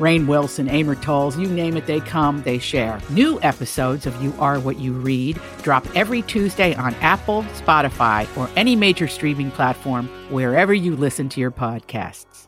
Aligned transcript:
Rainn 0.00 0.26
Wilson, 0.26 0.68
Amor 0.68 0.94
Towles, 0.96 1.38
you 1.38 1.46
name 1.46 1.76
it, 1.76 1.86
they 1.86 2.00
come, 2.00 2.42
they 2.42 2.58
share. 2.58 2.98
New 3.10 3.38
episodes 3.42 4.06
of 4.06 4.20
You 4.22 4.34
Are 4.38 4.58
What 4.58 4.78
You 4.78 4.94
Read 4.94 5.38
drop 5.62 5.86
every 5.94 6.22
Tuesday 6.22 6.74
on 6.74 6.94
Apple, 6.96 7.42
Spotify, 7.54 8.26
or 8.36 8.48
any 8.56 8.74
major 8.74 9.06
streaming 9.06 9.50
platform 9.50 10.08
wherever 10.30 10.72
you 10.72 10.96
listen 10.96 11.28
to 11.28 11.40
your 11.40 11.50
podcasts. 11.50 12.46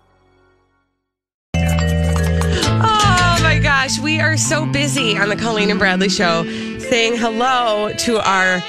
Oh 2.85 3.39
my 3.43 3.61
gosh, 3.63 3.99
we 3.99 4.19
are 4.19 4.39
so 4.39 4.65
busy 4.65 5.19
on 5.19 5.29
the 5.29 5.37
Colleen 5.37 5.71
and 5.71 5.79
Bradley 5.79 6.09
show 6.09 6.45
saying 6.79 7.17
hello 7.17 7.93
to 7.99 8.19
our 8.27 8.63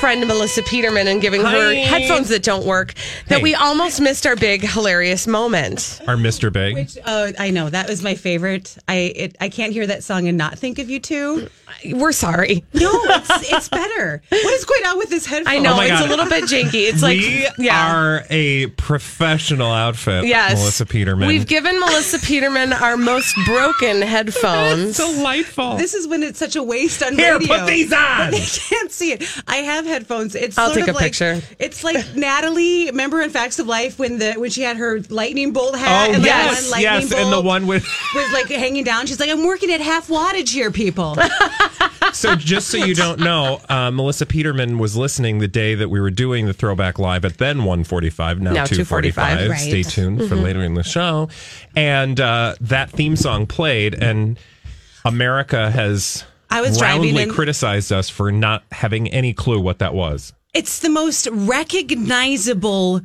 friend 0.00 0.26
Melissa 0.26 0.62
Peterman 0.62 1.06
and 1.08 1.20
giving 1.20 1.42
her 1.42 1.74
headphones 1.74 2.28
that 2.28 2.42
don't 2.42 2.64
work 2.66 2.94
that 3.28 3.36
Hey. 3.38 3.42
we 3.42 3.54
almost 3.54 4.00
missed 4.00 4.26
our 4.26 4.36
big 4.36 4.62
hilarious 4.62 5.26
moment. 5.26 6.00
Our 6.06 6.16
Mr. 6.16 6.52
Big. 6.52 6.74
Which, 6.74 6.98
uh, 7.04 7.32
I 7.38 7.50
know 7.50 7.70
that 7.70 7.88
was 7.88 8.02
my 8.02 8.14
favorite. 8.14 8.76
I 8.88 8.94
it, 8.94 9.36
I 9.40 9.48
can't 9.48 9.72
hear 9.72 9.86
that 9.86 10.04
song 10.04 10.28
and 10.28 10.36
not 10.38 10.58
think 10.58 10.78
of 10.78 10.90
you 10.90 11.00
two. 11.00 11.48
We're 11.92 12.12
sorry. 12.12 12.64
No, 12.72 12.90
it's 12.92 13.52
it's 13.52 13.68
better. 13.68 14.22
What 14.28 14.54
is 14.54 14.64
going 14.64 14.84
on 14.86 14.98
with 14.98 15.08
this 15.10 15.26
headphone? 15.26 15.52
I 15.54 15.58
know 15.58 15.76
Oh 15.76 15.80
it's 15.80 15.90
God. 15.90 16.06
a 16.06 16.08
little 16.08 16.26
bit 16.26 16.44
janky. 16.44 16.88
It's 16.88 17.02
like 17.02 17.18
we 17.18 17.48
yeah. 17.58 17.94
are 17.94 18.24
a 18.30 18.66
professional 18.68 19.72
outfit. 19.72 20.24
Yes. 20.26 20.58
Melissa 20.58 20.86
Peterman. 20.86 21.26
We've 21.28 21.46
given 21.46 21.78
Melissa 21.80 22.18
Peterman 22.18 22.72
our 22.72 22.96
most 22.96 23.34
broken 23.46 24.02
headphones. 24.02 24.96
delightful. 25.16 25.76
This 25.76 25.94
is 25.94 26.06
when 26.06 26.22
it's 26.22 26.38
such 26.38 26.56
a 26.56 26.62
waste 26.62 27.02
on 27.02 27.14
Here, 27.14 27.38
radio. 27.38 27.58
put 27.58 27.66
these 27.66 27.92
on. 27.92 28.30
They 28.36 28.40
can't 28.44 28.90
see 28.92 29.12
it. 29.12 29.24
I 29.46 29.56
have 29.56 29.85
headphones. 29.86 30.34
It's 30.34 30.58
I'll 30.58 30.66
sort 30.66 30.80
take 30.80 30.88
of 30.88 30.94
a 30.94 30.98
like, 30.98 31.04
picture. 31.04 31.40
It's 31.58 31.82
like 31.84 32.04
Natalie. 32.16 32.86
Remember 32.86 33.20
in 33.22 33.30
Facts 33.30 33.58
of 33.58 33.66
Life 33.66 33.98
when 33.98 34.18
the 34.18 34.34
when 34.34 34.50
she 34.50 34.62
had 34.62 34.76
her 34.76 35.00
lightning 35.10 35.52
bolt 35.52 35.76
hat 35.76 36.10
oh 36.10 36.14
and 36.14 36.22
the 36.22 36.26
yes, 36.26 36.62
one 36.62 36.70
lightning 36.72 36.92
yes, 36.92 37.10
bolt 37.10 37.22
and 37.22 37.32
the 37.32 37.40
one 37.40 37.66
with. 37.66 37.84
was 38.14 38.32
like 38.32 38.48
hanging 38.48 38.84
down. 38.84 39.06
She's 39.06 39.20
like, 39.20 39.30
I'm 39.30 39.44
working 39.44 39.70
at 39.72 39.80
half 39.80 40.08
wattage 40.08 40.50
here, 40.50 40.70
people. 40.70 41.16
so 42.12 42.34
just 42.36 42.68
so 42.68 42.78
you 42.78 42.94
don't 42.94 43.20
know, 43.20 43.60
uh, 43.68 43.90
Melissa 43.90 44.26
Peterman 44.26 44.78
was 44.78 44.96
listening 44.96 45.38
the 45.38 45.48
day 45.48 45.74
that 45.74 45.88
we 45.88 46.00
were 46.00 46.10
doing 46.10 46.46
the 46.46 46.52
throwback 46.52 46.98
live 46.98 47.24
at 47.24 47.38
then 47.38 47.58
145, 47.58 48.40
now, 48.40 48.52
Now 48.52 48.64
245. 48.64 49.14
245, 49.14 49.50
right. 49.50 49.58
Stay 49.58 49.82
tuned 49.82 50.18
Mm-hmm. 50.18 50.28
for 50.28 50.36
later 50.36 50.62
in 50.62 50.74
the 50.74 50.82
show. 50.82 51.28
And 51.74 52.18
uh, 52.20 52.54
that 52.60 52.90
theme 52.90 53.16
song 53.16 53.46
played, 53.46 53.94
and 53.94 54.38
America 55.04 55.70
has 55.70 56.24
I 56.56 56.60
was 56.62 56.78
driving 56.78 57.02
roundly 57.02 57.22
in- 57.24 57.30
criticized 57.30 57.92
us 57.92 58.08
for 58.08 58.32
not 58.32 58.64
having 58.72 59.08
any 59.08 59.32
clue 59.32 59.60
what 59.60 59.78
that 59.80 59.94
was. 59.94 60.32
it's 60.54 60.78
the 60.80 60.88
most 60.90 61.28
recognizable 61.30 63.02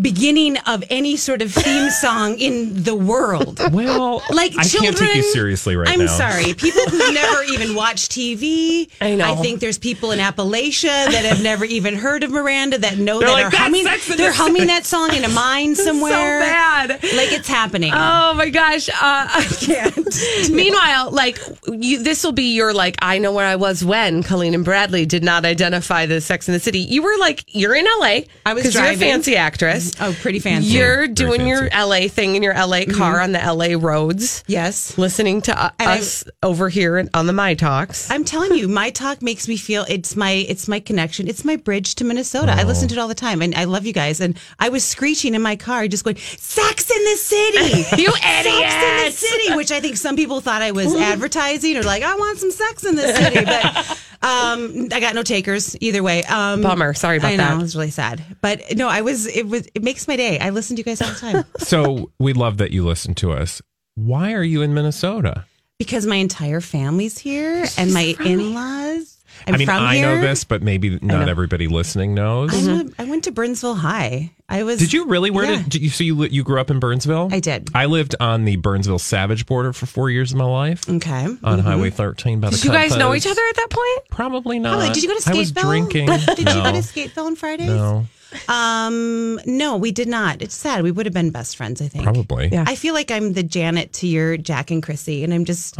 beginning 0.00 0.56
of 0.66 0.82
any 0.88 1.16
sort 1.16 1.42
of 1.42 1.52
theme 1.52 1.90
song 2.00 2.38
in 2.38 2.82
the 2.82 2.94
world. 2.94 3.60
Well, 3.72 4.22
Like 4.30 4.56
I 4.56 4.62
children, 4.64 4.94
can't 4.94 4.96
take 4.96 5.16
you 5.16 5.22
seriously 5.22 5.76
right 5.76 5.86
I'm 5.88 5.98
now. 6.00 6.06
sorry. 6.06 6.54
People 6.54 6.82
who 6.88 7.12
never 7.12 7.42
even 7.44 7.74
watch 7.74 8.08
TV. 8.08 8.90
I 9.02 9.14
know. 9.16 9.30
I 9.30 9.36
think 9.36 9.60
there's 9.60 9.78
people 9.78 10.10
in 10.12 10.18
Appalachia 10.18 10.84
that 11.12 11.24
have 11.26 11.42
never 11.42 11.66
even 11.66 11.94
heard 11.94 12.24
of 12.24 12.30
Miranda 12.30 12.78
that 12.78 12.96
know 12.96 13.18
They're 13.20 13.28
that 13.28 13.34
like, 13.34 13.52
are 13.52 13.56
humming. 13.56 13.84
They're 14.16 14.32
humming 14.42 14.68
that 14.68 14.86
song 14.86 15.14
in 15.14 15.24
a 15.24 15.28
mine 15.28 15.74
somewhere. 15.76 16.40
So 16.40 16.46
bad. 16.46 16.90
Like 17.14 17.32
it's 17.32 17.48
happening. 17.48 17.92
Oh 17.94 18.32
my 18.34 18.48
gosh! 18.48 18.88
Uh, 18.88 18.94
I 19.02 19.46
can't. 19.60 20.01
Meanwhile, 20.50 21.10
like 21.10 21.38
you, 21.66 22.02
this 22.02 22.24
will 22.24 22.32
be 22.32 22.54
your 22.54 22.72
like. 22.72 22.96
I 23.00 23.18
know 23.18 23.32
where 23.32 23.46
I 23.46 23.56
was 23.56 23.84
when 23.84 24.22
Colleen 24.22 24.54
and 24.54 24.64
Bradley 24.64 25.06
did 25.06 25.22
not 25.24 25.44
identify 25.44 26.06
the 26.06 26.20
Sex 26.20 26.48
in 26.48 26.54
the 26.54 26.60
City. 26.60 26.80
You 26.80 27.02
were 27.02 27.16
like, 27.18 27.44
you're 27.48 27.74
in 27.74 27.84
LA. 27.98 28.20
I 28.46 28.54
was 28.54 28.64
'cause 28.64 28.74
you're 28.74 28.84
a 28.84 28.96
fancy 28.96 29.36
actress. 29.36 29.92
Oh, 30.00 30.16
pretty 30.20 30.38
fancy. 30.38 30.68
You're 30.70 30.96
Very 30.96 31.08
doing 31.08 31.46
your. 31.46 31.68
LA 31.72 32.06
thing 32.08 32.36
in 32.36 32.42
your 32.42 32.54
LA 32.54 32.84
car 32.84 33.20
on 33.20 33.32
the 33.32 33.38
LA 33.38 33.76
roads, 33.78 34.44
yes. 34.46 34.96
listening 34.98 35.40
to 35.42 35.58
uh, 35.58 35.70
And 35.78 35.88
I- 35.90 35.98
us 35.98 36.24
over 36.42 36.68
here 36.68 37.08
on 37.14 37.26
the 37.26 37.32
My 37.32 37.54
Talks. 37.54 38.10
I'm 38.10 38.24
telling 38.24 38.54
you, 38.54 38.68
my 38.68 38.90
talk 38.90 39.22
makes 39.22 39.48
me 39.48 39.56
feel 39.56 39.84
it's 39.88 40.14
my 40.16 40.30
it's 40.32 40.68
my 40.68 40.80
connection. 40.80 41.28
It's 41.28 41.44
my 41.44 41.56
bridge 41.56 41.94
to 41.96 42.04
Minnesota. 42.04 42.52
I 42.52 42.64
listen 42.64 42.88
to 42.88 42.94
it 42.94 42.98
all 42.98 43.08
the 43.08 43.14
time, 43.14 43.42
and 43.42 43.54
I 43.54 43.64
love 43.64 43.86
you 43.86 43.92
guys. 43.92 44.20
And 44.20 44.38
I 44.58 44.68
was 44.68 44.84
screeching 44.84 45.34
in 45.34 45.42
my 45.42 45.56
car, 45.56 45.88
just 45.88 46.04
going 46.04 46.16
"Sex 46.16 46.90
in 46.90 47.04
the 47.04 47.16
City, 47.16 47.56
You 48.02 48.10
Sex 48.12 48.46
in 48.46 49.04
the! 49.06 49.10
City," 49.12 49.56
which 49.56 49.70
I 49.72 49.80
think 49.80 49.96
some 50.02 50.16
people 50.16 50.40
thought 50.40 50.60
I 50.62 50.72
was 50.72 50.94
advertising 51.12 51.76
or 51.76 51.82
like 51.82 52.02
I 52.02 52.14
want 52.16 52.38
some 52.38 52.50
sex 52.50 52.84
in 52.84 52.96
this 52.96 53.16
city, 53.16 53.44
but 53.44 53.64
um, 54.22 54.88
I 54.92 55.00
got 55.00 55.14
no 55.14 55.22
takers 55.22 55.76
either 55.80 56.02
way. 56.02 56.24
Um, 56.24 56.60
Bummer. 56.60 56.92
Sorry 56.94 57.16
about 57.18 57.32
I 57.32 57.36
know 57.36 57.44
that. 57.44 57.58
it 57.58 57.62
was 57.62 57.74
really 57.76 57.90
sad, 57.90 58.22
but 58.40 58.76
no, 58.76 58.88
I 58.88 59.00
was. 59.00 59.26
It 59.26 59.46
was. 59.48 59.68
It 59.74 59.82
makes 59.82 60.06
my 60.08 60.16
day. 60.16 60.38
I 60.38 60.50
listen 60.50 60.76
to 60.76 60.80
you 60.80 60.84
guys 60.84 61.00
all 61.00 61.08
the 61.08 61.14
time 61.18 61.44
So 61.58 62.10
we 62.18 62.32
love 62.32 62.58
that 62.58 62.70
you 62.72 62.84
listen 62.84 63.14
to 63.16 63.32
us. 63.32 63.62
Why 63.94 64.32
are 64.32 64.42
you 64.42 64.62
in 64.62 64.74
Minnesota? 64.74 65.46
because 65.78 66.06
my 66.06 66.14
entire 66.14 66.60
family's 66.60 67.18
here 67.18 67.64
and 67.76 67.92
my 67.92 68.14
in-laws. 68.24 69.18
I'm 69.46 69.54
I 69.54 69.58
mean, 69.58 69.68
I 69.68 69.96
here. 69.96 70.06
know 70.06 70.20
this, 70.20 70.44
but 70.44 70.62
maybe 70.62 70.98
not 71.02 71.28
everybody 71.28 71.68
listening 71.68 72.14
knows. 72.14 72.50
I 72.98 73.04
went, 73.04 73.24
to 73.24 73.32
Burnsville 73.32 73.74
High. 73.74 74.32
I 74.48 74.62
was. 74.64 74.78
Did 74.78 74.92
you 74.92 75.06
really? 75.06 75.30
Where 75.30 75.44
Yeah. 75.44 75.56
did, 75.58 75.68
did 75.70 75.82
you? 75.82 75.90
So 75.90 76.04
you 76.04 76.24
you 76.24 76.42
grew 76.42 76.60
up 76.60 76.70
in 76.70 76.80
Burnsville? 76.80 77.28
I 77.32 77.40
did. 77.40 77.70
I 77.74 77.86
lived 77.86 78.14
on 78.20 78.44
the 78.44 78.56
Burnsville 78.56 78.98
Savage 78.98 79.46
border 79.46 79.72
for 79.72 79.86
four 79.86 80.10
years 80.10 80.32
of 80.32 80.38
my 80.38 80.44
life 80.44 80.88
Okay. 80.88 81.24
on 81.24 81.38
mm-hmm. 81.38 81.60
Highway 81.60 81.90
13 81.90 82.40
by 82.40 82.50
the. 82.50 82.56
Did 82.56 82.64
you 82.64 82.70
guys 82.72 82.96
know 82.96 83.14
each 83.14 83.26
other 83.26 83.42
at 83.48 83.56
that 83.56 83.68
point? 83.70 84.10
Probably 84.10 84.58
not. 84.58 84.78
Probably. 84.78 84.94
Did 84.94 85.02
you 85.02 85.08
go 85.08 85.18
to 85.18 85.30
I 85.30 85.34
was 85.34 85.52
Skateville? 85.52 85.62
drinking. 85.62 86.06
Did 86.36 86.38
you 86.38 86.44
no, 86.44 86.62
go 86.64 86.72
to 86.72 86.78
Skateville 86.78 87.26
on 87.26 87.36
Fridays? 87.36 87.68
no, 87.68 88.06
Um, 88.48 89.40
no, 89.46 89.76
we 89.76 89.92
did 89.92 90.08
not. 90.08 90.42
It's 90.42 90.54
sad. 90.54 90.82
We 90.82 90.90
would 90.90 91.06
have 91.06 91.12
been 91.14 91.30
best 91.30 91.56
friends. 91.56 91.80
I 91.82 91.88
think. 91.88 92.04
probably. 92.04 92.48
Yeah. 92.52 92.64
I 92.66 92.74
feel 92.74 92.94
like 92.94 93.10
I'm 93.10 93.32
the 93.32 93.42
Janet 93.42 93.92
to 93.94 94.06
your 94.06 94.36
Jack 94.36 94.70
and 94.70 94.82
Chrissy, 94.82 95.24
and 95.24 95.32
I'm 95.32 95.44
just 95.44 95.76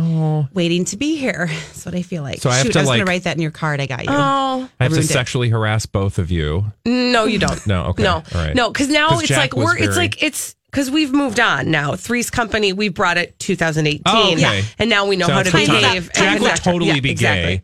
waiting 0.53 0.85
to 0.87 0.97
be 0.97 1.17
here. 1.17 1.47
That's 1.51 1.85
what 1.87 1.95
I 1.95 2.03
feel 2.03 2.23
like. 2.23 2.39
So 2.41 2.51
I 2.51 2.55
have 2.57 2.67
Shoot, 2.67 2.73
to, 2.73 2.79
I 2.79 2.83
was 2.83 2.89
going 2.89 2.99
like- 3.01 3.07
to 3.07 3.11
write 3.11 3.25
that 3.25 3.37
in 3.37 3.43
your 3.43 3.51
card. 3.51 3.81
I 3.81 3.87
got 3.87 4.05
you. 4.05 4.11
Oh 4.11 4.69
I 4.81 4.85
have 4.85 4.93
to 4.93 4.97
ruined 4.97 5.11
it. 5.11 5.13
sexually 5.13 5.49
harass 5.49 5.87
both 5.87 6.19
of 6.19 6.31
you. 6.31 6.65
no, 6.85 7.25
you 7.25 7.39
don't. 7.39 7.67
No, 7.67 7.85
okay. 7.87 8.03
No, 8.03 8.15
All 8.15 8.23
right. 8.35 8.55
no, 8.55 8.71
because 8.71 8.89
now 8.89 9.09
'Cause 9.11 9.21
it's 9.21 9.29
Jack 9.29 9.55
like 9.55 9.57
we're. 9.57 9.77
It's 9.79 9.97
like 9.97 10.23
it's 10.23 10.55
because 10.71 10.91
we've 10.91 11.13
moved 11.13 11.39
on 11.39 11.71
now. 11.71 11.95
Three's 11.97 12.31
Company, 12.31 12.73
we 12.73 12.89
brought 12.89 13.19
it 13.19 13.39
2018, 13.39 14.03
Oh, 14.07 14.33
okay. 14.33 14.63
and 14.79 14.89
now 14.89 15.07
we 15.07 15.17
know 15.17 15.27
So 15.27 15.33
how 15.35 15.43
to 15.43 15.51
the 15.51 15.51
time. 15.51 15.67
behave. 15.67 16.11
and 16.15 16.17
Jack 16.17 16.41
would 16.41 16.57
totally 16.57 16.93
Yeah, 16.93 17.01
be 17.01 17.11
exactly. 17.11 17.57
gay. 17.59 17.63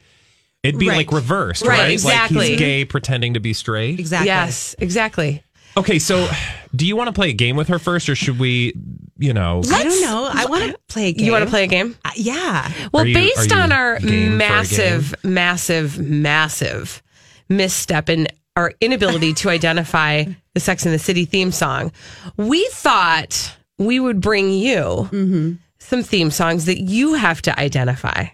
It'd 0.62 0.78
be 0.80 0.88
Right. 0.88 0.96
like 0.98 1.12
reversed, 1.12 1.62
Right, 1.64 1.70
right? 1.78 1.82
Like 1.84 1.92
exactly. 1.92 2.48
he's 2.50 2.58
gay 2.58 2.84
pretending 2.84 3.34
to 3.34 3.41
be 3.41 3.52
straight. 3.52 3.98
exactly. 4.00 4.26
Yes, 4.26 4.74
exactly. 4.78 5.42
Okay, 5.76 5.98
so 6.00 6.28
do 6.74 6.84
you 6.86 6.96
want 6.96 7.06
to 7.08 7.12
play 7.12 7.30
a 7.30 7.32
game 7.34 7.54
with 7.54 7.69
her 7.69 7.78
first, 7.78 8.08
or 8.08 8.16
should 8.16 8.38
we, 8.41 8.74
you 9.18 9.32
know, 9.32 9.62
I 9.72 9.84
don't 9.84 10.00
know. 10.00 10.28
I 10.32 10.47
want 10.47 10.64
to 10.72 10.78
play 10.88 11.09
a 11.10 11.12
game. 11.12 11.27
You 11.27 11.33
want 11.33 11.44
to 11.44 11.50
play 11.50 11.62
a 11.62 11.68
game? 11.68 11.97
Uh, 12.04 12.10
yeah. 12.16 12.72
Well, 12.92 13.06
you- 13.06 13.15
based 13.15 13.53
on 13.53 13.71
our 13.71 14.00
game 14.00 14.09
for 14.30 14.34
a 14.34 14.36
massive, 14.36 15.15
massive, 15.22 15.98
massive 16.00 17.03
misstep 17.48 18.09
in 18.09 18.27
our 18.56 18.72
inability 18.80 19.34
to 19.34 19.50
identify 19.50 20.24
the 20.54 20.60
Sex 20.60 20.84
and 20.84 20.92
the 20.92 20.98
City 20.98 21.24
theme 21.24 21.53
song, 21.53 21.92
we 22.36 22.66
thought 22.72 23.54
we 23.78 24.00
would 24.00 24.21
bring 24.21 24.50
you 24.50 25.09
Mm-hmm. 25.12 25.53
some 25.78 26.03
theme 26.03 26.33
songs 26.33 26.65
that 26.65 26.80
you 26.80 27.15
have 27.15 27.41
to 27.42 27.56
identify. 27.60 28.27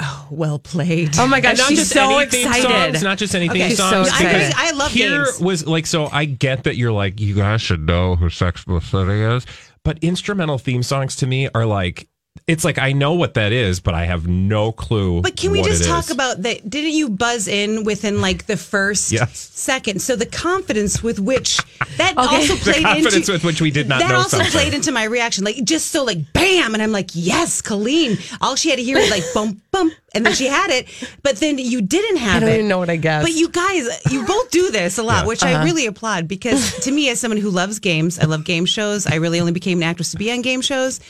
Oh, 0.00 0.28
well 0.30 0.58
played. 0.60 1.18
Oh 1.18 1.26
my 1.26 1.40
gosh, 1.40 1.58
not 1.58 1.68
she's 1.70 1.78
just 1.80 1.92
so 1.92 2.18
any 2.18 2.30
theme 2.30 2.46
excited. 2.46 2.92
songs, 2.94 3.02
not 3.02 3.18
just 3.18 3.34
any 3.34 3.48
theme 3.48 3.62
Okay. 3.62 3.74
So 3.74 3.90
songs. 3.90 4.06
excited. 4.08 4.32
because 4.32 4.54
I 4.56 4.70
love 4.70 4.92
here 4.92 5.24
games. 5.24 5.40
was 5.40 5.66
like 5.66 5.86
so. 5.86 6.06
I 6.12 6.24
get 6.24 6.64
that 6.64 6.76
you're 6.76 6.92
like 6.92 7.20
you 7.20 7.34
guys 7.34 7.60
should 7.62 7.80
know 7.80 8.14
who 8.14 8.30
Sex 8.30 8.64
and 8.66 8.76
the 8.76 8.80
City 8.80 9.20
is, 9.22 9.44
but 9.84 9.98
instrumental 10.02 10.56
theme 10.58 10.84
songs 10.84 11.16
to 11.16 11.26
me 11.26 11.48
are 11.52 11.66
like 11.66 12.08
it's 12.46 12.64
like 12.64 12.78
I 12.78 12.92
know 12.92 13.14
what 13.14 13.34
that 13.34 13.52
is, 13.52 13.80
but 13.80 13.94
I 13.94 14.04
have 14.04 14.26
no 14.26 14.72
clue. 14.72 15.20
But 15.22 15.36
can 15.36 15.50
we 15.50 15.60
what 15.60 15.68
just 15.70 15.84
talk 15.84 16.04
is. 16.04 16.10
about 16.10 16.42
that? 16.42 16.68
Didn't 16.68 16.92
you 16.92 17.08
buzz 17.08 17.48
in 17.48 17.84
within 17.84 18.20
like 18.20 18.46
the 18.46 18.56
first 18.56 19.12
Yes. 19.12 19.38
second? 19.54 20.00
So 20.02 20.16
the 20.16 20.26
confidence 20.26 21.02
with 21.02 21.18
which 21.18 21.58
that 21.96 22.16
Okay. 22.16 22.20
also 22.36 22.54
The 22.54 22.60
played 22.72 22.82
confidence 22.84 23.14
into 23.16 23.32
with 23.32 23.44
which 23.44 23.60
we 23.60 23.70
did 23.70 23.88
not 23.88 24.00
that 24.00 24.08
know 24.08 24.16
also 24.16 24.36
something. 24.38 24.52
played 24.52 24.74
into 24.74 24.92
my 24.92 25.04
reaction, 25.04 25.44
like 25.44 25.62
just 25.64 25.90
so 25.90 26.04
like 26.04 26.32
bam, 26.32 26.74
and 26.74 26.82
I'm 26.82 26.92
like 26.92 27.10
yes, 27.14 27.60
Colleen. 27.62 28.18
All 28.40 28.56
she 28.56 28.70
had 28.70 28.76
to 28.78 28.84
hear 28.84 28.98
was 28.98 29.10
like 29.10 29.24
bump 29.34 29.60
bump, 29.70 29.92
and 30.14 30.24
then 30.24 30.34
she 30.34 30.46
had 30.46 30.70
it. 30.70 30.86
But 31.22 31.36
then 31.36 31.58
you 31.58 31.80
didn't 31.82 32.16
have 32.18 32.34
it. 32.34 32.36
I 32.36 32.40
don't 32.40 32.48
it. 32.50 32.54
even 32.54 32.68
know 32.68 32.78
what 32.78 32.90
I 32.90 32.96
guessed. 32.96 33.24
But 33.26 33.32
you 33.34 33.48
guys, 33.48 33.86
you 34.10 34.24
both 34.24 34.50
do 34.50 34.70
this 34.70 34.98
a 34.98 35.02
lot, 35.02 35.22
Yeah. 35.22 35.26
which 35.28 35.42
Uh-huh. 35.42 35.58
I 35.58 35.64
really 35.64 35.86
applaud 35.86 36.28
because 36.28 36.78
to 36.84 36.90
me, 36.90 37.08
as 37.10 37.20
someone 37.20 37.38
who 37.40 37.50
loves 37.50 37.78
games, 37.78 38.18
I 38.18 38.24
love 38.24 38.44
game 38.44 38.64
shows. 38.66 39.06
I 39.06 39.16
really 39.16 39.40
only 39.40 39.52
became 39.52 39.78
an 39.78 39.84
actress 39.84 40.10
to 40.12 40.16
be 40.18 40.30
on 40.32 40.42
game 40.42 40.60
shows. 40.60 41.00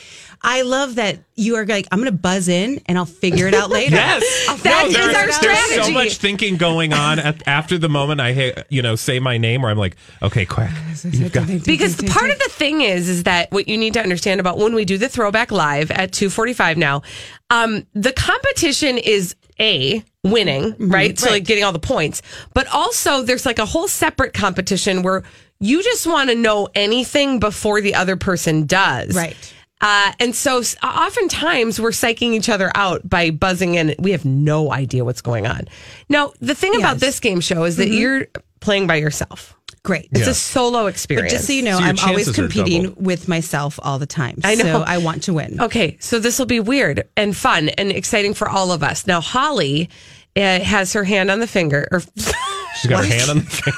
I 0.41 0.61
love 0.61 0.95
that 0.95 1.19
you 1.35 1.55
are 1.55 1.65
like, 1.65 1.87
I'm 1.91 1.99
going 1.99 2.11
to 2.11 2.17
buzz 2.17 2.47
in 2.47 2.81
and 2.85 2.97
I'll 2.97 3.05
figure 3.05 3.47
it 3.47 3.53
out 3.53 3.69
later. 3.69 3.95
Yes, 3.99 4.61
That 4.63 4.83
no, 4.83 4.87
is 4.87 4.93
there- 4.93 5.17
our 5.17 5.41
There's 5.41 5.85
so 5.85 5.91
much 5.91 6.17
thinking 6.17 6.57
going 6.57 6.93
on 6.93 7.19
at, 7.19 7.45
after 7.47 7.77
the 7.77 7.89
moment 7.89 8.21
I, 8.21 8.33
ha- 8.33 8.63
you 8.69 8.81
know, 8.81 8.95
say 8.95 9.19
my 9.19 9.37
name, 9.37 9.61
where 9.61 9.71
I'm 9.71 9.77
like, 9.77 9.95
okay, 10.21 10.45
quick, 10.45 10.69
you've 11.03 11.31
got 11.33 11.47
Because 11.65 11.95
part 11.95 12.29
of 12.31 12.39
the 12.39 12.49
thing 12.49 12.81
is, 12.81 13.09
is 13.09 13.23
that 13.23 13.51
what 13.51 13.67
you 13.67 13.77
need 13.77 13.93
to 13.93 14.01
understand 14.01 14.39
about 14.39 14.57
when 14.57 14.73
we 14.73 14.85
do 14.85 14.97
the 14.97 15.09
throwback 15.09 15.51
live 15.51 15.91
at 15.91 16.11
245 16.13 16.77
now, 16.77 17.01
um, 17.49 17.85
the 17.93 18.13
competition 18.13 18.97
is 18.97 19.35
A, 19.59 20.03
winning, 20.23 20.75
right? 20.79 21.17
So 21.19 21.29
like 21.29 21.43
getting 21.45 21.63
all 21.63 21.71
the 21.73 21.79
points. 21.79 22.21
But 22.53 22.67
also 22.67 23.21
there's 23.23 23.45
like 23.45 23.59
a 23.59 23.65
whole 23.65 23.87
separate 23.87 24.33
competition 24.33 25.01
where 25.03 25.23
you 25.59 25.83
just 25.83 26.07
want 26.07 26.29
to 26.29 26.35
know 26.35 26.69
anything 26.75 27.39
before 27.39 27.81
the 27.81 27.95
other 27.95 28.15
person 28.15 28.65
does. 28.65 29.15
Right. 29.15 29.35
Uh, 29.81 30.11
and 30.19 30.35
so 30.35 30.61
oftentimes 30.83 31.79
we're 31.79 31.91
psyching 31.91 32.33
each 32.33 32.49
other 32.49 32.71
out 32.75 33.07
by 33.07 33.29
buzzing 33.29 33.75
in. 33.75 33.95
We 33.99 34.11
have 34.11 34.25
no 34.25 34.71
idea 34.73 35.05
what's 35.05 35.21
going 35.21 35.47
on. 35.47 35.67
Now, 36.09 36.33
the 36.41 36.55
thing 36.55 36.75
about 36.75 36.97
this 36.97 37.19
game 37.19 37.39
show 37.39 37.63
is 37.63 37.77
that 37.77 37.87
you're 37.89 38.27
playing 38.59 38.87
by 38.87 38.95
yourself. 38.95 39.55
Great. 39.83 40.09
It's 40.11 40.21
Yeah. 40.25 40.31
a 40.31 40.33
solo 40.33 40.87
experience. 40.87 41.31
But 41.31 41.37
just 41.37 41.47
so 41.47 41.53
you 41.53 41.61
know, 41.63 41.77
So 41.77 41.83
I'm 41.85 41.95
always 42.05 42.29
competing 42.31 42.93
with 42.97 43.29
myself 43.29 43.79
all 43.81 43.97
the 43.97 44.05
time. 44.05 44.39
I 44.43 44.55
know. 44.55 44.63
So 44.65 44.83
I 44.85 44.97
want 44.97 45.23
to 45.23 45.33
win. 45.33 45.61
Okay, 45.61 45.95
so 46.01 46.19
this 46.19 46.37
will 46.37 46.45
be 46.45 46.59
weird 46.59 47.07
and 47.15 47.35
fun 47.35 47.69
and 47.69 47.89
exciting 47.89 48.33
for 48.33 48.49
all 48.49 48.73
of 48.73 48.83
us. 48.83 49.07
Now, 49.07 49.21
Holly 49.21 49.89
uh, 50.35 50.59
has 50.59 50.91
her 50.93 51.05
hand 51.05 51.31
on 51.31 51.39
the 51.39 51.47
finger, 51.47 51.87
or 51.91 52.01
She's 52.17 52.89
got 52.89 53.05
her 53.05 53.13
hand 53.17 53.29
on 53.29 53.37
the 53.39 53.43
finger. 53.45 53.77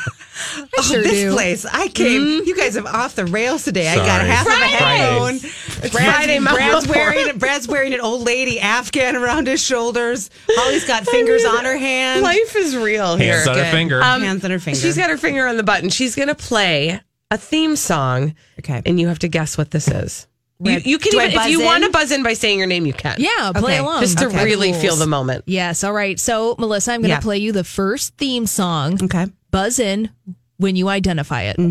Oh, 0.78 0.82
sure 0.82 1.02
this 1.02 1.12
do. 1.14 1.32
place. 1.34 1.66
I 1.66 1.88
came. 1.90 2.22
You 2.46 2.56
guys 2.56 2.76
have 2.76 2.86
off 2.86 3.16
the 3.16 3.26
rails 3.26 3.64
today. 3.64 3.88
I 3.88 3.96
got 3.96 4.06
Sorry. 4.22 4.30
half 4.30 4.46
of 4.46 4.52
a 4.54 4.56
Friday. 4.56 4.76
headphone. 4.76 5.40
Friday, 5.92 6.40
Brad's, 6.40 6.44
Mount 6.44 6.58
Brad's 6.58 6.88
wearing 6.88 7.38
Brad's 7.38 7.68
wearing 7.68 7.94
an 7.94 8.02
old 8.02 8.22
lady 8.26 8.60
Afghan 8.60 9.16
around 9.16 9.48
his 9.48 9.62
shoulders. 9.64 10.30
Holly's 10.50 10.86
got 10.88 11.06
fingers 11.08 11.44
on 11.46 11.66
her 11.66 11.78
hand. 11.78 12.22
life 12.22 12.56
is 12.56 12.76
real 12.76 13.16
here. 13.18 13.36
Hands 13.36 13.48
on 13.48 13.58
her 13.58 13.72
finger. 13.72 14.02
Um, 14.02 14.22
hands 14.22 14.44
on 14.46 14.52
her 14.52 14.60
finger. 14.60 14.80
She's 14.80 14.98
got 14.98 15.10
her 15.10 15.18
finger 15.18 15.48
on 15.48 15.58
the 15.58 15.64
button. 15.64 15.90
She's 15.90 16.16
going 16.16 16.28
to 16.30 16.36
play 16.36 17.00
a 17.32 17.38
theme 17.38 17.76
song, 17.76 18.36
okay. 18.60 18.82
and 18.86 19.00
you 19.00 19.08
have 19.08 19.20
to 19.20 19.28
guess 19.28 19.58
what 19.58 19.72
this 19.72 19.88
is. 19.88 20.28
You, 20.64 20.74
you 20.78 21.00
can 21.00 21.16
even, 21.16 21.32
if 21.32 21.48
you 21.48 21.62
in? 21.62 21.66
want 21.66 21.84
to 21.86 21.90
buzz 21.90 22.12
in 22.12 22.22
by 22.22 22.34
saying 22.34 22.60
your 22.60 22.68
name, 22.68 22.86
you 22.86 22.94
can. 22.94 23.16
Yeah, 23.18 23.52
play 23.56 23.74
Okay. 23.74 23.78
along. 23.80 24.02
just 24.02 24.20
to 24.20 24.28
Okay. 24.28 24.44
really 24.46 24.70
Rules. 24.72 24.82
feel 24.84 24.96
the 24.96 25.08
moment. 25.08 25.44
Yes. 25.48 25.84
All 25.84 25.92
right. 25.94 26.20
So, 26.20 26.54
Melissa, 26.60 26.92
I'm 26.92 27.02
going 27.02 27.10
to 27.10 27.16
Yeah. 27.16 27.20
play 27.20 27.40
you 27.40 27.52
the 27.52 27.64
first 27.64 28.16
theme 28.18 28.46
song. 28.46 29.04
Okay. 29.04 29.26
Buzz 29.52 29.80
in 29.80 30.10
when 30.58 30.76
you 30.76 30.88
identify 30.90 31.44
it. 31.44 31.58
Buzz 31.58 31.68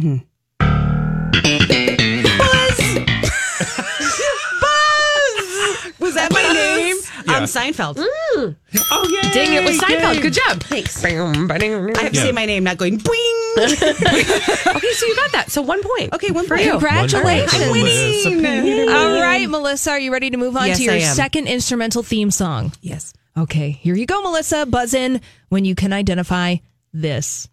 Buzz 4.61 5.95
Was 5.99 6.15
that 6.15 6.29
my 6.33 6.43
name? 6.53 6.97
Yeah. 7.27 7.37
Um, 7.37 7.45
Seinfeld. 7.45 7.97
Mm. 7.97 8.57
oh 8.91 9.09
yeah, 9.13 9.31
Dang 9.33 9.53
it 9.55 9.65
was 9.65 9.79
Seinfeld. 9.79 10.23
Good 10.23 10.33
job. 10.35 10.63
Thanks. 10.63 11.05
Okay, 11.05 11.19
I 11.19 11.21
have 11.23 12.13
to 12.13 12.19
Yeah. 12.19 12.23
say 12.25 12.33
my 12.33 12.47
name, 12.47 12.65
not 12.65 12.77
going 12.79 12.99
boing. 12.99 13.37
Okay, 13.57 14.93
so 14.93 15.07
you 15.07 15.17
got 15.17 15.33
that. 15.33 15.47
So 15.51 15.61
one 15.63 15.83
point. 15.83 16.13
Okay, 16.15 16.31
one 16.31 16.47
for 16.47 16.55
point. 16.57 16.67
you. 16.67 16.73
Congratulations. 16.73 17.55
I'm 17.63 17.73
winning. 18.43 18.89
All 18.89 19.21
right, 19.21 19.49
Melissa, 19.49 19.91
are 19.93 19.99
you 20.01 20.13
ready 20.13 20.31
to 20.31 20.37
move 20.37 20.57
on 20.57 20.69
Yes, 20.69 20.79
to 20.79 20.85
your 20.85 21.01
second 21.01 21.47
instrumental 21.49 22.03
theme 22.03 22.31
song? 22.31 22.73
Yes. 22.81 23.13
Okay, 23.37 23.71
here 23.73 23.95
you 23.95 24.07
go, 24.07 24.23
Melissa. 24.23 24.65
Buzz 24.67 24.95
in 24.95 25.21
when 25.51 25.65
you 25.65 25.75
can 25.75 25.93
identify 25.93 26.57
this. 26.93 27.49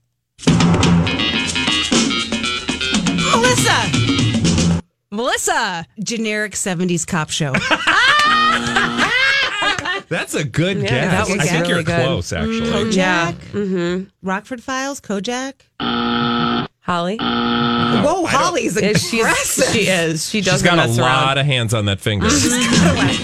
Melissa. 3.31 4.81
Melissa. 5.11 5.85
Generic 6.03 6.53
70s 6.53 7.05
cop 7.07 7.29
show. 7.29 7.51
That's 10.09 10.35
a 10.35 10.43
good 10.45 10.77
Yeah, 10.77 10.89
guess. 10.89 11.11
that 11.27 11.27
was 11.27 11.39
I 11.39 11.47
think 11.49 11.61
really 11.63 11.73
you're 11.73 11.83
good. 11.83 12.05
close, 12.05 12.27
mm-hmm. 12.31 12.73
actually. 12.73 12.91
Yeah. 12.95 13.31
Kojak. 13.33 14.09
Rockford 14.21 14.63
Files. 14.63 15.01
Kojak. 15.01 15.53
Holly. 16.79 17.17
Whoa, 17.17 18.25
Holly's 18.25 18.77
Is 18.77 19.01
she's, 19.09 19.19
aggressive. 19.19 19.65
she 19.73 19.79
is. 19.89 20.29
She 20.29 20.39
doesn't 20.41 20.59
She's 20.59 20.63
got 20.63 20.79
a 20.79 20.87
mess 20.87 20.97
lot 20.97 21.25
around. 21.35 21.37
of 21.39 21.45
hands 21.45 21.73
on 21.73 21.85
that 21.85 21.99
finger. 21.99 22.27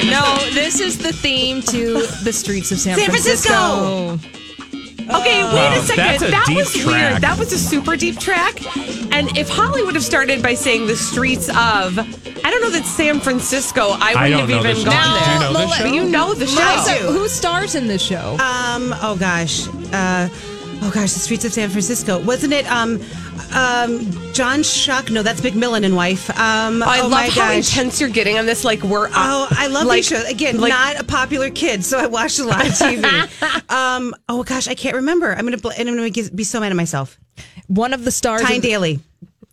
No, 0.10 0.38
this 0.54 0.80
is 0.81 0.98
the 0.98 1.13
theme 1.13 1.62
to 1.63 2.06
the 2.24 2.33
streets 2.33 2.71
of 2.74 2.80
San, 2.80 2.98
San 2.98 3.10
Francisco. 3.10 4.19
Okay, 5.03 5.44
wait 5.44 5.53
Wow, 5.53 5.73
a 5.77 5.81
second. 5.81 5.97
that's 5.97 6.23
a 6.23 6.31
that 6.31 6.45
deep 6.47 6.57
was 6.57 6.73
track. 6.73 6.85
weird. 7.11 7.21
That 7.21 7.38
was 7.39 7.51
a 7.53 7.57
super 7.59 7.95
deep 7.95 8.19
track. 8.19 8.55
And 9.13 9.38
if 9.38 9.50
Holly 9.50 9.83
would 9.83 9.95
have 9.95 10.03
started 10.03 10.41
by 10.41 10.53
saying 10.53 10.88
the 10.88 10.95
streets 10.95 11.50
of, 11.50 11.55
I 12.00 12.50
don't 12.51 12.61
know 12.61 12.69
that 12.71 12.85
San 12.85 13.19
Francisco, 13.19 13.89
I 13.91 14.13
wouldn't 14.13 14.29
don't 14.31 14.39
have 14.39 14.50
know 14.50 14.59
even 14.59 14.75
this 14.75 14.83
gone 14.83 14.94
show. 14.94 15.13
there. 15.25 15.25
Do 15.25 15.33
you 15.33 15.53
know 15.53 15.53
this 15.67 15.77
show? 15.77 15.85
You 15.85 16.09
know 16.09 16.33
the 16.33 16.47
show. 16.47 16.55
Melissa, 16.63 17.00
do. 17.00 17.19
who 17.19 17.27
stars 17.27 17.75
in 17.75 17.88
this 17.88 18.01
show? 18.01 18.33
Um. 18.39 18.94
Oh 19.01 19.15
gosh. 19.19 19.67
Uh. 19.91 20.29
Oh 20.81 20.91
gosh. 20.94 21.13
The 21.13 21.19
streets 21.19 21.45
of 21.45 21.53
San 21.53 21.69
Francisco. 21.69 22.19
Wasn't 22.19 22.53
it? 22.53 22.65
Um. 22.71 23.00
Um. 23.53 24.12
John 24.33 24.59
Schuck. 24.59 25.12
No, 25.12 25.21
that's 25.24 25.41
McMillan 25.41 25.85
and 25.85 25.95
wife. 25.95 26.30
Um. 26.31 26.83
I 26.83 27.00
oh 27.00 27.03
love 27.03 27.12
my 27.12 27.27
how 27.30 27.53
gosh. 27.53 27.71
intense 27.77 28.01
you're 28.01 28.09
getting 28.09 28.38
on 28.38 28.45
this. 28.45 28.63
Like 28.63 28.81
we're. 28.83 29.07
Oh, 29.07 29.47
I 29.51 29.68
love 29.68 29.85
like, 29.85 29.97
these 29.97 30.07
shows. 30.07 30.25
Again, 30.25 30.59
like- 30.59 30.69
not 30.69 31.00
a 31.00 31.03
popular 31.03 31.50
kid, 31.50 31.83
so 31.85 32.00
I 32.00 32.07
watched 32.07 32.39
a 32.39 32.45
lot 32.45 32.65
of 32.65 32.74
TV. 32.74 33.69
um. 33.69 34.13
Oh 34.30 34.44
gosh, 34.44 34.68
I 34.68 34.75
can't 34.75 34.95
remember. 34.95 35.33
I'm 35.33 35.45
gonna. 35.45 35.57
Bl- 35.57 35.71
and 35.77 35.89
I'm 35.89 35.95
gonna 35.95 36.30
be 36.33 36.44
so 36.44 36.59
mad 36.59 36.71
at 36.71 36.75
myself. 36.75 37.19
One 37.68 37.94
of 37.94 38.03
the 38.06 38.12
stars. 38.12 38.41
Tyne 38.41 38.62
Daly. 38.62 39.00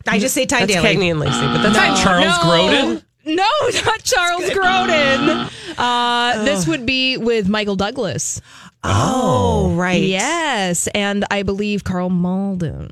I 0.09 0.19
just 0.19 0.35
say 0.35 0.47
Tyne 0.47 0.67
That's 0.67 0.83
Daly. 0.83 0.97
Cagney 0.97 1.11
and 1.11 1.21
Lacey, 1.21 1.41
but 1.41 1.63
that's 1.63 1.77
fine. 1.77 1.97
Charles 1.97 2.25
no, 2.25 2.33
Grodin? 2.43 3.03
No, 3.27 3.81
not 3.85 4.03
Charles 4.03 4.51
Grodin. 4.51 5.51
Uh, 5.79 6.45
this 6.45 6.67
would 6.67 6.85
be 6.85 7.17
with 7.17 7.49
Michael 7.49 7.77
Douglas. 7.77 8.43
Oh, 8.83 9.73
right. 9.77 10.03
Yes, 10.03 10.87
and 10.89 11.25
I 11.31 11.43
believe 11.43 11.85
Karl 11.85 12.09
Malden. 12.11 12.91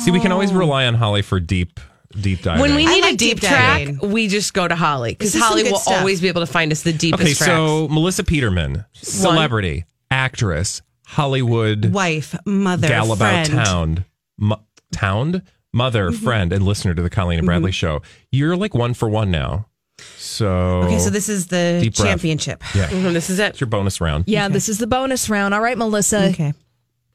See, 0.00 0.10
we 0.10 0.20
can 0.20 0.32
always 0.32 0.52
rely 0.52 0.86
on 0.86 0.94
Holly 0.94 1.22
for 1.22 1.40
deep, 1.40 1.78
deep 2.18 2.42
diving. 2.42 2.60
When 2.62 2.74
we 2.74 2.86
I 2.86 2.90
need 2.94 3.04
a 3.04 3.08
deep, 3.16 3.40
deep 3.40 3.40
track, 3.40 3.78
diving. 3.86 4.10
we 4.12 4.28
just 4.28 4.54
go 4.54 4.66
to 4.66 4.74
Holly 4.74 5.12
because 5.12 5.28
This 5.32 5.34
is 5.36 5.40
some 5.40 5.48
Holly 5.50 5.62
good 5.64 5.72
will 5.72 5.78
stuff. 5.78 5.98
always 5.98 6.20
be 6.20 6.28
able 6.28 6.40
to 6.40 6.46
find 6.50 6.72
us 6.72 6.82
the 6.82 6.92
deepest 6.92 7.22
okay, 7.22 7.34
tracks. 7.34 7.46
so 7.52 7.88
Melissa 7.88 8.24
Peterman, 8.24 8.84
celebrity, 8.92 9.84
actress, 10.10 10.82
Hollywood 11.06 11.92
Wife, 11.92 12.34
mother, 12.46 12.88
gal 12.88 13.12
about 13.12 13.46
friend. 13.46 13.64
town, 13.64 14.04
mo- 14.38 14.62
town, 14.92 15.42
mother, 15.72 16.10
Mm-hmm. 16.10 16.24
friend, 16.24 16.52
and 16.52 16.64
listener 16.64 16.94
to 16.94 17.02
the 17.02 17.10
Colleen 17.10 17.38
and 17.40 17.46
Bradley 17.46 17.72
show. 17.72 18.00
You're 18.32 18.56
like 18.56 18.74
one 18.74 18.94
for 18.94 19.08
one 19.08 19.30
now. 19.30 19.66
So 20.18 20.82
Okay, 20.84 20.98
so 20.98 21.10
this 21.10 21.28
is 21.28 21.46
the 21.46 21.78
Deep 21.82 21.94
breath. 21.96 22.06
championship. 22.08 22.62
yeah, 22.74 22.88
Mhm, 22.90 23.12
this 23.14 23.30
is 23.30 23.38
it. 23.38 23.50
it's 23.50 23.60
your 23.60 23.68
bonus 23.68 24.00
round. 24.00 24.24
Yeah, 24.26 24.48
this 24.48 24.68
is 24.68 24.78
the 24.78 24.86
bonus 24.86 25.30
round. 25.30 25.54
All 25.54 25.60
right, 25.60 25.78
Melissa, 25.78 26.26
Okay. 26.28 26.52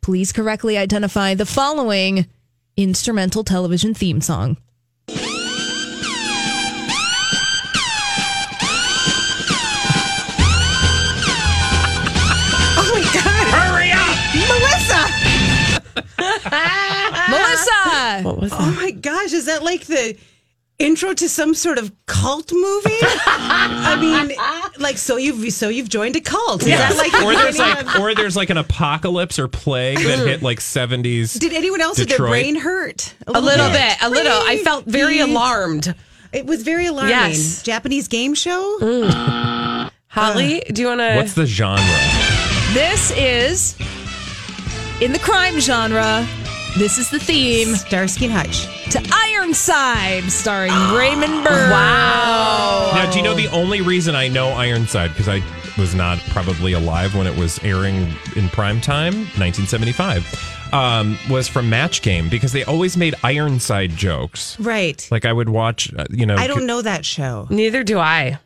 please 0.02 0.32
correctly 0.32 0.78
identify 0.78 1.36
the 1.36 1.46
following 1.46 2.26
instrumental 2.78 3.44
television 3.44 3.94
theme 3.94 4.22
song. 4.22 4.58
Oh 11.54 12.92
my 12.94 13.02
God. 13.14 13.48
Hurry 13.52 13.92
up! 13.92 14.18
Melissa. 14.50 15.02
Melissa! 17.30 18.24
What 18.24 18.40
was 18.40 18.50
that? 18.52 18.60
Oh 18.62 18.74
my 18.78 18.92
gosh, 18.92 19.34
is 19.34 19.46
that 19.46 19.64
like 19.64 19.86
the 19.86 20.16
intro 20.82 21.14
to 21.14 21.30
some 21.30 21.54
sort 21.54 21.78
of 21.78 21.92
cult 22.08 22.52
movie? 22.52 22.98
I 23.26 23.98
mean, 24.00 24.36
like 24.80 24.98
so 24.98 25.18
you've 25.18 25.54
so 25.54 25.70
you've 25.70 25.90
joined 25.90 26.16
a 26.16 26.22
cult. 26.22 26.64
Is 26.64 26.70
that 26.70 26.98
like 26.98 27.14
or 27.24 27.34
there's 27.34 27.58
like, 27.60 27.96
of- 27.96 28.02
or 28.02 28.16
there's 28.16 28.36
like 28.36 28.50
an 28.50 28.58
apocalypse 28.58 29.40
or 29.40 29.48
plague 29.48 30.00
that 30.00 30.20
hit 30.28 30.42
like 30.42 30.60
70s. 30.60 31.40
Did 31.40 31.54
anyone 31.54 31.82
else 31.82 31.98
have 31.98 32.08
their 32.10 32.18
brain 32.18 32.56
hurt? 32.56 33.14
A 33.28 33.40
little 33.40 33.70
bit. 33.70 33.78
bit, 33.80 33.98
a 34.02 34.10
little. 34.10 34.34
I 34.34 34.58
felt 34.64 34.86
very 34.86 35.20
alarmed. 35.20 35.94
It 36.34 36.46
was 36.46 36.64
very 36.64 36.86
alarming. 36.88 37.10
Yes. 37.12 37.62
Japanese 37.62 38.08
game 38.08 38.34
show. 38.34 38.78
Mm. 38.82 39.92
Holly, 40.08 40.62
do 40.72 40.82
you 40.82 40.88
want 40.88 41.02
to? 41.02 41.16
What's 41.16 41.34
the 41.34 41.46
genre? 41.46 41.84
This 42.74 43.12
is 43.18 43.76
in 45.02 45.12
the 45.14 45.20
crime 45.20 45.60
genre. 45.60 46.26
This 46.78 46.98
is 46.98 47.10
the 47.10 47.20
theme 47.20 47.76
Starsky 47.76 48.26
and 48.26 48.34
Hutch. 48.34 48.64
to 48.92 49.02
Ironside, 49.14 50.32
starring 50.32 50.72
Raymond 50.96 51.44
Burr. 51.44 51.70
Wow. 51.70 52.92
Now, 52.96 53.12
do 53.12 53.18
you 53.18 53.24
know 53.24 53.36
the 53.36 53.50
only 53.50 53.82
reason 53.82 54.16
I 54.16 54.30
know 54.30 54.50
Ironside 54.50 55.10
because 55.10 55.28
I 55.28 55.44
was 55.78 55.94
not 55.94 56.18
probably 56.30 56.72
alive 56.74 57.14
when 57.14 57.28
it 57.28 57.38
was 57.38 57.60
airing 57.64 58.14
in 58.38 58.48
prime 58.50 58.80
time, 58.80 59.14
1975, 59.38 60.74
um, 60.74 61.18
was 61.30 61.48
from 61.50 61.70
Match 61.70 62.02
Game 62.02 62.30
because 62.30 62.54
they 62.54 62.64
always 62.64 62.96
made 62.96 63.16
Ironside 63.24 63.92
jokes. 63.92 64.58
Right. 64.60 65.06
Like 65.12 65.26
I 65.26 65.34
would 65.34 65.50
watch, 65.50 65.94
uh, 65.94 66.06
you 66.10 66.26
know, 66.26 66.38
I 66.38 66.48
don't 66.48 66.66
know 66.66 66.82
that 66.82 67.06
show. 67.06 67.48
Neither 67.50 67.84
do 67.84 68.00
I. 68.00 68.40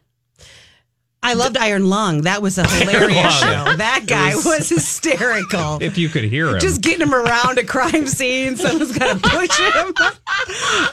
I 1.25 1.33
loved 1.33 1.57
Iron 1.57 1.89
Lung. 1.89 2.21
That 2.21 2.43
was 2.43 2.59
a 2.59 2.67
hilarious 2.67 3.39
show. 3.39 3.75
That 3.77 4.03
guy 4.05 4.35
was- 4.35 4.45
was, 4.45 4.69
hysterical. 4.69 5.77
if 5.81 5.97
you 5.97 6.07
could 6.07 6.23
hear 6.23 6.49
him. 6.49 6.59
Just 6.59 6.81
getting 6.81 7.01
him 7.01 7.15
around 7.15 7.57
a 7.57 7.63
crime 7.63 8.05
scene. 8.05 8.55
Someone's 8.57 8.95
got 8.97 9.21
to 9.21 9.29
push 9.29 9.57
him. 9.57 9.93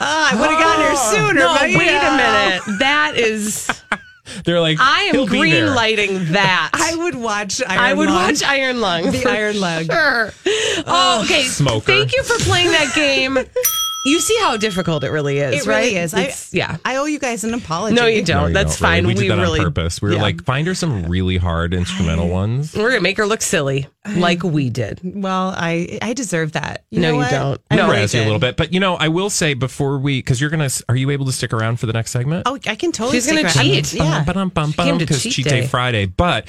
Ah, 0.05 0.31
I 0.31 0.39
would 0.39 0.49
have 0.49 0.59
gotten 0.59 0.85
here 0.85 0.95
sooner. 0.95 1.39
No, 1.39 1.53
but 1.53 1.61
wait 1.61 1.85
yeah. 1.85 2.13
a 2.13 2.17
minute. 2.17 2.79
That 2.79 3.13
is. 3.15 3.69
They're 4.45 4.59
like, 4.59 4.77
I 4.79 5.03
am 5.03 5.15
"He'll 5.15 5.27
green 5.27 5.67
lighting 5.67 6.31
that. 6.31 6.71
I 6.73 6.95
would 6.95 7.15
watch 7.15 7.61
Iron 7.67 7.77
Lung. 7.77 7.85
I 7.85 7.93
would 7.93 8.09
Lung. 8.09 8.15
watch 8.15 8.43
Iron 8.43 8.81
Lung. 8.81 9.11
The 9.11 9.25
Iron 9.29 9.59
Lung. 9.59 9.85
Sure. 9.85 10.33
Oh, 10.87 11.21
okay. 11.23 11.43
Smoker. 11.43 11.85
Thank 11.85 12.15
you 12.15 12.23
for 12.23 12.37
playing 12.39 12.71
that 12.71 12.93
game. 12.95 13.37
You 14.05 14.19
see 14.19 14.37
how 14.41 14.57
difficult 14.57 15.03
it 15.05 15.11
really 15.11 15.39
is, 15.39 15.65
It 15.65 15.67
right? 15.69 15.79
really 15.85 15.95
is. 15.95 16.13
I, 16.13 16.21
It's- 16.23 16.53
yeah. 16.53 16.75
I 16.83 16.97
owe 16.97 17.05
you 17.05 17.19
guys 17.19 17.45
an 17.45 17.53
apology. 17.53 17.95
No, 17.95 18.05
you 18.05 18.21
don't. 18.23 18.41
No, 18.41 18.47
you 18.47 18.53
That's 18.53 18.77
don't, 18.79 18.89
really. 18.89 19.01
fine. 19.01 19.07
We 19.07 19.13
did 19.13 19.31
that 19.31 19.37
really 19.41 19.59
on 19.61 19.65
purpose. 19.67 20.01
We 20.01 20.09
were 20.09 20.15
yeah. 20.15 20.21
like, 20.21 20.43
find 20.43 20.67
her 20.67 20.75
some 20.75 21.05
really 21.05 21.37
hard 21.37 21.73
instrumental 21.73 22.27
ones. 22.27 22.75
we're 22.75 22.89
gonna 22.89 23.01
make 23.01 23.15
her 23.17 23.25
look 23.25 23.41
silly, 23.41 23.87
like 24.17 24.43
we 24.43 24.69
did. 24.69 24.99
Well, 25.03 25.53
I 25.55 25.99
I 26.01 26.11
deserve 26.13 26.51
that. 26.53 26.83
You 26.89 26.99
No, 26.99 27.07
know 27.07 27.13
you 27.13 27.19
what? 27.21 27.31
don't. 27.31 27.61
I 27.71 27.75
No, 27.75 27.81
No, 27.83 27.87
really 27.89 28.01
razz 28.01 28.13
you 28.13 28.19
a 28.19 28.23
did. 28.23 28.27
little 28.27 28.39
bit, 28.39 28.57
but 28.57 28.73
you 28.73 28.79
know, 28.81 28.95
I 28.95 29.07
will 29.07 29.29
say 29.29 29.53
before 29.53 29.97
we, 29.97 30.19
because 30.19 30.41
you're 30.41 30.49
gonna, 30.49 30.69
are 30.89 30.95
you 30.97 31.09
able 31.09 31.25
to 31.27 31.31
stick 31.31 31.53
around 31.53 31.79
for 31.79 31.85
the 31.85 31.93
next 31.93 32.11
segment? 32.11 32.43
Oh, 32.45 32.59
I 32.67 32.75
can 32.75 32.91
totally. 32.91 33.17
She's 33.17 33.27
gonna 33.27 33.47
stick 33.49 33.55
around. 33.55 33.85
cheat. 33.85 33.93
Yeah. 33.93 34.23
came 34.25 34.99
to 34.99 35.05
because 35.05 35.23
cheat 35.23 35.31
cheat 35.33 35.45
day. 35.45 35.61
day. 35.61 35.67
Friday. 35.67 36.05
But 36.07 36.47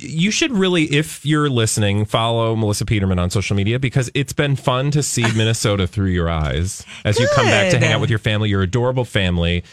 you 0.00 0.30
should 0.30 0.52
really, 0.52 0.84
if 0.84 1.24
you're 1.24 1.50
listening, 1.50 2.04
follow 2.04 2.56
Melissa 2.56 2.84
Peterman 2.84 3.18
on 3.18 3.30
social 3.30 3.56
media 3.56 3.78
because 3.78 4.10
it's 4.14 4.32
been 4.32 4.56
fun 4.56 4.90
to 4.92 5.02
see 5.02 5.22
Minnesota 5.36 5.86
through 5.86 6.10
your 6.10 6.28
eyes 6.28 6.84
as 7.04 7.18
you 7.18 7.28
come 7.34 7.46
back 7.46 7.70
to 7.70 7.78
hang 7.78 7.92
out 7.92 8.00
with 8.00 8.10
your 8.10 8.18
family, 8.18 8.48
your 8.48 8.62
adorable 8.62 9.04
family. 9.04 9.64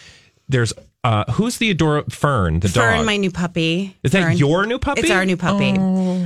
There's 0.49 0.73
uh 1.03 1.23
who's 1.31 1.57
the 1.57 1.71
adorable 1.71 2.09
Fern, 2.11 2.59
the 2.59 2.69
Fern, 2.69 2.97
dog. 2.97 3.05
my 3.07 3.17
new 3.17 3.31
puppy. 3.31 3.97
Is 4.03 4.11
that 4.11 4.37
your 4.37 4.67
new 4.67 4.77
puppy? 4.77 5.01
It's 5.01 5.09
our 5.09 5.25
new 5.25 5.35
puppy. 5.37 5.71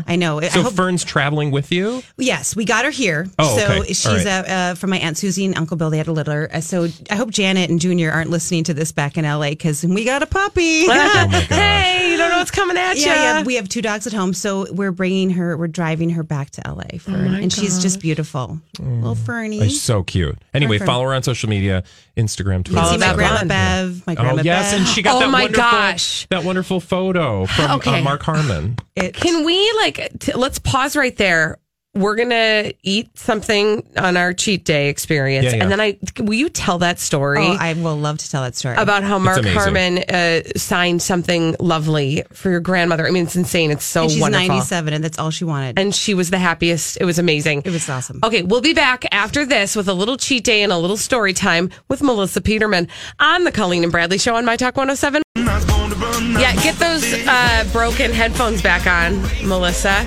I 0.08 0.18
know. 0.18 0.42
I 0.42 0.50
so 0.50 0.64
hope- 0.64 0.74
Fern's 0.74 1.04
traveling 1.06 1.52
with 1.52 1.72
you. 1.72 2.04
Yes, 2.18 2.56
we 2.58 2.66
got 2.66 2.84
her 2.84 2.92
here. 2.92 3.28
Oh, 3.40 3.58
so 3.58 3.66
okay. 3.82 3.88
she's 3.94 4.06
right. 4.06 4.28
uh, 4.28 4.52
uh, 4.52 4.76
from 4.76 4.90
my 4.90 4.98
aunt 4.98 5.18
Susie 5.18 5.46
and 5.46 5.58
Uncle 5.58 5.78
Bill. 5.78 5.90
They 5.90 5.98
had 5.98 6.08
a 6.08 6.12
littler. 6.12 6.50
Uh, 6.54 6.60
so 6.60 6.90
I 7.10 7.16
hope 7.16 7.30
Janet 7.32 7.70
and 7.70 7.80
Junior 7.80 8.12
aren't 8.12 8.30
listening 8.30 8.66
to 8.66 8.74
this 8.74 8.92
back 8.92 9.18
in 9.18 9.24
LA 9.24 9.52
because 9.52 9.86
we 9.86 10.04
got 10.04 10.22
a 10.24 10.28
puppy. 10.28 10.86
Oh 10.96 11.28
my 11.28 11.46
god. 11.50 11.56
Hey, 11.56 12.12
you 12.12 12.18
don't 12.18 12.30
know 12.30 12.40
what's 12.40 12.52
coming 12.52 12.76
at 12.78 12.98
you. 12.98 13.04
Yeah, 13.06 13.40
yeah, 13.40 13.44
we 13.44 13.56
have 13.56 13.70
two 13.70 13.82
dogs 13.82 14.06
at 14.08 14.14
home, 14.14 14.34
so 14.34 14.72
we're 14.74 14.92
bringing 14.92 15.30
her. 15.32 15.56
We're 15.58 15.68
driving 15.68 16.10
her 16.12 16.24
back 16.24 16.50
to 16.52 16.62
LA, 16.66 16.98
for, 17.00 17.12
and 17.12 17.52
she's 17.52 17.82
just 17.82 18.00
beautiful, 18.00 18.60
little 18.80 19.16
Fernie. 19.16 19.60
It's 19.62 19.80
so 19.82 20.04
cute. 20.04 20.38
Anyway, 20.54 20.78
Fern. 20.80 20.88
follow 20.88 21.04
her 21.06 21.14
on 21.14 21.24
social 21.24 21.50
media, 21.50 21.84
Instagram, 22.18 22.64
Twitter. 22.66 22.86
See 22.88 22.98
my 22.98 23.14
grandma. 23.14 23.44
Bev, 23.46 24.06
my 24.08 24.16
grandma 24.16 24.42
Oh 24.42 24.44
yes, 24.44 24.65
Bev. 24.65 24.65
And 24.74 24.88
she 24.88 25.02
got 25.02 25.16
Oh 25.16 25.20
that 25.20 25.30
my 25.30 25.44
wonderful, 25.44 25.64
gosh. 25.72 26.28
that 26.30 26.44
wonderful 26.44 26.80
photo 26.80 27.46
from 27.46 27.72
Okay. 27.78 28.00
uh, 28.00 28.04
Mark 28.04 28.24
Harmon. 28.24 28.78
It- 28.96 29.14
Can 29.14 29.46
we 29.46 29.72
like 29.78 30.12
t- 30.20 30.34
let's 30.34 30.60
pause 30.60 30.96
right 30.96 31.16
there? 31.16 31.58
We're 31.96 32.16
gonna 32.16 32.74
eat 32.84 33.18
something 33.18 33.88
on 33.98 34.18
our 34.18 34.34
cheat 34.34 34.66
day 34.66 34.90
experience, 34.90 35.46
Yeah, 35.46 35.56
yeah. 35.56 35.64
and 35.64 35.72
then 35.72 35.80
I 35.80 35.98
will 36.20 36.34
you 36.34 36.50
tell 36.50 36.78
that 36.80 37.00
story 37.00 37.40
oh, 37.46 37.58
I 37.60 37.74
will 37.74 37.96
love 37.98 38.18
to 38.18 38.30
tell 38.30 38.44
that 38.44 38.56
story 38.56 38.76
about 38.76 39.04
how 39.04 39.18
Mark 39.18 39.38
amazing. 39.40 39.58
Harmon 39.58 39.98
uh, 40.10 40.42
signed 40.58 41.02
something 41.02 41.56
lovely 41.60 42.24
for 42.34 42.50
your 42.50 42.60
grandmother. 42.60 43.08
I 43.08 43.12
mean, 43.12 43.24
it's 43.24 43.36
insane. 43.38 43.72
It's 43.72 43.86
so 43.86 44.04
And 44.04 44.12
she's 44.12 44.22
wonderful. 44.22 44.48
97, 44.50 44.94
and 44.94 45.04
that's 45.04 45.18
all 45.18 45.32
she 45.32 45.46
wanted. 45.46 45.80
and 45.80 45.96
she 45.96 46.14
was 46.14 46.30
the 46.30 46.38
happiest. 46.38 46.98
It 47.00 47.06
was 47.06 47.18
amazing. 47.18 47.62
It 47.66 47.72
was 47.72 47.90
awesome. 47.90 48.20
Okay, 48.24 48.44
we'll 48.44 48.62
be 48.62 48.74
back 48.74 49.06
after 49.14 49.46
this 49.46 49.76
with 49.76 49.88
a 49.88 49.94
little 49.94 50.18
cheat 50.18 50.44
day 50.44 50.64
and 50.64 50.72
a 50.74 50.78
little 50.78 50.98
story 50.98 51.32
time 51.34 51.70
with 51.88 52.02
Melissa 52.02 52.42
Peterman 52.42 52.90
on 53.20 53.46
the 53.46 53.52
Colleen 53.54 53.84
and 53.84 53.92
Bradley 53.92 54.18
Show 54.18 54.36
on 54.36 54.44
My 54.46 54.58
Talk 54.58 54.76
107. 54.76 55.22
Yeah, 56.42 56.54
get 56.62 56.76
those 56.76 57.04
uh, 57.28 57.66
broken 57.72 58.12
headphones 58.12 58.62
back 58.62 58.86
on, 58.86 59.22
Melissa 59.48 60.06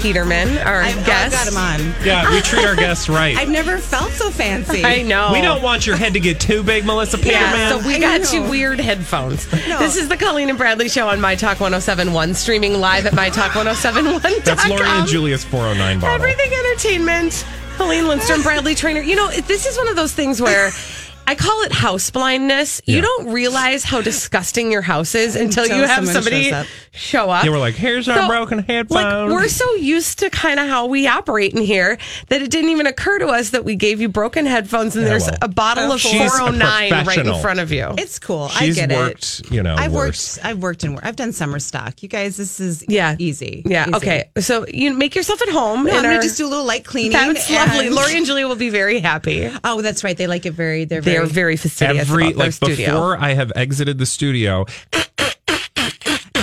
Peterman, 0.00 0.58
our 0.58 0.82
I, 0.82 0.92
oh, 0.92 1.04
guest. 1.06 1.34
I 1.34 1.44
got 1.44 1.48
him 1.48 1.56
on. 1.86 2.04
Yeah, 2.04 2.30
we 2.30 2.40
treat 2.40 2.64
our 2.64 2.76
guests 2.76 3.08
right. 3.08 3.36
I've 3.36 3.48
never 3.48 3.78
felt 3.78 4.12
so 4.12 4.30
fancy. 4.30 4.84
I 4.84 5.02
know. 5.02 5.30
we 5.32 5.40
don't 5.40 5.62
want 5.62 5.86
your 5.86 5.96
head 5.96 6.14
to 6.14 6.20
get 6.20 6.40
too 6.40 6.62
big, 6.62 6.84
Melissa 6.84 7.18
Peterman. 7.18 7.40
Yeah, 7.40 7.78
so 7.78 7.86
we 7.86 7.96
I 7.96 8.00
got 8.00 8.32
you 8.32 8.42
weird 8.42 8.80
headphones. 8.80 9.46
This 9.50 9.96
is 9.96 10.08
the 10.08 10.16
Colleen 10.16 10.48
and 10.48 10.58
Bradley 10.58 10.88
Show 10.88 11.08
on 11.08 11.20
My 11.20 11.34
Talk 11.34 11.60
1071, 11.60 12.34
streaming 12.34 12.74
live 12.74 13.06
at 13.06 13.12
MyTalk1071. 13.12 14.44
That's 14.44 14.68
Lori 14.68 14.82
and 14.86 15.08
Julia's 15.08 15.44
409 15.44 16.00
bottle. 16.00 16.14
Everything 16.14 16.52
Entertainment. 16.52 17.44
Colleen 17.76 18.08
Lindstrom, 18.08 18.42
Bradley 18.42 18.74
Traynor. 18.74 19.02
You 19.02 19.14
know, 19.14 19.28
this 19.30 19.64
is 19.64 19.76
one 19.76 19.88
of 19.88 19.94
those 19.94 20.12
things 20.12 20.42
where 20.42 20.70
I 21.28 21.34
call 21.34 21.62
it 21.64 21.72
house 21.72 22.08
blindness. 22.10 22.80
You 22.86 23.02
don't 23.02 23.28
realize 23.30 23.84
how 23.84 24.00
disgusting 24.00 24.72
your 24.72 24.80
house 24.80 25.14
is 25.14 25.36
until, 25.36 25.64
Until 25.64 25.78
you 25.78 25.84
have 25.84 26.08
somebody 26.08 26.50
up. 26.50 26.66
show 26.90 27.28
up. 27.28 27.44
Yeah, 27.44 27.50
we're 27.50 27.58
like, 27.58 27.74
here's 27.74 28.08
our 28.08 28.26
broken 28.26 28.60
headphones. 28.60 28.90
Like 29.04 29.28
we're 29.30 29.48
so 29.48 29.74
used 29.74 30.20
to 30.20 30.30
kind 30.30 30.58
of 30.58 30.68
how 30.68 30.86
we 30.86 31.06
operate 31.06 31.52
in 31.52 31.60
here 31.62 31.98
that 32.28 32.40
it 32.40 32.50
didn't 32.50 32.70
even 32.70 32.86
occur 32.86 33.18
to 33.18 33.26
us 33.26 33.50
that 33.50 33.64
we 33.66 33.76
gave 33.76 34.00
you 34.00 34.08
broken 34.08 34.46
headphones 34.46 34.96
and 34.96 35.02
Yeah, 35.04 35.10
there's 35.10 35.26
well. 35.26 35.36
a 35.42 35.48
bottle 35.48 35.92
of 35.92 36.00
409 36.00 37.06
right 37.06 37.18
in 37.26 37.40
front 37.42 37.60
of 37.60 37.72
you. 37.72 37.94
It's 37.98 38.18
cool. 38.18 38.48
She's 38.48 38.78
I 38.78 38.86
get 38.86 38.96
worked, 38.96 39.40
it. 39.40 39.50
you 39.52 39.62
know, 39.62 39.74
I've 39.76 39.92
worse. 39.92 40.38
worked. 40.38 40.46
I've 40.46 40.58
worked 40.62 40.84
and 40.84 40.98
I've 41.02 41.16
done 41.16 41.32
summer 41.34 41.58
stock. 41.58 42.02
You 42.02 42.08
guys, 42.08 42.38
this 42.38 42.58
is 42.58 42.84
Yeah. 42.88 43.16
easy. 43.18 43.62
Yeah. 43.66 43.82
Easy. 43.88 43.94
Okay. 43.96 44.30
So 44.38 44.66
you 44.66 44.94
make 44.94 45.14
yourself 45.14 45.42
at 45.42 45.50
home. 45.50 45.84
No, 45.84 45.90
in 45.90 45.96
I'm 45.98 46.02
gonna 46.04 46.14
our- 46.16 46.22
just 46.22 46.38
do 46.38 46.46
a 46.46 46.48
little 46.48 46.64
light 46.64 46.86
cleaning. 46.86 47.12
That's 47.12 47.50
lovely. 47.50 47.88
and- 47.88 47.94
Lori 47.98 48.16
and 48.16 48.24
Julia 48.24 48.48
will 48.48 48.56
be 48.56 48.70
very 48.70 49.00
happy. 49.00 49.50
Oh, 49.62 49.82
that's 49.82 50.02
right. 50.02 50.16
They 50.16 50.26
like 50.26 50.46
it 50.46 50.52
very. 50.54 50.86
They're 50.86 51.02
They're 51.02 51.17
very. 51.22 51.32
very 51.32 51.56
fastidious 51.56 52.00
Every 52.08 52.24
about 52.24 52.36
their 52.36 52.46
like 52.46 52.52
studio. 52.52 52.86
before 52.86 53.16
I 53.16 53.34
have 53.34 53.52
exited 53.56 53.98
the 53.98 54.06
studio, 54.06 54.66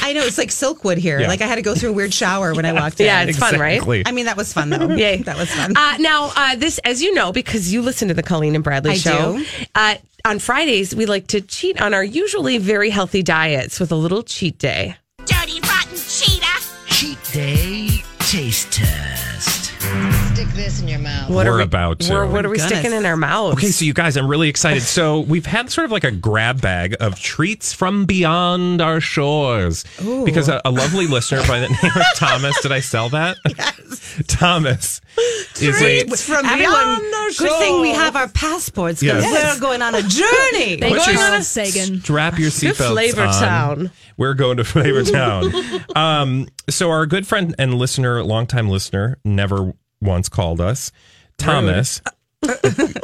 I 0.06 0.14
know 0.14 0.22
it's 0.24 0.38
like 0.38 0.50
Silkwood 0.50 0.98
here. 0.98 1.20
Yeah. 1.20 1.28
Like 1.28 1.42
I 1.42 1.48
had 1.48 1.56
to 1.56 1.62
go 1.64 1.74
through 1.74 1.90
a 1.90 1.94
weird 1.94 2.14
shower 2.14 2.54
when 2.54 2.66
I 2.66 2.74
walked 2.80 3.00
in. 3.00 3.08
Yeah, 3.08 3.24
it's 3.24 3.40
fun, 3.40 3.60
right? 3.60 3.82
I 4.06 4.12
mean, 4.12 4.26
that 4.26 4.38
was 4.38 4.54
fun 4.54 4.70
though. 4.70 4.90
Yay. 4.96 5.18
that 5.24 5.36
was 5.38 5.52
fun. 5.52 5.76
Uh, 5.76 5.98
now, 5.98 6.32
uh, 6.36 6.56
this, 6.56 6.78
as 6.80 7.02
you 7.02 7.14
know, 7.14 7.32
because 7.32 7.74
you 7.74 7.82
listen 7.82 8.08
to 8.10 8.14
the 8.14 8.24
Colleen 8.24 8.54
and 8.56 8.64
Bradley 8.64 8.92
I 8.92 8.96
show, 8.96 9.38
do. 9.38 9.46
Uh, 9.74 9.96
on 10.24 10.40
Fridays, 10.40 10.96
we 10.96 11.06
like 11.06 11.28
to 11.28 11.42
cheat 11.42 11.82
on 11.82 11.94
our 11.94 12.04
usually 12.04 12.58
very 12.60 12.90
healthy 12.92 13.24
diets 13.24 13.80
with 13.80 13.92
a 13.92 13.96
little 13.96 14.22
cheat 14.24 14.58
day. 14.60 14.96
Stick 20.76 20.82
this 20.82 20.82
in 20.82 20.88
your 20.88 21.00
mouth. 21.00 21.30
What 21.30 21.46
We're 21.46 21.54
are 21.54 21.58
we, 21.58 21.64
about 21.64 22.00
to. 22.02 22.14
We're, 22.14 22.26
what 22.28 22.46
are 22.46 22.50
we 22.50 22.58
Goodness. 22.58 22.80
sticking 22.80 22.98
in 22.98 23.06
our 23.06 23.16
mouths? 23.18 23.58
Okay, 23.58 23.68
so 23.68 23.86
you 23.86 23.94
guys, 23.94 24.18
I'm 24.18 24.28
really 24.28 24.50
excited. 24.50 24.82
So 24.84 25.22
we've 25.22 25.46
had 25.46 25.70
sort 25.72 25.86
of 25.86 25.92
like 25.92 26.04
a 26.04 26.12
grab 26.12 26.62
bag 26.62 26.96
of 27.00 27.20
treats 27.20 27.74
from 27.74 28.06
beyond 28.06 28.82
our 28.82 29.00
shores. 29.00 29.84
Because 30.26 30.50
a, 30.50 30.62
a 30.66 30.72
lovely 30.72 31.08
listener 31.08 31.42
by 31.48 31.60
the 31.60 31.70
name 31.70 31.92
of 31.96 32.04
Thomas, 32.16 32.60
did 32.62 32.72
I 32.72 32.80
sell 32.80 33.10
that? 33.10 33.38
Yes. 33.58 34.22
Thomas 34.28 35.02
is 35.62 35.82
a 35.82 36.04
Treats 36.04 36.26
from 36.28 36.46
Everyone- 36.46 36.74
beyond 36.74 37.14
our 37.16 37.32
shores. 37.32 37.38
Good 37.38 37.60
thing 37.60 37.82
we 37.82 37.92
have 37.92 38.16
our 38.16 38.28
passports 38.30 39.00
because 39.00 39.24
Yes. 39.24 39.56
we're 39.56 39.62
going 39.62 39.82
on 39.82 39.96
a 39.96 40.02
journey. 40.02 40.78
Thank 40.78 40.98
Put 40.98 41.08
you, 41.08 41.14
your- 41.20 41.42
Sagan. 41.42 42.02
strap 42.02 42.38
your 42.40 42.50
seatbelts 42.50 42.92
Flavor. 42.92 43.26
Town. 43.28 43.92
We're 44.18 44.34
going 44.34 44.58
to 44.58 44.64
Flavor 44.64 45.04
Town. 45.04 45.52
um, 45.96 46.48
so 46.70 46.90
our 46.90 47.06
good 47.06 47.26
friend 47.28 47.56
and 47.58 47.76
listener, 47.76 48.24
longtime 48.24 48.70
listener, 48.70 49.18
never 49.24 49.74
once 50.06 50.30
called 50.30 50.62
us, 50.62 50.92
Thomas. 51.38 52.02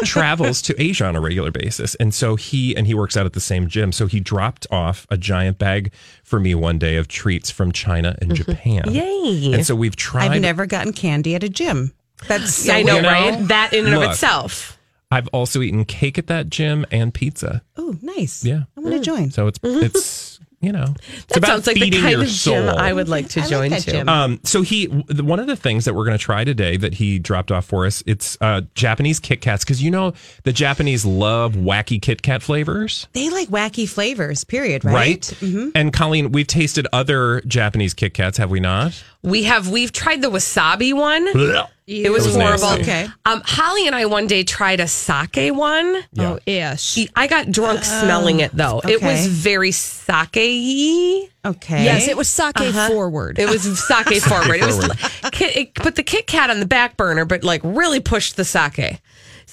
travels 0.04 0.62
to 0.62 0.80
Asia 0.80 1.06
on 1.06 1.16
a 1.16 1.22
regular 1.22 1.50
basis. 1.50 1.96
And 1.96 2.14
so 2.14 2.36
he 2.36 2.76
and 2.76 2.86
he 2.86 2.94
works 2.94 3.18
out 3.18 3.26
at 3.26 3.34
the 3.34 3.40
same 3.40 3.68
gym. 3.68 3.92
So 3.92 4.06
he 4.06 4.20
dropped 4.20 4.68
off 4.70 5.08
a 5.10 5.18
giant 5.18 5.58
bag 5.58 5.92
for 6.24 6.40
me 6.40 6.54
one 6.54 6.78
day 6.78 6.98
of 6.98 7.08
treats 7.08 7.50
from 7.50 7.72
China 7.72 8.16
and 8.22 8.32
mm-hmm. 8.32 8.52
Japan. 8.52 8.84
Yay. 8.94 9.54
And 9.54 9.66
so 9.66 9.74
we've 9.74 9.96
tried 9.96 10.32
I've 10.32 10.42
never 10.42 10.68
gotten 10.68 10.94
candy 10.94 11.34
at 11.34 11.44
a 11.44 11.50
gym. 11.50 11.92
That's 12.28 12.54
so 12.54 12.74
I 12.74 12.84
know, 12.84 13.02
right? 13.02 13.48
That 13.48 13.74
in 13.74 13.86
and 13.86 13.96
look. 13.96 14.06
of 14.06 14.12
itself. 14.12 14.78
I've 15.10 15.28
also 15.30 15.62
eaten 15.62 15.84
cake 15.84 16.18
at 16.18 16.28
that 16.28 16.50
gym 16.50 16.86
and 16.92 17.14
pizza. 17.14 17.64
Oh, 17.76 17.98
nice. 18.02 18.46
Yeah. 18.46 18.64
I 18.78 18.80
want 18.80 18.94
to 18.94 19.00
mm. 19.00 19.04
join. 19.04 19.32
So 19.32 19.48
it's 19.48 19.60
mm-hmm. 19.60 19.86
it's 19.86 20.31
you 20.62 20.72
know, 20.72 20.94
it's. 21.14 21.26
That 21.26 21.38
about 21.38 21.48
sounds 21.48 21.68
like 21.68 21.76
the 21.76 21.82
feeding 21.82 22.02
kind 22.02 22.12
your 22.12 22.22
of 22.22 22.28
gym 22.28 22.68
soul. 22.68 22.80
I 22.80 22.94
would 22.94 23.10
like 23.10 23.30
to 23.30 23.42
I 23.42 23.48
join 23.48 23.72
that 23.72 23.82
to. 23.82 23.92
gym. 23.92 24.10
Um, 24.10 24.40
so 24.44 24.62
he, 24.62 24.86
one 24.86 25.40
of 25.40 25.48
the 25.48 25.56
things 25.56 25.86
that 25.86 25.96
we're 25.96 26.06
going 26.06 26.18
to 26.18 26.24
try 26.24 26.44
today 26.44 26.78
that 26.78 26.94
he 26.94 27.20
dropped 27.20 27.52
off 27.52 27.66
for 27.66 27.86
us, 27.86 28.04
it's 28.06 28.38
uh, 28.42 28.62
Japanese 28.76 29.20
Kit 29.20 29.42
Kats 29.42 29.64
because 29.64 29.82
you 29.82 29.92
know 29.92 30.14
the 30.44 30.54
Japanese 30.54 31.04
love 31.06 31.54
wacky 31.54 32.02
Kit 32.02 32.22
Kat 32.22 32.42
flavors, 32.44 33.08
They 33.14 33.30
like 33.30 33.50
wacky 33.50 33.90
flavors. 33.90 34.44
Period. 34.44 34.86
Right. 34.86 34.94
right? 34.94 35.22
Mm-hmm. 35.22 35.70
And 35.76 35.92
Colleen, 35.92 36.32
we've 36.32 36.48
tasted 36.48 36.88
other 36.94 37.42
Japanese 37.42 37.94
Kit 37.94 38.14
Kats, 38.14 38.38
have 38.38 38.52
we 38.52 38.60
not? 38.60 39.04
We 39.24 39.44
have 39.44 39.70
we've 39.70 39.92
tried 39.92 40.22
the 40.22 40.30
wasabi 40.30 40.94
one. 40.94 41.28
It 41.28 41.68
was, 41.92 42.06
It 42.06 42.10
was 42.12 42.36
horrible. 42.36 42.62
nasty. 42.78 42.82
Okay. 42.82 43.08
Um, 43.26 43.42
Holly 43.46 43.88
and 43.88 43.96
I 43.96 44.06
one 44.06 44.28
day 44.28 44.44
tried 44.44 44.80
a 44.80 44.88
sake 44.88 45.54
one. 45.54 45.98
Yeah. 46.14 46.34
Oh, 46.34 46.40
ish. 46.46 47.08
I 47.16 47.28
got 47.28 47.52
drunk 47.52 47.84
smelling 47.84 48.40
it 48.40 48.52
though. 48.56 48.82
It 48.88 49.02
was 49.02 49.28
very 49.28 49.72
sake-y. 49.72 51.28
Okay. 51.44 51.84
Yes, 51.84 52.08
it 52.08 52.16
was 52.18 52.28
sake 52.28 52.58
forward. 52.88 53.40
It 53.40 53.50
was 53.50 53.64
sake 53.86 54.22
forward. 54.22 54.56
It 54.58 54.66
was 54.66 54.88
Kit- 55.32 55.56
it 55.58 55.74
put 55.76 55.96
the 55.96 56.04
Kit 56.04 56.28
Kat 56.28 56.50
on 56.50 56.60
the 56.60 56.66
back 56.68 56.98
burner, 56.98 57.26
but 57.26 57.44
like 57.44 57.62
really 57.64 58.00
pushed 58.00 58.36
the 58.36 58.46
sake. 58.46 59.00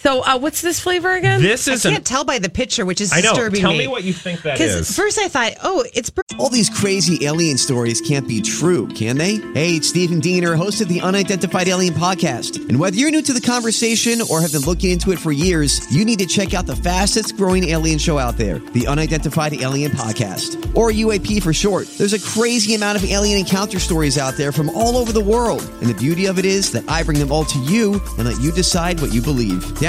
So, 0.01 0.23
uh, 0.23 0.39
what's 0.39 0.63
this 0.63 0.79
flavor 0.79 1.13
again? 1.17 1.43
This 1.43 1.67
is 1.67 1.85
I 1.85 1.89
can't 1.91 1.99
an. 2.03 2.05
tell 2.05 2.25
by 2.25 2.39
the 2.39 2.49
picture, 2.49 2.87
which 2.87 3.01
is 3.01 3.13
I 3.13 3.21
know. 3.21 3.31
disturbing 3.31 3.61
Tell 3.63 3.73
me 3.73 3.89
what 3.89 4.05
you 4.05 4.13
think 4.13 4.43
that 4.43 4.61
is. 4.61 4.75
Because 4.75 4.97
first 4.97 5.19
I 5.19 5.27
thought, 5.27 5.55
oh, 5.65 5.85
it's 5.93 6.09
br- 6.09 6.21
All 6.39 6.49
these 6.49 6.71
crazy 6.71 7.27
alien 7.27 7.59
stories 7.59 8.01
can't 8.01 8.29
be 8.29 8.41
true, 8.41 8.87
can 8.89 9.19
they? 9.19 9.37
Hey, 9.55 9.73
it's 9.73 9.89
Stephen 9.89 10.21
Diener, 10.21 10.55
host 10.55 10.81
of 10.81 10.87
the 10.87 11.01
Unidentified 11.01 11.67
Alien 11.67 11.95
Podcast. 11.95 12.69
And 12.69 12.79
whether 12.79 12.95
you're 12.97 13.11
new 13.11 13.23
to 13.23 13.33
the 13.33 13.41
conversation 13.41 14.21
or 14.31 14.41
have 14.41 14.53
been 14.53 14.63
looking 14.63 14.93
into 14.93 15.11
it 15.11 15.19
for 15.19 15.33
years, 15.33 15.81
you 15.93 16.05
need 16.05 16.21
to 16.21 16.27
check 16.27 16.55
out 16.55 16.67
the 16.67 16.77
fastest 16.77 17.37
growing 17.37 17.65
alien 17.65 17.99
show 17.99 18.19
out 18.19 18.37
there, 18.37 18.61
the 18.61 18.87
Unidentified 18.87 19.55
Alien 19.55 19.91
Podcast, 19.91 20.77
or 20.77 20.93
UAP 20.93 21.43
for 21.43 21.53
short. 21.53 21.89
There's 21.99 22.13
a 22.13 22.21
crazy 22.21 22.77
amount 22.77 23.03
of 23.03 23.05
alien 23.11 23.37
encounter 23.37 23.81
stories 23.81 24.17
out 24.17 24.35
there 24.35 24.53
from 24.53 24.71
all 24.71 24.97
over 24.97 25.13
the 25.13 25.25
world. 25.25 25.63
And 25.81 25.91
the 25.91 25.95
beauty 25.95 26.27
of 26.27 26.39
it 26.39 26.45
is 26.45 26.71
that 26.71 26.89
I 26.89 27.03
bring 27.03 27.19
them 27.19 27.33
all 27.33 27.45
to 27.47 27.59
you 27.65 27.95
and 28.17 28.29
let 28.29 28.41
you 28.41 28.53
decide 28.53 29.01
what 29.01 29.13
you 29.13 29.21
believe. 29.21 29.65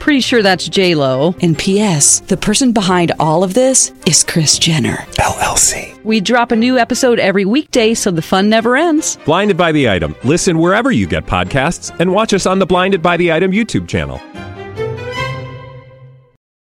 Pretty 0.00 0.20
sure 0.20 0.42
that's 0.42 0.66
J 0.68 0.94
Lo. 0.94 1.34
And 1.42 1.56
P.S. 1.56 2.20
The 2.20 2.36
person 2.36 2.72
behind 2.72 3.12
all 3.20 3.44
of 3.44 3.52
this 3.54 3.92
is 4.06 4.24
Kris 4.24 4.58
Jenner 4.58 4.96
LLC. 5.18 6.02
We 6.04 6.20
drop 6.22 6.52
a 6.52 6.56
new 6.56 6.78
episode 6.78 7.18
every 7.18 7.44
weekday, 7.44 7.92
so 7.94 8.10
the 8.10 8.22
fun 8.22 8.48
never 8.48 8.76
ends. 8.76 9.18
Blinded 9.26 9.56
by 9.58 9.72
the 9.72 9.90
item. 9.90 10.16
Listen 10.24 10.58
wherever 10.58 10.90
you 10.90 11.06
get 11.06 11.26
podcasts, 11.26 11.94
and 12.00 12.12
watch 12.12 12.32
us 12.32 12.46
on 12.46 12.58
the 12.58 12.66
Blinded 12.66 13.02
by 13.02 13.18
the 13.18 13.30
Item 13.30 13.52
YouTube 13.52 13.86
channel. 13.88 14.20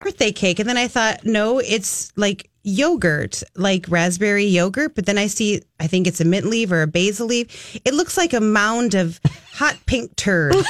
birthday 0.00 0.32
cake. 0.32 0.58
And 0.58 0.68
then 0.68 0.76
I 0.78 0.88
thought, 0.88 1.24
no, 1.24 1.58
it's 1.60 2.10
like 2.16 2.50
yogurt, 2.64 3.42
like 3.54 3.86
raspberry 3.88 4.44
yogurt. 4.46 4.94
But 4.96 5.06
then 5.06 5.18
I 5.18 5.28
see, 5.28 5.62
I 5.78 5.86
think 5.86 6.06
it's 6.08 6.20
a 6.20 6.24
mint 6.24 6.46
leaf 6.46 6.72
or 6.72 6.82
a 6.82 6.86
basil 6.88 7.26
leaf. 7.28 7.78
It 7.84 7.94
looks 7.94 8.16
like 8.16 8.32
a 8.32 8.40
mound 8.40 8.94
of 8.94 9.20
hot 9.52 9.76
pink 9.86 10.16
turd. 10.16 10.54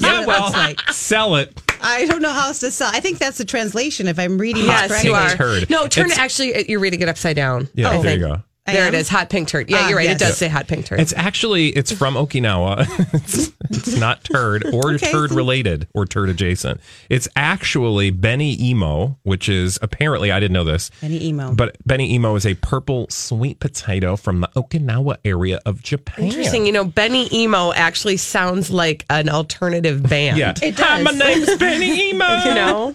Yeah, 0.00 0.24
well, 0.24 0.50
like. 0.52 0.80
sell 0.90 1.36
it. 1.36 1.60
I 1.82 2.06
don't 2.06 2.22
know 2.22 2.32
how 2.32 2.48
else 2.48 2.60
to 2.60 2.70
sell. 2.70 2.90
I 2.92 3.00
think 3.00 3.18
that's 3.18 3.38
the 3.38 3.44
translation 3.44 4.06
if 4.08 4.18
I'm 4.18 4.38
reading 4.38 4.64
yes, 4.64 4.88
this 4.90 5.04
you 5.04 5.12
correctly. 5.12 5.62
are. 5.64 5.66
No, 5.68 5.86
turn 5.88 6.06
It's- 6.06 6.18
it. 6.18 6.20
Actually, 6.22 6.70
you're 6.70 6.80
reading 6.80 7.00
it 7.02 7.08
upside 7.08 7.36
down. 7.36 7.68
Yeah, 7.74 7.90
I 7.90 8.02
there 8.02 8.14
you 8.14 8.20
go. 8.20 8.42
I 8.64 8.74
There 8.74 8.82
am? 8.86 8.94
it 8.94 8.98
is, 8.98 9.08
hot 9.08 9.28
pink 9.28 9.48
turd. 9.48 9.68
Yeah, 9.68 9.78
Ah, 9.80 9.88
you're 9.88 9.96
right. 9.98 10.04
yes. 10.04 10.16
It 10.20 10.24
does 10.24 10.36
say 10.38 10.46
hot 10.46 10.68
pink 10.68 10.86
turd. 10.86 11.00
It's 11.00 11.12
actually 11.14 11.70
it's 11.70 11.90
from 11.90 12.14
Okinawa. 12.14 12.86
it's, 13.14 13.50
it's 13.70 13.96
not 13.96 14.22
turd 14.22 14.64
or 14.72 14.92
Okay. 14.92 15.10
turd 15.10 15.32
related 15.32 15.88
or 15.94 16.06
turd 16.06 16.28
adjacent. 16.28 16.80
It's 17.10 17.26
actually 17.34 18.10
beni 18.10 18.52
imo, 18.70 19.18
which 19.24 19.48
is 19.48 19.80
apparently 19.82 20.30
I 20.30 20.38
didn't 20.38 20.52
know 20.52 20.62
this. 20.62 20.92
beni 21.00 21.28
imo. 21.30 21.54
But 21.56 21.76
beni 21.84 22.14
imo 22.14 22.36
is 22.36 22.46
a 22.46 22.54
purple 22.54 23.06
sweet 23.10 23.58
potato 23.58 24.14
from 24.14 24.42
the 24.42 24.48
Okinawa 24.54 25.16
area 25.24 25.58
of 25.66 25.82
Japan. 25.82 26.26
Interesting. 26.26 26.64
You 26.64 26.70
know, 26.72 26.84
Benny 26.84 27.28
Emo 27.34 27.72
actually 27.72 28.16
sounds 28.16 28.70
like 28.70 29.04
an 29.10 29.28
alternative 29.28 30.02
band. 30.08 30.36
Yeah. 30.38 30.54
It 30.62 30.78
Hi, 30.78 31.02
does. 31.02 31.04
my 31.18 31.24
name's 31.24 31.56
Benny 31.56 32.10
Emo. 32.10 32.44
You 32.44 32.54
know? 32.54 32.94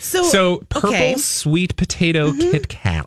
so, 0.00 0.24
So 0.24 0.56
purple 0.68 0.88
okay. 0.90 1.14
sweet 1.16 1.76
potato 1.76 2.32
Kit 2.32 2.68
Kats. 2.68 3.06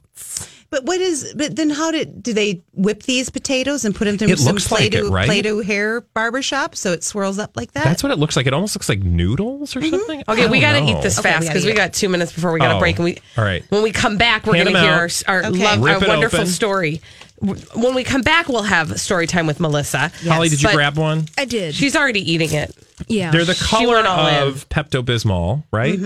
But 0.74 0.86
what 0.86 1.00
is? 1.00 1.36
But 1.38 1.56
then, 1.56 1.70
how 1.70 1.92
did 1.92 2.24
do 2.24 2.34
they 2.34 2.64
whip 2.74 3.04
these 3.04 3.30
potatoes 3.30 3.86
and 3.86 3.94
put 3.96 4.06
them 4.06 4.18
through 4.18 4.30
It 4.30 4.40
some 4.40 4.56
looks 4.56 4.72
like 4.72 4.86
it, 4.86 4.92
Play-Doh, 4.94 5.10
right? 5.12 5.26
Play-Doh 5.28 5.62
hair 5.62 6.02
barbershop 6.02 6.76
so 6.76 6.92
it 6.94 7.04
swirls 7.04 7.38
up 7.38 7.56
like 7.56 7.74
that? 7.74 7.84
That's 7.84 8.02
what 8.02 8.12
it 8.12 8.18
looks 8.18 8.36
like. 8.36 8.48
It 8.48 8.54
almost 8.54 8.76
looks 8.76 8.90
like 8.90 9.04
noodles 9.04 9.76
or 9.76 9.82
something. 9.84 10.22
Mm-hmm. 10.22 10.32
Okay, 10.32 10.48
we 10.50 10.60
got 10.60 10.72
to 10.74 10.80
don't 10.80 10.90
eat 10.90 11.04
this 11.04 11.20
Okay, 11.20 11.30
fast 11.30 11.46
because 11.48 11.64
eat 11.64 11.68
we 11.68 11.74
it. 11.74 11.78
got 11.78 11.94
two 11.94 12.10
minutes 12.10 12.34
before 12.34 12.52
we 12.52 12.60
got 12.60 12.70
to 12.70 12.76
Oh, 12.78 12.80
break. 12.80 12.96
And 12.96 13.06
we, 13.06 13.20
all 13.38 13.44
right. 13.44 13.64
When 13.70 13.84
we 13.84 13.92
come 13.92 14.18
back, 14.18 14.48
we're 14.48 14.56
Hand 14.56 14.70
going 14.70 14.76
to 14.78 14.82
hear 14.82 14.94
out. 14.94 15.24
our, 15.28 15.36
our, 15.44 15.46
Okay. 15.52 15.64
love, 15.64 15.84
our 15.84 16.08
wonderful 16.08 16.40
open. 16.40 16.48
story. 16.52 17.02
When 17.40 17.94
we 17.94 18.04
come 18.04 18.22
back, 18.22 18.48
we'll 18.48 18.64
have 18.64 19.00
story 19.00 19.28
time 19.28 19.46
with 19.48 19.60
Melissa. 19.60 20.12
Holly, 20.26 20.50
did 20.50 20.62
you 20.62 20.70
But 20.70 20.76
grab 20.76 20.98
one? 20.98 21.26
I 21.38 21.46
did. 21.46 21.76
She's 21.76 21.96
already 21.96 22.32
eating 22.32 22.52
it. 22.54 22.74
yeah. 23.08 23.32
They're 23.32 23.44
the 23.46 23.54
color 23.56 23.96
went 23.96 24.08
all 24.08 24.28
in. 24.28 24.48
of 24.48 24.70
Pepto 24.70 25.04
Bismol, 25.04 25.64
right? 25.72 26.00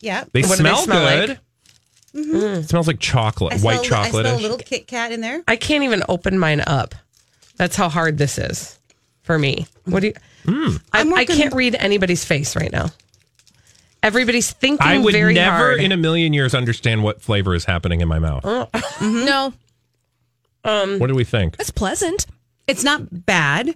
yeah. 0.00 0.24
They 0.32 0.42
What 0.42 0.56
do 0.58 0.64
they 0.64 0.68
smell 0.70 0.76
smell 0.78 1.08
good. 1.08 1.28
like? 1.30 1.38
It 2.14 2.68
smells 2.68 2.86
like 2.86 2.98
chocolate, 3.00 3.54
I 3.54 3.56
smell, 3.56 3.76
white 3.78 3.86
chocolate. 3.88 4.26
I 4.26 4.30
smell 4.30 4.40
a 4.40 4.42
little 4.42 4.58
Kit 4.58 4.86
Kat 4.86 5.12
in 5.12 5.20
there. 5.20 5.42
I 5.48 5.56
can't 5.56 5.84
even 5.84 6.02
open 6.08 6.38
mine 6.38 6.62
up. 6.66 6.94
That's 7.56 7.76
how 7.76 7.88
hard 7.88 8.18
this 8.18 8.38
is 8.38 8.78
for 9.22 9.38
me. 9.38 9.66
What 9.84 10.00
do 10.00 10.08
you? 10.08 10.14
Hmm. 10.44 10.76
I, 10.92 11.00
I'm 11.00 11.14
I 11.14 11.24
can't 11.24 11.54
read 11.54 11.74
anybody's 11.76 12.24
face 12.24 12.56
right 12.56 12.70
now. 12.72 12.90
Everybody's 14.02 14.50
thinking 14.50 14.84
I 14.86 14.98
would 14.98 15.12
very 15.12 15.32
never 15.34 15.56
hard. 15.56 15.80
in 15.80 15.92
a 15.92 15.96
million 15.96 16.32
years 16.32 16.54
understand 16.56 17.04
what 17.04 17.22
flavor 17.22 17.54
is 17.54 17.64
happening 17.64 18.00
in 18.00 18.08
my 18.08 18.18
mouth. 18.18 18.44
no, 19.00 19.52
What 20.64 21.06
do 21.06 21.14
we 21.14 21.22
think? 21.24 21.56
it's 21.60 21.70
pleasant. 21.70 22.26
It's 22.66 22.82
not 22.82 23.24
bad. 23.26 23.74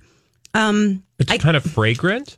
Um, 0.52 1.04
It's 1.20 1.42
kind 1.42 1.56
of 1.56 1.64
fragrant. 1.64 2.36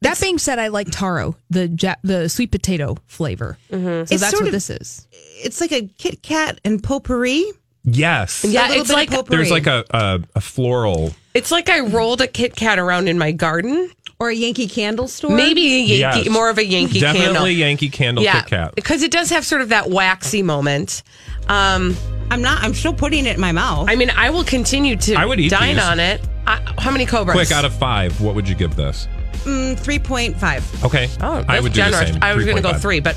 That 0.00 0.20
being 0.20 0.38
said, 0.38 0.58
I 0.58 0.68
like 0.68 0.88
taro, 0.90 1.36
the 1.50 1.68
ja- 1.68 1.96
the 2.02 2.28
sweet 2.28 2.50
potato 2.52 2.96
flavor. 3.06 3.58
So 3.70 3.76
It's 4.02 4.10
that's 4.10 4.30
sort 4.30 4.42
what 4.42 4.48
of- 4.48 4.52
this 4.52 4.70
is. 4.70 5.06
it's 5.12 5.60
like 5.60 5.72
a 5.72 5.88
Kit 5.98 6.22
Kat 6.22 6.60
and 6.64 6.82
potpourri. 6.82 7.44
Yes. 7.84 8.44
Yeah, 8.46 8.68
a 8.70 8.78
it's 8.78 8.88
bit 8.88 8.94
like 8.94 9.12
of. 9.14 9.26
There's 9.28 9.50
like 9.50 9.66
a, 9.66 9.84
a, 9.90 10.20
a 10.36 10.40
floral. 10.40 11.14
it's 11.34 11.50
like 11.50 11.68
I 11.70 11.80
rolled 11.80 12.20
a 12.20 12.26
Kit 12.28 12.54
Kat 12.54 12.78
around 12.78 13.08
in 13.08 13.18
my 13.18 13.32
garden. 13.32 13.90
or 14.20 14.28
a 14.30 14.34
Yankee 14.34 14.66
Candle 14.68 15.06
store. 15.08 15.30
Maybe 15.30 15.62
a 15.62 15.78
Yankee, 15.84 16.22
Yes. 16.24 16.28
more 16.28 16.50
of 16.50 16.58
a 16.58 16.64
Yankee 16.64 16.98
Definitely 17.00 17.26
candle. 17.26 17.48
Yankee 17.48 17.88
Candle 17.88 18.24
yeah, 18.24 18.40
Kit 18.40 18.50
Kat. 18.50 18.74
because 18.74 19.02
it 19.04 19.10
does 19.12 19.30
have 19.30 19.44
sort 19.46 19.62
of 19.62 19.68
that 19.70 19.88
waxy 19.90 20.42
moment. 20.42 21.02
Um, 21.48 21.96
I'm 22.30 22.42
not. 22.42 22.62
I'm 22.62 22.74
still 22.74 22.92
putting 22.94 23.26
it 23.26 23.34
in 23.36 23.40
my 23.40 23.52
mouth. 23.52 23.88
I 23.88 23.94
mean, 23.96 24.10
I 24.10 24.30
will 24.30 24.44
continue 24.44 24.96
to 24.96 25.14
I 25.14 25.24
would 25.24 25.40
eat 25.40 25.50
dine 25.50 25.76
these. 25.76 25.84
on 25.84 25.98
it. 26.00 26.20
I, 26.46 26.60
how 26.78 26.90
many 26.90 27.06
cobras? 27.06 27.34
Quick, 27.36 27.52
out 27.52 27.64
of 27.64 27.72
five, 27.74 28.20
what 28.20 28.34
would 28.34 28.48
you 28.48 28.54
give 28.54 28.76
this? 28.76 29.06
Mm, 29.48 29.78
Three 29.78 29.98
point 29.98 30.36
five. 30.38 30.84
Okay. 30.84 31.08
oh, 31.22 31.44
I 31.48 31.60
would 31.60 31.72
do 31.72 31.76
generous. 31.76 32.00
the 32.08 32.12
same. 32.14 32.22
I 32.22 32.34
was 32.34 32.44
going 32.44 32.56
to 32.56 32.62
go 32.62 32.72
3.5. 32.72 32.80
three, 32.82 33.00
but 33.00 33.16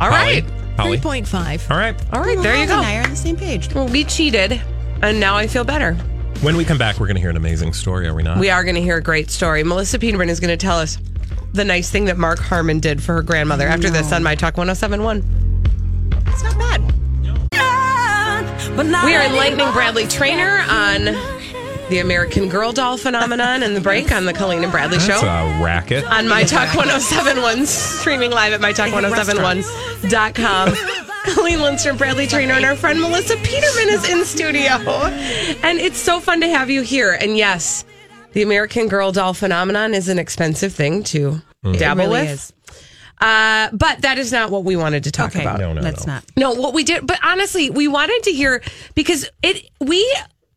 all 0.00 0.10
Holly? 0.10 0.42
right, 0.42 0.44
Holly? 0.76 0.96
Three 0.98 1.02
point 1.02 1.26
five. 1.28 1.68
All 1.70 1.76
right. 1.76 1.94
all 2.12 2.20
right, 2.20 2.38
there 2.38 2.56
you 2.56 2.66
go. 2.66 2.76
And 2.76 2.86
I 2.86 2.98
are 2.98 3.02
on 3.04 3.10
the 3.10 3.16
same 3.16 3.36
page. 3.36 3.72
Well, 3.74 3.88
we 3.88 4.04
cheated, 4.04 4.60
and 5.02 5.18
now 5.18 5.36
I 5.36 5.46
feel 5.48 5.64
better. 5.64 5.94
When 6.42 6.56
we 6.56 6.64
come 6.64 6.78
back, 6.78 6.98
we're 7.00 7.06
going 7.06 7.16
to 7.16 7.20
hear 7.20 7.30
an 7.30 7.36
amazing 7.36 7.72
story, 7.72 8.06
are 8.06 8.14
we 8.14 8.22
not? 8.22 8.38
We 8.38 8.50
are 8.50 8.62
going 8.64 8.74
to 8.76 8.82
hear 8.82 8.96
a 8.96 9.02
great 9.02 9.30
story. 9.30 9.62
Melissa 9.64 9.98
Peterman 9.98 10.28
is 10.28 10.40
going 10.40 10.50
to 10.50 10.56
tell 10.56 10.78
us 10.78 10.98
the 11.52 11.64
nice 11.64 11.90
thing 11.90 12.04
that 12.06 12.18
Mark 12.18 12.38
Harmon 12.38 12.80
did 12.80 13.02
for 13.02 13.14
her 13.14 13.22
grandmother 13.22 13.66
after 13.66 13.88
this 13.90 14.12
on 14.12 14.22
My 14.22 14.34
Talk 14.34 14.56
1071. 14.56 15.18
It's 16.26 16.42
not 16.42 16.58
bad. 16.58 16.80
We 19.06 19.14
are 19.14 19.22
enlightening 19.24 19.70
Bradley 19.72 20.06
Traynor 20.06 20.64
on 20.68 21.14
the 21.94 22.00
American 22.00 22.48
Girl 22.48 22.72
doll 22.72 22.96
phenomenon 22.96 23.62
and 23.62 23.76
the 23.76 23.80
break 23.80 24.10
on 24.10 24.24
the 24.24 24.32
Colleen 24.32 24.64
and 24.64 24.72
Bradley 24.72 24.98
That's 24.98 25.20
Show. 25.20 25.24
a 25.28 25.62
racket. 25.62 26.02
on 26.04 26.26
My 26.28 26.42
Talk 26.42 26.74
1071, 26.74 27.66
streaming 27.66 28.32
live 28.32 28.52
at 28.52 28.60
MyTalk1071.com. 28.60 30.74
Colleen 31.34 31.62
Lindstrom, 31.62 31.96
Bradley 31.96 32.26
Traynor, 32.26 32.54
and 32.54 32.64
our 32.64 32.74
friend 32.74 33.00
Melissa 33.00 33.36
Peterman 33.36 33.90
is 33.94 34.08
in 34.10 34.24
studio. 34.24 34.72
And 35.62 35.78
it's 35.78 35.98
so 35.98 36.18
fun 36.18 36.40
to 36.40 36.48
have 36.48 36.68
you 36.68 36.82
here. 36.82 37.12
And 37.12 37.36
yes, 37.36 37.84
the 38.32 38.42
American 38.42 38.88
Girl 38.88 39.12
doll 39.12 39.32
phenomenon 39.32 39.94
is 39.94 40.08
an 40.08 40.18
expensive 40.18 40.72
thing 40.74 41.04
to 41.04 41.40
dabble 41.62 42.06
really 42.06 42.22
with. 42.22 42.30
is. 42.30 42.52
Uh, 43.20 43.68
but 43.72 44.02
that 44.02 44.18
is 44.18 44.32
not 44.32 44.50
what 44.50 44.64
we 44.64 44.74
wanted 44.74 45.04
to 45.04 45.12
talk 45.12 45.30
Okay, 45.30 45.42
about. 45.42 45.60
No, 45.60 45.72
no, 45.72 45.80
let's 45.80 46.04
no. 46.06 46.14
not. 46.14 46.24
No, 46.36 46.52
what 46.54 46.74
we 46.74 46.82
did, 46.82 47.06
but 47.06 47.20
honestly, 47.22 47.70
we 47.70 47.86
wanted 47.86 48.20
to 48.24 48.32
hear 48.32 48.60
because 48.96 49.30
it 49.44 49.70
we 49.80 50.04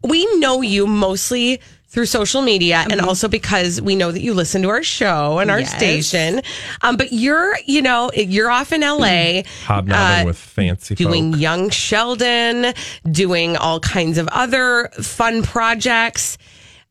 we 0.08 0.26
know 0.40 0.62
you 0.62 0.88
mostly 0.88 1.60
through 1.90 2.06
social 2.06 2.42
media 2.42 2.86
and 2.92 3.00
also 3.00 3.28
because 3.30 3.82
we 3.82 3.96
know 3.96 4.12
that 4.12 4.22
you 4.22 4.34
listen 4.34 4.62
to 4.62 4.70
our 4.70 4.84
show 4.84 5.40
and 5.40 5.50
our 5.50 5.62
Yes. 5.62 5.74
station. 5.76 6.42
Um, 6.82 6.98
but 6.98 7.14
you're, 7.14 7.58
you 7.66 7.82
know, 7.82 8.12
you're 8.14 8.52
off 8.52 8.74
in 8.74 8.82
LA 8.82 9.44
Hobnobbing 9.66 10.24
uh, 10.24 10.24
with 10.26 10.38
fancy 10.38 10.96
doing 10.96 11.32
folk. 11.32 11.42
Young 11.42 11.70
Sheldon, 11.70 12.74
doing 13.10 13.56
all 13.56 13.80
kinds 13.80 14.18
of 14.18 14.28
other 14.34 14.90
fun 15.02 15.44
projects. 15.44 16.38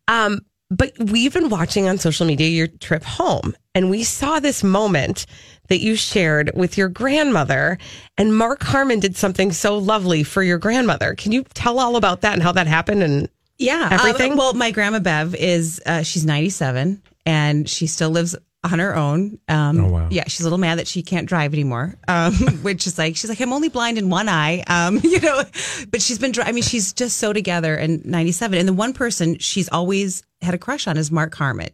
Um, 0.08 0.40
but 0.70 0.92
we've 0.98 1.32
been 1.32 1.50
watching 1.50 1.88
on 1.88 1.98
social 1.98 2.26
media 2.26 2.48
your 2.48 2.66
trip 2.66 3.04
home, 3.04 3.54
and 3.74 3.88
we 3.90 4.02
saw 4.02 4.40
this 4.40 4.64
moment 4.64 5.26
that 5.68 5.80
you 5.80 5.96
shared 5.96 6.50
with 6.54 6.76
your 6.78 6.88
grandmother. 6.88 7.78
And 8.18 8.36
Mark 8.36 8.62
Harmon 8.62 9.00
did 9.00 9.16
something 9.16 9.52
so 9.52 9.78
lovely 9.78 10.22
for 10.22 10.42
your 10.42 10.58
grandmother. 10.58 11.14
Can 11.14 11.32
you 11.32 11.44
tell 11.54 11.78
all 11.78 11.96
about 11.96 12.20
that 12.22 12.34
and 12.34 12.42
how 12.42 12.52
that 12.52 12.66
happened? 12.66 13.02
And 13.02 13.28
Yeah, 13.58 13.88
everything. 13.90 14.32
uh, 14.32 14.36
well, 14.36 14.54
my 14.54 14.70
grandma 14.70 14.98
Bev 15.00 15.34
is 15.34 15.80
uh, 15.86 16.02
she's 16.02 16.24
97 16.24 17.02
and 17.24 17.68
she 17.68 17.86
still 17.86 18.10
lives 18.10 18.36
on 18.64 18.78
her 18.80 18.96
own. 18.96 19.38
Um, 19.48 19.84
Oh, 19.84 19.88
wow. 19.90 20.08
Yeah, 20.10 20.24
she's 20.26 20.40
a 20.40 20.44
little 20.44 20.58
mad 20.58 20.78
that 20.78 20.88
she 20.88 21.02
can't 21.02 21.28
drive 21.28 21.52
anymore, 21.54 21.94
um, 22.08 22.34
which 22.62 22.86
is 22.86 22.98
like 22.98 23.16
she's 23.16 23.28
like 23.30 23.40
I'm 23.40 23.52
only 23.52 23.68
blind 23.68 23.96
in 23.98 24.10
one 24.10 24.28
eye, 24.28 24.64
um, 24.66 24.98
you 25.04 25.20
know. 25.20 25.42
But 25.90 26.02
she's 26.02 26.18
been. 26.18 26.32
dri- 26.32 26.44
I 26.44 26.50
mean, 26.52 26.64
she's 26.64 26.92
just 26.92 27.18
so 27.18 27.32
together 27.32 27.76
and 27.76 28.04
97. 28.04 28.58
And 28.58 28.66
the 28.68 28.72
one 28.72 28.92
person 28.92 29.38
she's 29.38 29.68
always 29.68 30.22
had 30.46 30.54
a 30.54 30.58
crush 30.58 30.86
on 30.86 30.96
is 30.96 31.10
Mark 31.10 31.34
Harmon. 31.34 31.68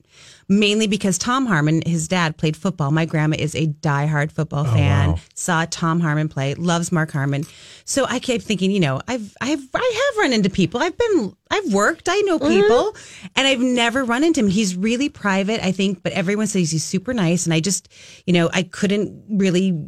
Mainly 0.49 0.87
because 0.87 1.17
Tom 1.19 1.47
Harmon, 1.47 1.83
his 1.87 2.09
dad, 2.09 2.37
played 2.37 2.57
football. 2.57 2.91
My 2.91 3.05
grandma 3.05 3.37
is 3.39 3.55
a 3.55 3.69
diehard 3.69 4.33
football 4.33 4.67
oh, 4.67 4.73
fan. 4.73 5.11
wow. 5.11 5.19
Saw 5.35 5.67
Tom 5.71 6.01
Harmon 6.01 6.29
play, 6.29 6.55
loves 6.55 6.91
Mark 6.91 7.13
Harmon. 7.13 7.45
So 7.85 8.05
I 8.07 8.19
kept 8.19 8.43
thinking, 8.43 8.71
you 8.71 8.81
know, 8.81 9.01
I've 9.07 9.35
I've 9.41 9.63
I 9.75 10.11
have 10.11 10.23
run 10.23 10.33
into 10.33 10.51
people. 10.51 10.83
I've 10.83 10.99
been 10.99 11.37
I've 11.51 11.73
worked, 11.73 12.09
I 12.09 12.21
know 12.23 12.39
mm-hmm. 12.39 12.61
people, 12.61 12.97
and 13.37 13.47
I've 13.47 13.61
never 13.61 14.05
run 14.05 14.25
into 14.25 14.41
him. 14.41 14.49
He's 14.49 14.77
really 14.77 15.09
private, 15.09 15.65
I 15.65 15.71
think, 15.71 16.03
but 16.03 16.13
everyone 16.13 16.49
says 16.49 16.71
he's 16.71 16.85
super 16.85 17.15
nice. 17.15 17.47
And 17.47 17.55
I 17.55 17.61
just, 17.61 17.89
you 18.27 18.33
know, 18.33 18.51
I 18.53 18.65
couldn't 18.65 19.25
really 19.29 19.79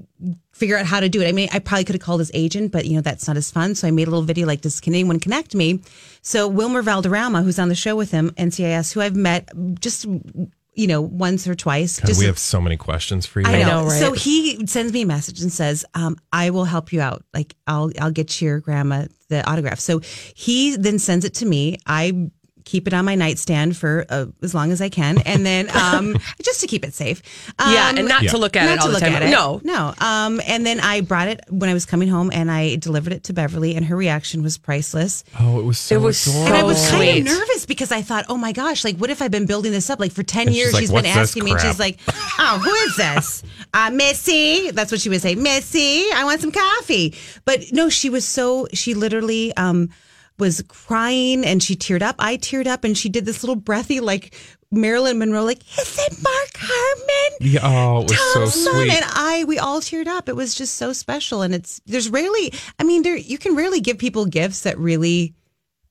figure 0.54 0.78
out 0.78 0.86
how 0.86 1.00
to 1.00 1.08
do 1.08 1.20
it. 1.20 1.28
I 1.28 1.32
mean, 1.32 1.48
I 1.52 1.58
probably 1.58 1.84
could 1.84 1.96
have 1.96 2.02
called 2.02 2.20
his 2.20 2.30
agent, 2.32 2.72
but 2.72 2.86
you 2.86 2.94
know, 2.94 3.02
that's 3.02 3.26
not 3.26 3.36
as 3.36 3.50
fun. 3.50 3.74
So 3.74 3.88
I 3.88 3.90
made 3.90 4.06
a 4.06 4.10
little 4.10 4.24
video 4.24 4.46
like, 4.46 4.60
does 4.60 4.80
can 4.80 4.94
anyone 4.94 5.20
connect 5.20 5.54
me? 5.54 5.80
So 6.22 6.48
Wilmer 6.48 6.82
Valderrama, 6.82 7.42
who's 7.42 7.58
on 7.58 7.68
the 7.68 7.74
show 7.74 7.96
with 7.96 8.10
him, 8.10 8.30
NCIS, 8.36 8.92
who 8.92 9.00
I've 9.00 9.16
met 9.16 9.50
just 9.80 10.06
you 10.74 10.86
know 10.86 11.00
once 11.00 11.46
or 11.46 11.54
twice. 11.54 12.00
God, 12.00 12.06
just 12.06 12.20
we 12.20 12.26
have 12.26 12.38
so 12.38 12.60
many 12.60 12.76
questions 12.76 13.26
for 13.26 13.40
you. 13.40 13.46
I 13.46 13.62
know. 13.62 13.82
know, 13.82 13.84
right? 13.86 14.00
So 14.00 14.12
he 14.12 14.66
sends 14.66 14.92
me 14.92 15.02
a 15.02 15.06
message 15.06 15.40
and 15.40 15.52
says, 15.52 15.84
um, 15.94 16.16
"I 16.32 16.50
will 16.50 16.64
help 16.64 16.92
you 16.92 17.00
out. 17.00 17.24
Like 17.32 17.54
I'll 17.66 17.90
I'll 18.00 18.10
get 18.10 18.40
your 18.40 18.60
grandma 18.60 19.06
the 19.28 19.48
autograph." 19.48 19.80
So 19.80 20.00
he 20.34 20.76
then 20.76 20.98
sends 20.98 21.24
it 21.24 21.34
to 21.34 21.46
me. 21.46 21.78
I 21.86 22.30
keep 22.64 22.86
it 22.86 22.94
on 22.94 23.04
my 23.04 23.14
nightstand 23.14 23.76
for 23.76 24.04
uh, 24.08 24.26
as 24.42 24.54
long 24.54 24.72
as 24.72 24.80
I 24.80 24.88
can, 24.88 25.18
and 25.26 25.44
then 25.44 25.68
um, 25.76 26.16
just 26.42 26.60
to 26.62 26.66
keep 26.66 26.84
it 26.84 26.94
safe. 26.94 27.22
yeah, 27.58 27.88
Um, 27.90 27.98
and 27.98 28.08
not 28.08 28.22
Yeah. 28.22 28.30
to 28.30 28.38
look 28.38 28.56
at 28.56 28.64
not 28.66 28.72
it 28.74 28.78
all 28.80 28.86
to 28.86 28.88
the 28.88 28.94
look 28.94 29.02
time. 29.02 29.14
at 29.14 29.22
it. 29.22 29.30
No, 29.30 29.60
no. 29.64 29.94
Um, 29.98 30.40
and 30.46 30.64
then 30.66 30.80
I 30.80 31.00
brought 31.02 31.28
it 31.28 31.40
when 31.50 31.68
I 31.70 31.74
was 31.74 31.84
coming 31.86 32.08
home, 32.08 32.30
and 32.32 32.50
I 32.50 32.76
delivered 32.76 33.12
it 33.12 33.24
to 33.24 33.32
Beverly, 33.32 33.76
and 33.76 33.84
her 33.86 33.96
reaction 33.96 34.42
was 34.42 34.56
priceless. 34.58 35.24
Oh, 35.38 35.58
it 35.60 35.64
was 35.64 35.78
so 35.78 35.94
It 35.96 36.00
was 36.00 36.26
adorable. 36.26 36.46
And 36.48 36.56
I 36.56 36.62
was 36.62 36.90
kind 36.90 37.02
sweet. 37.02 37.18
of 37.20 37.24
nervous 37.26 37.66
because 37.66 37.92
I 37.92 38.02
thought, 38.02 38.24
oh 38.28 38.36
my 38.36 38.52
gosh, 38.52 38.84
like 38.84 38.96
what 38.96 39.10
if 39.10 39.20
I've 39.22 39.30
been 39.30 39.46
building 39.46 39.72
this 39.72 39.90
up? 39.90 40.00
Like 40.00 40.12
for 40.12 40.22
10 40.22 40.46
And 40.46 40.50
she's 40.50 40.56
years, 40.58 40.72
like, 40.72 40.80
she's 40.82 40.90
been 40.92 41.06
asking 41.06 41.44
me, 41.44 41.52
and 41.52 41.60
she's 41.60 41.78
like, 41.78 41.98
oh, 42.38 42.60
who 42.62 42.70
is 42.72 42.96
this? 42.96 43.42
Uh, 43.74 43.90
Missy. 43.90 44.70
That's 44.70 44.92
what 44.92 45.00
she 45.00 45.08
would 45.08 45.20
say. 45.20 45.34
Missy, 45.34 46.04
I 46.14 46.22
want 46.24 46.40
some 46.40 46.52
coffee. 46.52 47.12
But 47.44 47.72
no, 47.72 47.88
she 47.88 48.08
was 48.08 48.24
so, 48.24 48.68
she 48.72 48.94
literally, 48.94 49.52
um, 49.56 49.90
was 50.38 50.62
crying 50.68 51.44
and 51.44 51.62
she 51.62 51.76
teared 51.76 52.02
up. 52.02 52.16
I 52.18 52.36
teared 52.36 52.66
up 52.66 52.84
and 52.84 52.96
she 52.98 53.08
did 53.08 53.24
this 53.24 53.42
little 53.42 53.56
breathy, 53.56 54.00
like 54.00 54.34
Marilyn 54.70 55.18
Monroe, 55.18 55.44
like, 55.44 55.60
is 55.78 55.98
it 55.98 56.22
Mark 56.22 56.50
Harmon? 56.56 57.38
Yeah, 57.40 57.60
oh, 57.62 58.02
it 58.02 58.10
was 58.10 58.32
so 58.32 58.40
Tom's 58.40 58.64
son. 58.64 58.90
And 58.90 59.04
I, 59.08 59.44
we 59.46 59.58
all 59.58 59.80
teared 59.80 60.08
up. 60.08 60.28
It 60.28 60.36
was 60.36 60.54
just 60.54 60.74
so 60.74 60.92
special. 60.92 61.42
And 61.42 61.54
it's, 61.54 61.80
there's 61.86 62.10
rarely, 62.10 62.52
I 62.78 62.84
mean, 62.84 63.02
there, 63.02 63.16
you 63.16 63.38
can 63.38 63.54
rarely 63.54 63.80
give 63.80 63.98
people 63.98 64.26
gifts 64.26 64.62
that 64.62 64.76
really, 64.78 65.34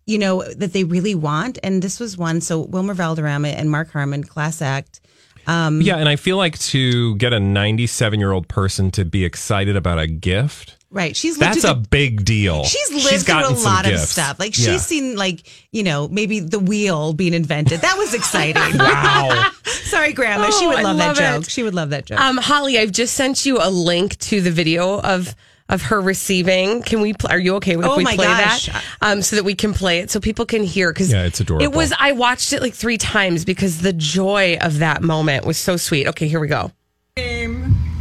you 0.05 0.17
know, 0.17 0.43
that 0.43 0.73
they 0.73 0.83
really 0.83 1.15
want. 1.15 1.57
And 1.63 1.81
this 1.81 1.99
was 1.99 2.17
one. 2.17 2.41
So 2.41 2.59
Wilmer 2.59 2.93
Valderrama 2.93 3.47
and 3.49 3.71
Mark 3.71 3.91
Harmon, 3.91 4.23
class 4.25 4.61
act. 4.61 4.99
Um, 5.47 5.81
Yeah, 5.81 5.97
and 5.97 6.07
I 6.09 6.15
feel 6.15 6.37
like 6.37 6.57
to 6.59 7.15
get 7.17 7.33
a 7.33 7.39
97 7.39 8.19
year 8.19 8.31
old 8.31 8.47
person 8.47 8.91
to 8.91 9.05
be 9.05 9.25
excited 9.25 9.75
about 9.75 9.99
a 9.99 10.07
gift, 10.07 10.77
Right. 10.91 11.15
She's 11.15 11.39
lived 11.39 11.55
that's 11.55 11.61
through 11.61 11.71
a 11.71 11.75
big 11.75 12.23
deal. 12.23 12.65
She's 12.65 12.91
lived 12.91 13.25
through 13.25 13.33
gotten 13.33 13.57
a 13.57 13.59
lot 13.61 13.91
of 13.91 13.97
stuff. 13.99 14.37
Like 14.39 14.55
Yeah. 14.55 14.73
she's 14.73 14.85
seen 14.85 15.15
like, 15.15 15.41
you 15.71 15.81
know, 15.81 16.07
maybe 16.07 16.39
the 16.39 16.59
wheel 16.59 17.13
being 17.13 17.33
invented. 17.33 17.81
That 17.81 17.97
was 17.97 18.13
exciting. 18.13 18.61
Wow. 18.77 19.49
Sorry, 19.65 20.13
Grandma. 20.13 20.51
she 20.51 20.65
Oh, 20.65 20.69
would 20.69 20.83
love, 20.83 20.95
love 20.97 21.15
that 21.17 21.35
it. 21.35 21.39
joke. 21.41 21.49
She 21.49 21.63
would 21.63 21.73
love 21.73 21.89
that 21.89 22.05
joke. 22.05 22.19
Um, 22.19 22.37
Holly, 22.37 22.77
I've 22.77 22.91
just 22.91 23.15
sent 23.15 23.43
you 23.43 23.57
a 23.59 23.71
link 23.71 24.19
to 24.19 24.39
the 24.41 24.51
video 24.51 24.99
of 25.01 25.35
of 25.73 25.81
her 25.81 25.99
receiving. 25.99 26.81
Can 26.83 27.01
we? 27.01 27.13
Pl- 27.13 27.31
are 27.31 27.39
you 27.39 27.55
okay 27.55 27.73
if 27.73 27.83
Oh 27.83 27.97
we 27.97 28.03
my 28.05 28.15
play 28.15 28.25
gosh. 28.27 28.67
that? 28.67 28.83
Um, 29.01 29.21
so 29.21 29.35
that 29.35 29.43
we 29.43 29.55
can 29.55 29.73
play 29.73 29.99
it 29.99 30.09
so 30.11 30.19
people 30.21 30.45
can 30.45 30.63
hear. 30.63 30.91
Because 30.93 31.11
Yeah, 31.11 31.23
it's 31.25 31.39
adorable. 31.41 31.65
It 31.65 31.73
was. 31.73 31.91
I 31.99 32.13
watched 32.13 32.53
it 32.53 32.61
like 32.61 32.73
three 32.73 32.97
times 32.97 33.43
because 33.43 33.81
the 33.81 33.91
joy 33.93 34.57
of 34.61 34.79
that 34.79 35.01
moment 35.01 35.45
was 35.45 35.57
so 35.57 35.75
sweet. 35.75 36.07
Okay, 36.07 36.27
here 36.27 36.39
we 36.39 36.47
go. 36.47 36.71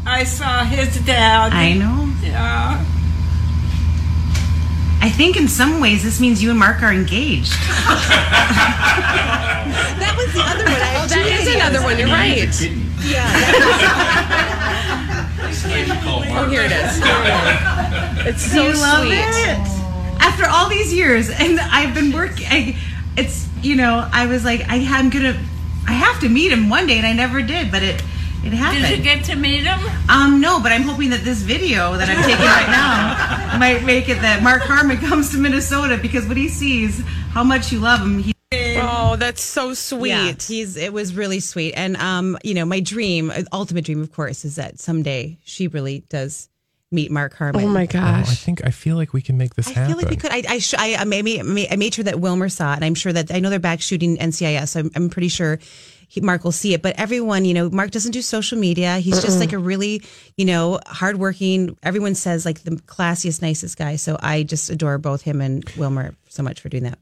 I 0.04 0.24
saw 0.24 0.64
his 0.64 0.96
dad. 1.04 1.52
I 1.52 1.72
know. 1.74 2.12
Yeah. 2.22 2.84
I 5.04 5.08
think 5.10 5.36
in 5.36 5.48
some 5.48 5.80
ways 5.80 6.02
this 6.04 6.20
means 6.20 6.40
you 6.42 6.50
and 6.50 6.58
Mark 6.58 6.80
are 6.82 6.92
engaged. 6.92 7.52
that 9.98 10.14
was 10.16 10.32
the 10.32 10.40
other 10.40 10.64
one. 10.64 10.74
I 10.74 11.02
Oh, 11.02 11.06
that 11.08 11.14
two 11.14 11.20
is 11.20 11.48
videos. 11.48 11.56
another 11.56 11.82
one. 11.82 11.98
You're 11.98 12.06
right. 12.08 12.48
Oh, 15.54 16.48
here 16.48 16.62
it 16.62 16.72
is. 16.72 16.96
Here 17.02 17.22
it 17.24 18.26
is. 18.26 18.26
It's 18.26 18.42
so 18.42 18.68
you 18.68 18.74
love 18.74 19.06
sweet. 19.06 19.18
it. 19.18 19.58
After 20.20 20.46
all 20.48 20.68
these 20.68 20.94
years, 20.94 21.28
and 21.28 21.60
I've 21.60 21.94
been 21.94 22.12
working. 22.12 22.46
I, 22.48 22.76
it's 23.16 23.48
you 23.62 23.76
know, 23.76 24.08
I 24.12 24.26
was 24.26 24.44
like, 24.44 24.62
I, 24.68 24.84
I'm 24.98 25.10
gonna, 25.10 25.38
I 25.86 25.92
have 25.92 26.20
to 26.20 26.28
meet 26.28 26.52
him 26.52 26.68
one 26.68 26.86
day, 26.86 26.98
and 26.98 27.06
I 27.06 27.12
never 27.12 27.42
did, 27.42 27.70
but 27.70 27.82
it, 27.82 28.02
it 28.44 28.52
happened. 28.52 28.82
Did 28.82 28.98
you 28.98 29.04
get 29.04 29.24
to 29.26 29.36
meet 29.36 29.64
him? 29.64 29.78
Um, 30.08 30.40
no, 30.40 30.60
but 30.60 30.72
I'm 30.72 30.82
hoping 30.82 31.10
that 31.10 31.20
this 31.20 31.42
video 31.42 31.96
that 31.96 32.08
I'm 32.08 32.22
taking 32.24 32.44
right 32.44 32.70
now 32.70 33.58
might 33.58 33.84
make 33.84 34.08
it 34.08 34.20
that 34.22 34.42
Mark 34.42 34.62
Harmon 34.62 34.96
comes 34.98 35.30
to 35.32 35.38
Minnesota 35.38 35.96
because 36.00 36.26
when 36.26 36.36
he 36.36 36.48
sees 36.48 37.02
how 37.30 37.44
much 37.44 37.72
you 37.72 37.78
love 37.78 38.00
him, 38.00 38.18
he. 38.18 38.31
Oh, 38.54 39.16
that's 39.16 39.42
so 39.42 39.74
sweet. 39.74 40.10
Yeah, 40.10 40.32
he's 40.32 40.76
it 40.76 40.92
was 40.92 41.14
really 41.14 41.40
sweet. 41.40 41.74
And 41.74 41.96
um, 41.96 42.38
you 42.44 42.54
know, 42.54 42.64
my 42.64 42.80
dream, 42.80 43.30
uh, 43.30 43.42
ultimate 43.52 43.84
dream, 43.84 44.02
of 44.02 44.12
course, 44.12 44.44
is 44.44 44.56
that 44.56 44.78
someday 44.78 45.38
she 45.44 45.68
really 45.68 46.00
does 46.08 46.48
meet 46.90 47.10
Mark 47.10 47.34
Harmon. 47.34 47.64
Oh 47.64 47.68
my 47.68 47.88
Oh, 47.94 47.98
I 47.98 48.22
think 48.22 48.64
I 48.64 48.70
feel 48.70 48.96
like 48.96 49.12
we 49.12 49.22
can 49.22 49.38
make 49.38 49.54
this 49.54 49.66
I 49.68 49.70
happen. 49.70 49.82
I 49.82 49.86
feel 49.88 49.96
like 49.96 50.10
we 50.10 50.16
could. 50.16 50.30
I 50.30 50.42
I, 50.48 50.58
sh- 50.58 50.74
I, 50.76 50.96
I 50.96 51.04
made 51.04 51.40
I 51.70 51.76
made 51.76 51.94
sure 51.94 52.04
that 52.04 52.20
Wilmer 52.20 52.48
saw 52.48 52.72
it, 52.72 52.76
and 52.76 52.84
I'm 52.84 52.94
sure 52.94 53.12
that 53.12 53.32
I 53.32 53.40
know 53.40 53.50
they're 53.50 53.58
back 53.58 53.80
shooting 53.80 54.18
NCIS. 54.18 54.68
So 54.68 54.80
I'm, 54.80 54.90
I'm 54.94 55.10
pretty 55.10 55.28
sure 55.28 55.58
he, 56.08 56.20
Mark 56.20 56.44
will 56.44 56.52
see 56.52 56.74
it. 56.74 56.82
But 56.82 56.98
everyone, 56.98 57.44
you 57.46 57.54
know, 57.54 57.70
Mark 57.70 57.90
doesn't 57.90 58.12
do 58.12 58.20
social 58.20 58.58
media. 58.58 58.98
He's 58.98 59.22
just 59.22 59.40
like 59.40 59.52
a 59.52 59.58
really, 59.58 60.02
you 60.36 60.44
know, 60.44 60.78
hardworking. 60.86 61.76
Everyone 61.82 62.14
says 62.14 62.44
like 62.44 62.62
the 62.62 62.72
classiest, 62.72 63.40
nicest 63.40 63.78
guy. 63.78 63.96
So 63.96 64.18
I 64.20 64.42
just 64.42 64.68
adore 64.68 64.98
both 64.98 65.22
him 65.22 65.40
and 65.40 65.64
Wilmer 65.78 66.14
so 66.28 66.42
much 66.42 66.60
for 66.60 66.68
doing 66.68 66.82
that. 66.84 66.98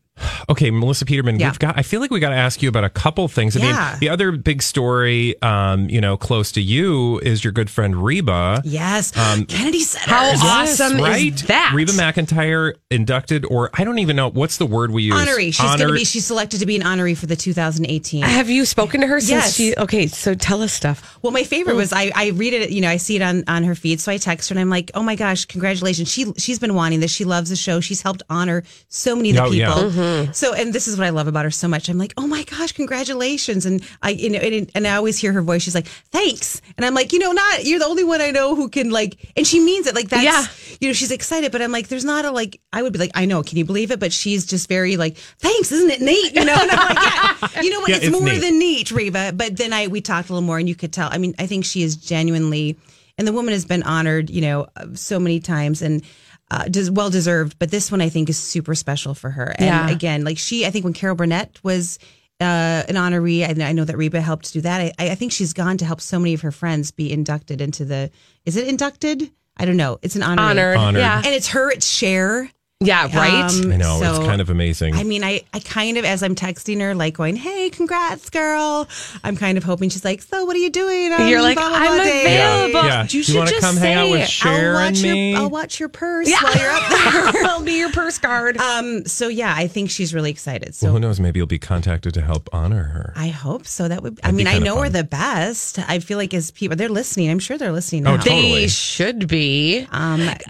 Okay, 0.48 0.70
Melissa 0.70 1.04
Peterman, 1.04 1.38
Yeah. 1.38 1.48
we've 1.50 1.58
got. 1.58 1.78
I 1.78 1.82
feel 1.82 2.00
like 2.00 2.10
we 2.10 2.20
got 2.20 2.30
to 2.30 2.36
ask 2.36 2.62
you 2.62 2.68
about 2.68 2.84
a 2.84 2.88
couple 2.90 3.26
things. 3.28 3.56
I 3.56 3.60
Yeah. 3.60 3.90
mean, 3.92 4.00
the 4.00 4.08
other 4.08 4.32
big 4.32 4.62
story, 4.62 5.40
um, 5.42 5.88
you 5.88 6.00
know, 6.00 6.16
close 6.16 6.52
to 6.52 6.60
you 6.62 7.18
is 7.20 7.42
your 7.44 7.52
good 7.52 7.70
friend 7.70 8.04
Reba. 8.04 8.62
Yes, 8.64 9.12
Um, 9.16 9.44
Kennedy 9.46 9.80
Center. 9.80 10.10
How 10.10 10.22
Yes, 10.30 10.80
awesome 10.80 10.98
right? 11.00 11.32
is 11.34 11.42
that? 11.44 11.72
Reba 11.74 11.92
McEntire 11.92 12.74
inducted, 12.90 13.44
or 13.46 13.70
I 13.74 13.84
don't 13.84 13.98
even 13.98 14.16
know 14.16 14.28
what's 14.30 14.56
the 14.56 14.66
word 14.66 14.90
we 14.90 15.04
use. 15.04 15.14
Honoree. 15.14 15.46
She's 15.54 15.58
going 15.58 15.78
to 15.78 15.92
be. 15.92 16.04
She's 16.04 16.26
selected 16.26 16.60
to 16.60 16.66
be 16.66 16.76
an 16.76 16.82
honoree 16.82 17.16
for 17.16 17.26
the 17.26 17.36
2018. 17.36 18.22
Have 18.22 18.50
you 18.50 18.64
spoken 18.64 19.00
to 19.02 19.06
her 19.06 19.20
since 19.20 19.30
Yes. 19.30 19.54
she? 19.56 19.74
Okay, 19.76 20.06
so 20.06 20.34
tell 20.34 20.62
us 20.62 20.72
stuff. 20.72 21.18
Well, 21.22 21.32
my 21.32 21.44
favorite 21.44 21.76
was 21.76 21.92
I, 21.92 22.10
I 22.14 22.28
read 22.30 22.52
it, 22.52 22.70
you 22.70 22.80
know, 22.80 22.88
I 22.88 22.96
see 22.96 23.16
it 23.16 23.22
on, 23.22 23.44
on 23.46 23.64
her 23.64 23.74
feed. 23.74 24.00
So 24.00 24.10
I 24.12 24.16
text 24.16 24.48
her 24.48 24.54
and 24.54 24.60
I'm 24.60 24.70
like, 24.70 24.90
oh 24.94 25.02
my 25.02 25.14
gosh, 25.16 25.44
congratulations. 25.44 26.10
She, 26.10 26.32
she's 26.36 26.58
been 26.58 26.74
wanting 26.74 27.00
this. 27.00 27.10
She 27.10 27.24
loves 27.24 27.50
the 27.50 27.56
show. 27.56 27.80
She's 27.80 28.02
helped 28.02 28.22
honor 28.30 28.62
so 28.88 29.14
many 29.16 29.30
of 29.30 29.36
the 29.36 29.42
Oh, 29.42 29.50
yeah. 29.50 29.74
People. 30.18 30.34
So, 30.34 30.54
and 30.54 30.72
this 30.72 30.88
is 30.88 30.98
what 30.98 31.06
I 31.06 31.10
love 31.10 31.26
about 31.28 31.44
her 31.44 31.50
so 31.50 31.68
much. 31.68 31.88
I'm 31.88 31.98
like, 31.98 32.12
oh 32.16 32.26
my 32.26 32.42
gosh, 32.44 32.72
congratulations. 32.72 33.66
And 33.66 33.82
I, 34.02 34.10
you 34.10 34.30
know, 34.30 34.38
and, 34.38 34.70
and 34.74 34.86
I 34.86 34.96
always 34.96 35.18
hear 35.18 35.32
her 35.32 35.42
voice. 35.42 35.62
She's 35.62 35.74
like, 35.74 35.86
thanks. 35.86 36.60
And 36.76 36.84
I'm 36.84 36.94
like, 36.94 37.12
you 37.12 37.18
know, 37.18 37.32
not, 37.32 37.64
you're 37.64 37.78
the 37.78 37.86
only 37.86 38.04
one 38.04 38.20
I 38.20 38.30
know 38.30 38.54
who 38.54 38.68
can 38.68 38.90
like, 38.90 39.16
and 39.36 39.46
she 39.46 39.60
means 39.60 39.86
it. 39.86 39.94
Like 39.94 40.08
that's, 40.08 40.24
Yeah. 40.24 40.44
you 40.80 40.88
know, 40.88 40.92
she's 40.92 41.10
excited, 41.10 41.52
but 41.52 41.62
I'm 41.62 41.72
like, 41.72 41.88
there's 41.88 42.04
not 42.04 42.24
a 42.24 42.30
like, 42.30 42.60
I 42.72 42.82
would 42.82 42.92
be 42.92 42.98
like, 42.98 43.12
I 43.14 43.24
know, 43.24 43.42
can 43.42 43.58
you 43.58 43.64
believe 43.64 43.90
it? 43.90 44.00
But 44.00 44.12
she's 44.12 44.46
just 44.46 44.68
very 44.68 44.96
like, 44.96 45.16
thanks, 45.16 45.72
isn't 45.72 45.90
it 45.90 46.00
neat? 46.00 46.34
You 46.34 46.44
know, 46.44 46.56
and 46.58 46.70
I'm 46.70 46.94
like, 46.94 47.52
yeah, 47.54 47.62
you 47.62 47.70
know 47.70 47.80
what? 47.80 47.88
Yeah, 47.90 47.96
it's, 47.96 48.06
it's 48.06 48.12
more 48.20 48.28
neat. 48.28 48.38
than 48.40 48.58
neat, 48.58 48.90
Reba. 48.90 49.32
But 49.34 49.56
then 49.56 49.72
I 49.72 49.86
we 49.88 50.00
talked 50.00 50.28
a 50.28 50.32
little 50.32 50.46
more, 50.46 50.58
and 50.58 50.68
you 50.68 50.74
could 50.74 50.92
tell. 50.92 51.08
I 51.10 51.18
mean, 51.18 51.34
I 51.38 51.46
think 51.46 51.64
she 51.64 51.82
is 51.82 51.96
genuinely, 51.96 52.76
and 53.18 53.26
the 53.26 53.32
woman 53.32 53.52
has 53.52 53.64
been 53.64 53.82
honored, 53.82 54.30
you 54.30 54.40
know, 54.40 54.68
uh, 54.76 54.86
so 54.94 55.18
many 55.18 55.40
times, 55.40 55.82
and 55.82 56.02
uh, 56.50 56.64
des- 56.64 56.90
well 56.90 57.10
deserved. 57.10 57.58
But 57.58 57.70
this 57.70 57.90
one, 57.90 58.00
I 58.00 58.08
think, 58.08 58.28
is 58.28 58.38
super 58.38 58.74
special 58.74 59.14
for 59.14 59.30
her. 59.30 59.54
And 59.58 59.66
Yeah. 59.66 59.90
again, 59.90 60.24
like 60.24 60.38
she, 60.38 60.66
I 60.66 60.70
think 60.70 60.84
when 60.84 60.94
Carol 60.94 61.16
Burnett 61.16 61.58
was. 61.62 61.98
Uh, 62.42 62.82
an 62.88 62.94
honoree. 62.94 63.42
I, 63.46 63.68
I 63.68 63.72
know 63.72 63.84
that 63.84 63.98
Reba 63.98 64.18
helped 64.22 64.50
do 64.54 64.62
that. 64.62 64.80
I, 64.98 65.10
I 65.10 65.14
think 65.14 65.30
she's 65.30 65.52
gone 65.52 65.76
to 65.76 65.84
help 65.84 66.00
so 66.00 66.18
many 66.18 66.32
of 66.32 66.40
her 66.40 66.50
friends 66.50 66.90
be 66.90 67.12
inducted 67.12 67.60
into 67.60 67.84
the. 67.84 68.10
Is 68.46 68.56
it 68.56 68.66
inducted? 68.66 69.30
I 69.58 69.66
don't 69.66 69.76
know. 69.76 69.98
It's 70.00 70.16
an 70.16 70.22
honoree. 70.22 70.38
Honored. 70.38 70.76
Honored. 70.78 71.00
Yeah. 71.02 71.18
and 71.22 71.34
it's 71.34 71.48
her. 71.48 71.70
It's 71.70 71.86
Cher. 71.86 72.50
Yeah, 72.82 73.14
right? 73.14 73.44
I 73.52 73.76
know 73.76 74.00
it's 74.02 74.18
kind 74.20 74.40
of 74.40 74.48
amazing. 74.48 74.94
I 74.94 75.04
mean, 75.04 75.22
I, 75.22 75.42
I 75.52 75.60
kind 75.60 75.98
of, 75.98 76.06
as 76.06 76.22
I'm 76.22 76.34
texting 76.34 76.80
her, 76.80 76.94
like 76.94 77.12
going, 77.12 77.36
hey, 77.36 77.68
congrats, 77.68 78.30
girl. 78.30 78.88
I'm 79.22 79.36
kind 79.36 79.58
of 79.58 79.64
hoping 79.64 79.90
she's 79.90 80.02
like, 80.02 80.22
so 80.22 80.46
what 80.46 80.56
are 80.56 80.60
you 80.60 80.70
doing? 80.70 81.12
on 81.12 81.28
You're 81.28 81.42
like, 81.42 81.58
blah, 81.58 81.68
blah, 81.68 81.76
I'm 81.78 81.96
blah 81.96 82.04
available. 82.04 82.88
Yeah. 82.88 83.02
You 83.10 83.18
You 83.18 83.22
should 83.22 83.36
wanna 83.36 83.50
just 83.50 83.60
come 83.60 83.76
hang 83.76 83.96
out 83.96 84.06
say 84.06 84.10
with 84.12 84.20
it. 84.22 84.30
Cher 84.30 84.50
I'll 84.50 84.86
and 84.86 84.94
watch 84.96 85.02
me? 85.02 85.30
Your, 85.32 85.40
I'll 85.40 85.50
watch 85.50 85.78
your 85.78 85.88
purse 85.90 86.32
while 86.32 86.56
you're 86.56 86.70
up 86.70 86.88
there. 86.88 87.44
I'll 87.50 87.62
be 87.62 87.76
your 87.76 87.92
purse 87.92 88.16
guard. 88.16 88.56
um, 88.56 89.04
so 89.04 89.28
yeah, 89.28 89.52
I 89.54 89.66
think 89.66 89.90
she's 89.90 90.14
really 90.14 90.30
excited. 90.30 90.74
So 90.74 90.86
well, 90.86 90.94
who 90.94 91.00
knows? 91.00 91.20
Maybe 91.20 91.38
you'll 91.38 91.46
be 91.48 91.58
contacted 91.58 92.14
to 92.14 92.22
help 92.22 92.48
honor 92.50 92.84
her. 92.84 93.12
I 93.14 93.28
hope 93.28 93.66
so. 93.66 93.88
That 93.88 94.02
would. 94.02 94.18
I 94.24 94.28
That'd 94.30 94.38
be 94.38 94.44
mean, 94.44 94.54
I 94.54 94.58
know 94.58 94.76
we're 94.76 94.88
the 94.88 95.04
best. 95.04 95.78
I 95.78 95.98
feel 95.98 96.16
like 96.16 96.32
as 96.32 96.50
people, 96.50 96.78
they're 96.78 96.88
listening. 96.88 97.28
I'm 97.28 97.40
sure 97.40 97.58
they're 97.58 97.72
listening 97.72 98.04
now. 98.04 98.14
Oh, 98.14 98.16
totally. 98.16 98.52
They 98.52 98.68
should 98.68 99.28
be. 99.28 99.86
Um, 99.90 100.20
duh. 100.20 100.34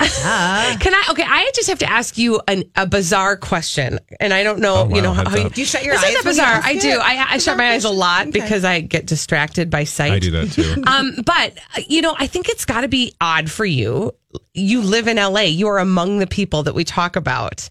Can 0.78 0.94
I? 0.94 1.06
Okay, 1.10 1.24
I 1.26 1.50
just 1.56 1.68
have 1.68 1.80
to 1.80 1.90
ask 1.90 2.18
you 2.18 2.19
an, 2.48 2.64
a 2.76 2.87
bizarre 2.87 3.37
question, 3.37 3.98
and 4.20 4.33
I 4.33 4.42
don't 4.42 4.61
know. 4.61 4.76
Oh, 4.76 4.85
wow, 4.85 4.96
you 4.96 5.02
know 5.02 5.12
how, 5.12 5.28
how 5.28 5.37
you. 5.37 5.48
Do 5.50 5.61
you 5.61 5.66
shut 5.66 5.85
your 5.85 5.94
Isn't 5.94 6.06
eyes 6.06 6.14
that 6.14 6.24
bizarre? 6.24 6.61
I 6.62 6.76
do. 6.78 6.98
I, 7.02 7.26
I 7.30 7.38
shut 7.38 7.56
my 7.56 7.70
eyes 7.72 7.85
a 7.85 7.90
lot 7.90 8.28
Okay. 8.28 8.40
because 8.40 8.64
I 8.64 8.80
get 8.80 9.06
distracted 9.06 9.70
by 9.70 9.85
sight. 9.85 10.12
I 10.12 10.18
do 10.18 10.30
that 10.33 10.52
too. 10.52 10.83
Um, 10.87 11.12
but 11.24 11.59
uh, 11.76 11.83
you 11.88 12.02
know, 12.02 12.14
I 12.18 12.26
think 12.26 12.48
it's 12.48 12.64
got 12.64 12.83
to 12.83 12.88
be 12.88 13.14
odd 13.20 13.50
for 13.50 13.64
you. 13.64 14.12
You 14.54 14.83
live 14.83 15.09
in 15.09 15.16
LA. 15.16 15.40
You 15.42 15.68
are 15.68 15.78
among 15.78 16.18
the 16.18 16.26
people 16.26 16.62
that 16.64 16.74
we 16.74 16.85
talk 16.85 17.16
about. 17.16 17.68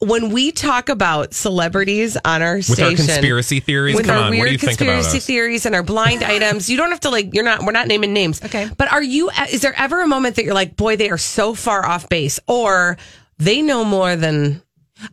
When 0.00 0.30
we 0.30 0.52
talk 0.52 0.88
about 0.90 1.32
celebrities 1.32 2.16
on 2.24 2.42
our 2.42 2.56
With 2.56 2.66
station, 2.66 2.84
our 2.84 2.94
conspiracy 2.96 3.60
theories, 3.60 3.94
with 3.96 4.06
come 4.06 4.16
our 4.18 4.24
on, 4.24 4.30
weird 4.32 4.40
what 4.40 4.46
do 4.46 4.52
you 4.52 4.58
think 4.58 4.80
about 4.80 4.92
conspiracy 4.94 5.18
us? 5.18 5.26
theories 5.26 5.66
and 5.66 5.74
our 5.74 5.82
blind 5.84 6.22
items, 6.24 6.68
you 6.68 6.76
don't 6.76 6.90
have 6.90 7.00
to 7.00 7.10
like. 7.10 7.32
You're 7.32 7.44
not. 7.44 7.62
We're 7.64 7.72
not 7.72 7.86
naming 7.88 8.12
names. 8.12 8.42
Okay. 8.44 8.68
But 8.76 8.92
are 8.92 9.02
you? 9.02 9.30
Is 9.50 9.62
there 9.62 9.72
ever 9.78 10.02
a 10.02 10.06
moment 10.06 10.36
that 10.36 10.44
you're 10.44 10.52
like, 10.52 10.76
boy, 10.76 10.96
they 10.96 11.08
are 11.10 11.16
so 11.16 11.54
far 11.54 11.86
off 11.86 12.08
base, 12.08 12.38
or 12.46 12.98
they 13.38 13.62
know 13.62 13.84
more 13.84 14.16
than 14.16 14.62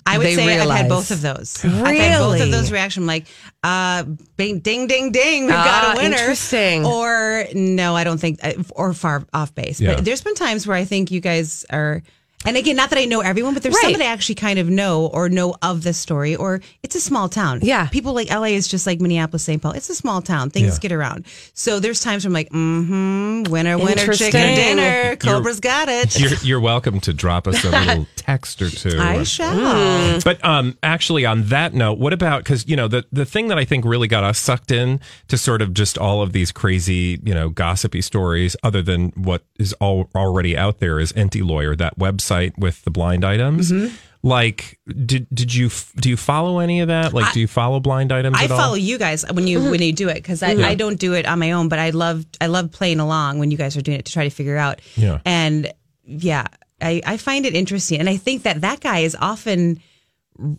I 0.05 0.17
would 0.17 0.27
they 0.27 0.35
say 0.35 0.47
realize? 0.47 0.69
I've 0.69 0.77
had 0.83 0.89
both 0.89 1.11
of 1.11 1.21
those. 1.21 1.63
I've 1.65 1.71
had 1.97 2.19
both 2.19 2.41
of 2.41 2.51
those 2.51 2.71
reactions. 2.71 3.07
Like, 3.07 3.25
uh, 3.63 4.03
bing, 4.37 4.59
ding, 4.59 4.87
ding, 4.87 5.11
ding, 5.11 5.43
we've 5.45 5.51
got 5.51 5.83
Ah, 5.83 5.93
a 5.93 5.97
winner. 5.97 6.15
interesting. 6.17 6.85
Or 6.85 7.45
no, 7.53 7.95
I 7.95 8.03
don't 8.03 8.19
think, 8.19 8.39
uh, 8.43 8.53
or 8.75 8.93
far 8.93 9.25
off 9.33 9.53
base. 9.55 9.81
Yeah. 9.81 9.95
But 9.95 10.05
there's 10.05 10.21
been 10.21 10.35
times 10.35 10.67
where 10.67 10.77
I 10.77 10.85
think 10.85 11.11
you 11.11 11.19
guys 11.19 11.65
are. 11.71 12.03
And 12.45 12.57
again, 12.57 12.75
not 12.75 12.89
that 12.89 12.97
I 12.97 13.05
know 13.05 13.21
everyone, 13.21 13.53
but 13.53 13.61
there's 13.61 13.79
some 13.79 13.91
that 13.93 14.01
I 14.01 14.05
actually 14.05 14.35
kind 14.35 14.57
of 14.57 14.67
know 14.67 15.05
or 15.07 15.29
know 15.29 15.55
of 15.61 15.83
the 15.83 15.93
story, 15.93 16.35
or 16.35 16.61
it's 16.81 16.95
a 16.95 16.99
small 17.01 17.29
town. 17.29 17.59
Yeah. 17.61 17.87
People 17.89 18.13
like 18.13 18.29
LA 18.31 18.45
is 18.45 18.67
just 18.67 18.87
like 18.87 18.99
Minneapolis, 18.99 19.43
St. 19.43 19.61
Paul. 19.61 19.73
It's 19.73 19.89
a 19.89 19.95
small 19.95 20.21
town. 20.21 20.49
Things 20.49 20.73
Yeah. 20.75 20.79
get 20.79 20.91
around. 20.91 21.25
So 21.53 21.79
there's 21.79 22.01
times 22.01 22.23
where 22.25 22.29
I'm 22.29 22.33
like, 22.33 22.49
mm 22.49 22.87
hmm, 22.87 23.51
winner, 23.51 23.77
winner, 23.77 23.91
Interesting. 23.91 24.31
chicken 24.31 24.55
dinner. 24.55 25.15
Cobra's 25.17 25.59
got 25.59 25.87
it. 25.87 26.19
You're, 26.19 26.31
you're 26.41 26.59
welcome 26.59 26.99
to 27.01 27.13
drop 27.13 27.47
us 27.47 27.63
a 27.63 27.69
little 27.69 28.07
text 28.15 28.61
or 28.61 28.69
two. 28.69 28.99
I 28.99 29.23
shall. 29.23 30.19
But 30.23 30.43
um, 30.43 30.77
actually, 30.81 31.25
on 31.25 31.43
that 31.49 31.73
note, 31.73 31.99
what 31.99 32.11
about 32.13 32.43
because 32.43 32.67
you 32.67 32.75
know 32.75 32.87
the 32.87 33.05
the 33.11 33.25
thing 33.25 33.49
that 33.49 33.57
I 33.59 33.65
think 33.65 33.85
really 33.85 34.07
got 34.07 34.23
us 34.23 34.39
sucked 34.39 34.71
in 34.71 34.99
to 35.27 35.37
sort 35.37 35.61
of 35.61 35.73
just 35.73 35.97
all 35.97 36.21
of 36.21 36.31
these 36.33 36.51
crazy 36.51 37.19
you 37.23 37.33
know 37.33 37.49
gossipy 37.49 38.01
stories, 38.01 38.55
other 38.63 38.81
than 38.81 39.09
what 39.09 39.43
is 39.59 39.73
all 39.73 40.09
already 40.15 40.57
out 40.57 40.79
there, 40.79 40.99
is 40.99 41.13
Enty 41.13 41.45
Lawyer, 41.45 41.75
that 41.75 41.97
website 41.99 42.30
with 42.57 42.83
the 42.83 42.91
blind 42.91 43.25
items. 43.25 43.71
Mm-hmm. 43.71 43.95
Like, 44.23 44.79
did 44.87 45.27
did 45.33 45.53
you 45.53 45.69
do 45.95 46.09
you 46.09 46.17
follow 46.17 46.59
any 46.59 46.81
of 46.81 46.89
that? 46.89 47.11
Like, 47.11 47.33
do 47.33 47.39
you 47.39 47.47
follow 47.47 47.79
blind 47.79 48.11
items? 48.11 48.37
I 48.39 48.43
at 48.43 48.51
all? 48.51 48.57
follow 48.57 48.75
you 48.75 48.99
guys 48.99 49.25
when 49.31 49.47
you 49.47 49.71
when 49.71 49.81
you 49.81 49.93
do 49.93 50.09
it 50.09 50.15
because 50.15 50.43
I, 50.43 50.51
I 50.51 50.75
don't 50.75 50.99
do 50.99 51.13
it 51.13 51.25
on 51.25 51.39
my 51.39 51.53
own, 51.53 51.69
but 51.69 51.79
I 51.79 51.89
love 51.89 52.25
I 52.39 52.45
love 52.45 52.71
playing 52.71 52.99
along 52.99 53.39
when 53.39 53.49
you 53.49 53.57
guys 53.57 53.75
are 53.77 53.81
doing 53.81 53.97
it 53.97 54.05
to 54.05 54.11
try 54.11 54.23
to 54.25 54.29
figure 54.29 54.57
out. 54.57 54.81
Yeah. 54.95 55.21
And 55.25 55.73
yeah, 56.05 56.47
I, 56.79 57.01
I 57.05 57.17
find 57.17 57.47
it 57.47 57.55
interesting, 57.55 57.99
and 57.99 58.07
I 58.07 58.17
think 58.17 58.43
that 58.43 58.61
that 58.61 58.79
guy 58.79 58.99
is 58.99 59.15
often 59.19 59.81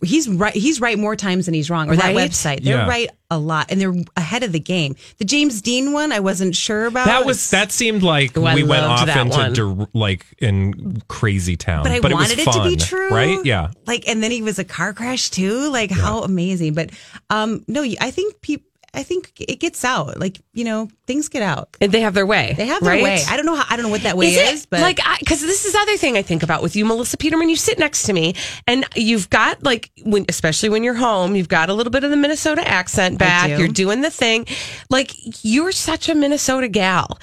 he's 0.03 0.29
right 0.29 0.55
he's 0.55 0.81
right 0.81 0.99
more 0.99 1.17
times 1.17 1.47
than 1.47 1.55
he's 1.55 1.71
wrong 1.71 1.89
or 1.89 1.93
Right? 1.93 2.15
that 2.15 2.15
website 2.15 2.63
they're 2.63 2.77
Yeah. 2.79 2.89
right 2.89 3.11
a 3.31 3.39
lot 3.39 3.67
and 3.71 3.81
they're 3.81 3.95
ahead 4.17 4.43
of 4.43 4.53
the 4.53 4.61
game 4.61 4.95
the 5.19 5.25
james 5.25 5.63
dean 5.63 5.93
one 5.93 6.13
i 6.13 6.21
wasn't 6.21 6.55
sure 6.55 6.87
about 6.87 7.07
That 7.07 7.25
was 7.25 7.51
that 7.51 7.73
seemed 7.73 8.03
like 8.03 8.37
Oh, 8.37 8.43
we 8.55 8.63
went 8.63 8.85
off 8.85 9.09
into 9.09 9.51
dir- 9.53 9.87
like 9.95 10.27
in 10.39 11.03
crazy 11.09 11.57
town, 11.57 11.83
but 11.85 11.93
I 11.93 11.97
it 11.97 12.03
was 12.05 12.13
wanted 12.13 12.39
it, 12.41 12.53
to 12.53 12.63
be 12.65 12.77
true, 12.77 13.11
right? 13.11 13.39
Yeah, 13.45 13.69
Like, 13.87 14.07
and 14.09 14.23
then 14.23 14.31
he 14.31 14.43
was 14.43 14.59
a 14.59 14.65
car 14.65 14.93
crash 14.93 15.31
too. 15.31 15.71
Like, 15.71 15.91
how 15.91 16.21
amazing! 16.23 16.75
But, 16.75 16.91
um, 17.31 17.65
no, 17.69 17.83
I 18.01 18.11
think 18.11 18.41
people, 18.41 18.67
I 18.95 19.03
think 19.03 19.33
it 19.41 19.59
gets 19.59 19.85
out. 19.87 20.21
Like, 20.21 20.39
you 20.53 20.65
know, 20.65 20.89
things 21.07 21.29
get 21.31 21.41
out. 21.43 21.77
And 21.81 21.91
they 21.93 22.03
have 22.03 22.13
their 22.13 22.27
way. 22.27 22.53
They 22.57 22.67
have 22.67 22.83
their 22.83 22.93
right? 22.93 23.03
way. 23.03 23.23
I 23.27 23.37
don't 23.39 23.47
know 23.47 23.55
how. 23.55 23.65
I 23.71 23.77
don't 23.77 23.85
know 23.85 23.91
what 23.91 24.03
that 24.03 24.19
way 24.19 24.27
is, 24.35 24.65
it, 24.65 24.67
but 24.69 24.81
like 24.81 25.01
because 25.19 25.41
this 25.41 25.65
is 25.65 25.73
the 25.73 25.79
other 25.79 25.97
thing 25.97 26.19
I 26.19 26.23
think 26.23 26.43
about 26.43 26.63
with 26.63 26.77
you, 26.77 26.85
Melissa 26.85 27.17
Peterman. 27.17 27.49
You 27.49 27.57
sit 27.57 27.79
next 27.79 28.03
to 28.05 28.13
me, 28.13 28.35
and 28.67 28.85
you've 28.95 29.31
got 29.31 29.63
like 29.63 29.91
when, 30.05 30.27
especially 30.29 30.69
when 30.69 30.85
you're 30.85 30.93
home, 30.95 31.35
you've 31.37 31.49
got 31.49 31.71
a 31.71 31.75
little 31.75 31.91
bit 31.91 32.05
of 32.05 32.11
the 32.11 32.17
Minnesota 32.19 32.67
accent 32.69 33.19
back. 33.19 33.49
do. 33.49 33.59
You're 33.59 33.69
doing 33.69 34.03
the 34.03 34.11
thing, 34.11 34.47
like 34.91 35.13
you're 35.43 35.73
such 35.73 36.11
a 36.11 36.15
Minnesota 36.15 36.69
gal. 36.69 37.19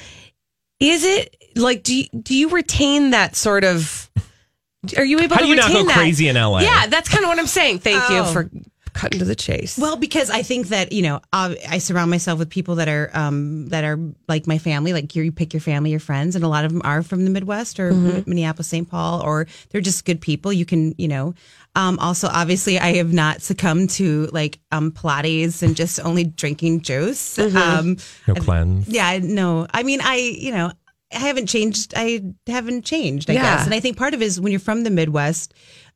Is 0.79 1.03
it 1.03 1.36
like 1.55 1.84
do 1.84 1.95
you, 1.95 2.05
do 2.19 2.36
you 2.36 2.49
retain 2.49 3.12
that 3.12 3.36
sort 3.36 3.63
of? 3.63 4.10
Are 4.97 5.03
you 5.03 5.19
able 5.19 5.36
How 5.36 5.41
to 5.41 5.45
do 5.45 5.49
you 5.49 5.55
not 5.58 5.67
retain 5.67 5.84
go 5.84 5.88
that? 5.89 5.97
crazy 5.97 6.29
in 6.29 6.36
LA? 6.36 6.62
Yeah, 6.62 6.88
that's 6.88 7.10
kind 7.10 7.23
of 7.25 7.27
what 7.27 7.38
I'm 7.38 7.47
saying. 7.47 7.79
Thank 7.79 8.01
Oh. 8.10 8.15
you 8.25 8.34
for 8.34 8.49
cutting 8.93 9.19
to 9.19 9.25
the 9.25 9.36
chase. 9.36 9.78
Well, 9.78 9.95
because 9.95 10.30
I 10.30 10.41
think 10.43 10.67
that 10.69 10.91
you 10.91 11.02
know, 11.02 11.21
uh, 11.34 11.56
I 11.67 11.78
surround 11.80 12.12
myself 12.12 12.39
with 12.39 12.49
people 12.49 12.75
that 12.75 12.88
are 12.88 13.10
um, 13.13 13.67
that 13.69 13.84
are 13.84 13.97
like 14.28 14.47
my 14.47 14.58
family. 14.58 14.93
Like 14.93 15.15
you, 15.15 15.23
you 15.23 15.32
pick 15.32 15.54
your 15.54 15.62
family, 15.62 15.91
your 15.91 15.99
friends, 15.99 16.36
and 16.36 16.43
a 16.43 16.47
lot 16.47 16.65
of 16.65 16.71
them 16.71 16.82
are 16.84 17.02
from 17.04 17.23
the 17.25 17.30
Midwest 17.32 17.80
or 17.80 17.91
Minneapolis, 17.93 18.67
St. 18.67 18.89
Paul, 18.89 19.21
or 19.21 19.47
they're 19.69 19.82
just 19.82 20.06
good 20.06 20.21
people. 20.21 20.52
You 20.54 20.65
can, 20.65 20.93
you 20.97 21.08
know. 21.08 21.34
Um, 21.75 21.99
also, 21.99 22.28
obviously, 22.28 22.80
I 22.80 22.93
have 22.97 23.13
not 23.13 23.41
succumbed 23.41 23.91
to 23.91 24.28
like 24.34 24.60
um, 24.71 24.91
Pilates 24.91 25.62
and 25.62 25.75
just 25.75 25.99
only 26.04 26.23
drinking 26.23 26.82
juice. 26.82 27.38
Um, 27.38 27.97
no 28.28 28.34
cleanse. 28.36 28.88
yeah, 28.88 29.19
no. 29.21 29.67
I 29.71 29.84
mean, 29.84 30.02
I, 30.02 30.15
you 30.15 30.52
know, 30.52 30.71
I 31.13 31.17
haven't 31.17 31.45
changed. 31.47 31.93
I 31.95 32.21
haven't 32.47 32.86
changed, 32.86 33.30
I 33.30 33.34
Yeah. 33.34 33.41
guess. 33.58 33.65
And 33.65 33.73
I 33.73 33.80
think 33.80 33.97
part 33.97 34.13
of 34.15 34.21
it 34.21 34.25
is 34.25 34.41
when 34.41 34.52
you're 34.52 34.60
from 34.60 34.84
the 34.84 34.89
Midwest, 34.89 35.54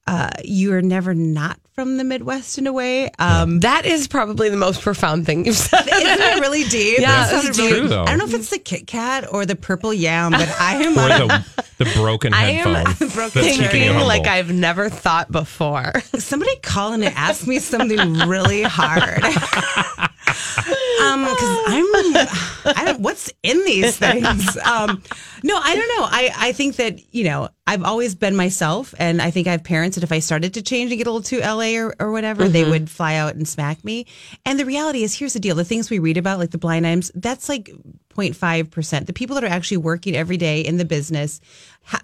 uh, 0.07 0.29
you're 0.43 0.81
never 0.81 1.13
not 1.15 1.59
from 1.73 1.97
the 1.97 2.03
Midwest 2.03 2.59
in 2.59 2.67
a 2.67 2.73
way. 2.73 3.09
Um, 3.17 3.61
that 3.61 3.85
is 3.87 4.07
probably 4.07 4.49
the 4.49 4.57
most 4.57 4.81
profound 4.81 5.25
thing 5.25 5.45
you've 5.45 5.55
said. 5.55 5.81
Isn't 5.87 6.21
it 6.21 6.39
really 6.39 6.63
deep? 6.65 6.99
Yeah, 6.99 7.07
That 7.31 7.45
it's 7.45 7.57
really- 7.57 7.79
true, 7.79 7.87
though. 7.87 8.03
I 8.03 8.05
don't 8.07 8.19
know 8.19 8.25
if 8.25 8.33
it's 8.35 8.49
the 8.51 8.59
Kit 8.59 8.85
Kat 8.85 9.31
or 9.33 9.43
the 9.45 9.55
purple 9.55 9.91
yam, 9.93 10.31
but 10.33 10.47
I 10.59 10.75
am. 10.83 10.91
Or 10.97 11.07
the 11.27 11.63
the 11.79 11.85
broken 11.95 12.33
I 12.35 12.49
am 12.51 12.75
headphone 12.75 13.07
broken 13.09 13.41
that's 13.41 13.57
keeping 13.57 13.61
you 13.63 13.69
thinking 13.89 14.07
like 14.07 14.27
I've 14.27 14.51
never 14.51 14.89
thought 14.89 15.31
before. 15.31 15.93
somebody 16.19 16.55
call 16.57 16.93
and 16.93 17.03
ask 17.05 17.47
me 17.47 17.57
something 17.59 17.97
really 18.27 18.61
hard. 18.63 19.23
um, 19.23 21.25
because 21.25 21.57
I'm, 21.67 21.72
I 22.65 22.83
don't. 22.85 23.01
What's 23.01 23.31
in 23.43 23.63
these 23.65 23.97
things? 23.97 24.57
Um, 24.73 25.03
no, 25.43 25.57
I 25.57 25.75
don't 25.75 25.87
know. 25.97 26.05
I 26.05 26.31
I 26.35 26.51
think 26.53 26.77
that 26.77 27.13
you 27.13 27.25
know 27.25 27.49
I've 27.67 27.83
always 27.83 28.15
been 28.15 28.35
myself, 28.35 28.93
and 28.97 29.21
I 29.21 29.29
think 29.29 29.47
I 29.47 29.51
have 29.51 29.63
parents 29.63 29.95
that 29.95 30.03
if 30.03 30.11
I 30.11 30.19
started 30.19 30.53
to 30.55 30.61
change 30.61 30.91
and 30.91 30.97
get 30.97 31.07
a 31.07 31.11
little 31.11 31.23
too 31.23 31.39
LA 31.39 31.77
or, 31.77 31.95
or 31.99 32.11
whatever, 32.11 32.47
they 32.47 32.63
would 32.63 32.89
fly 32.89 33.15
out 33.15 33.35
and 33.35 33.47
smack 33.47 33.83
me. 33.83 34.05
And 34.45 34.59
the 34.59 34.65
reality 34.65 35.03
is, 35.03 35.15
here's 35.17 35.33
the 35.33 35.39
deal: 35.39 35.55
the 35.55 35.65
things 35.65 35.89
we 35.89 35.99
read 35.99 36.17
about, 36.17 36.39
like 36.39 36.51
the 36.51 36.57
blind 36.57 36.87
items, 36.87 37.11
that's 37.15 37.49
like 37.49 37.71
0.5 38.15 38.71
percent. 38.71 39.07
The 39.07 39.13
people 39.13 39.35
that 39.35 39.43
are 39.43 39.47
actually 39.47 39.77
working 39.77 40.15
every 40.15 40.37
day 40.37 40.61
in 40.61 40.77
the 40.77 40.85
business 40.85 41.41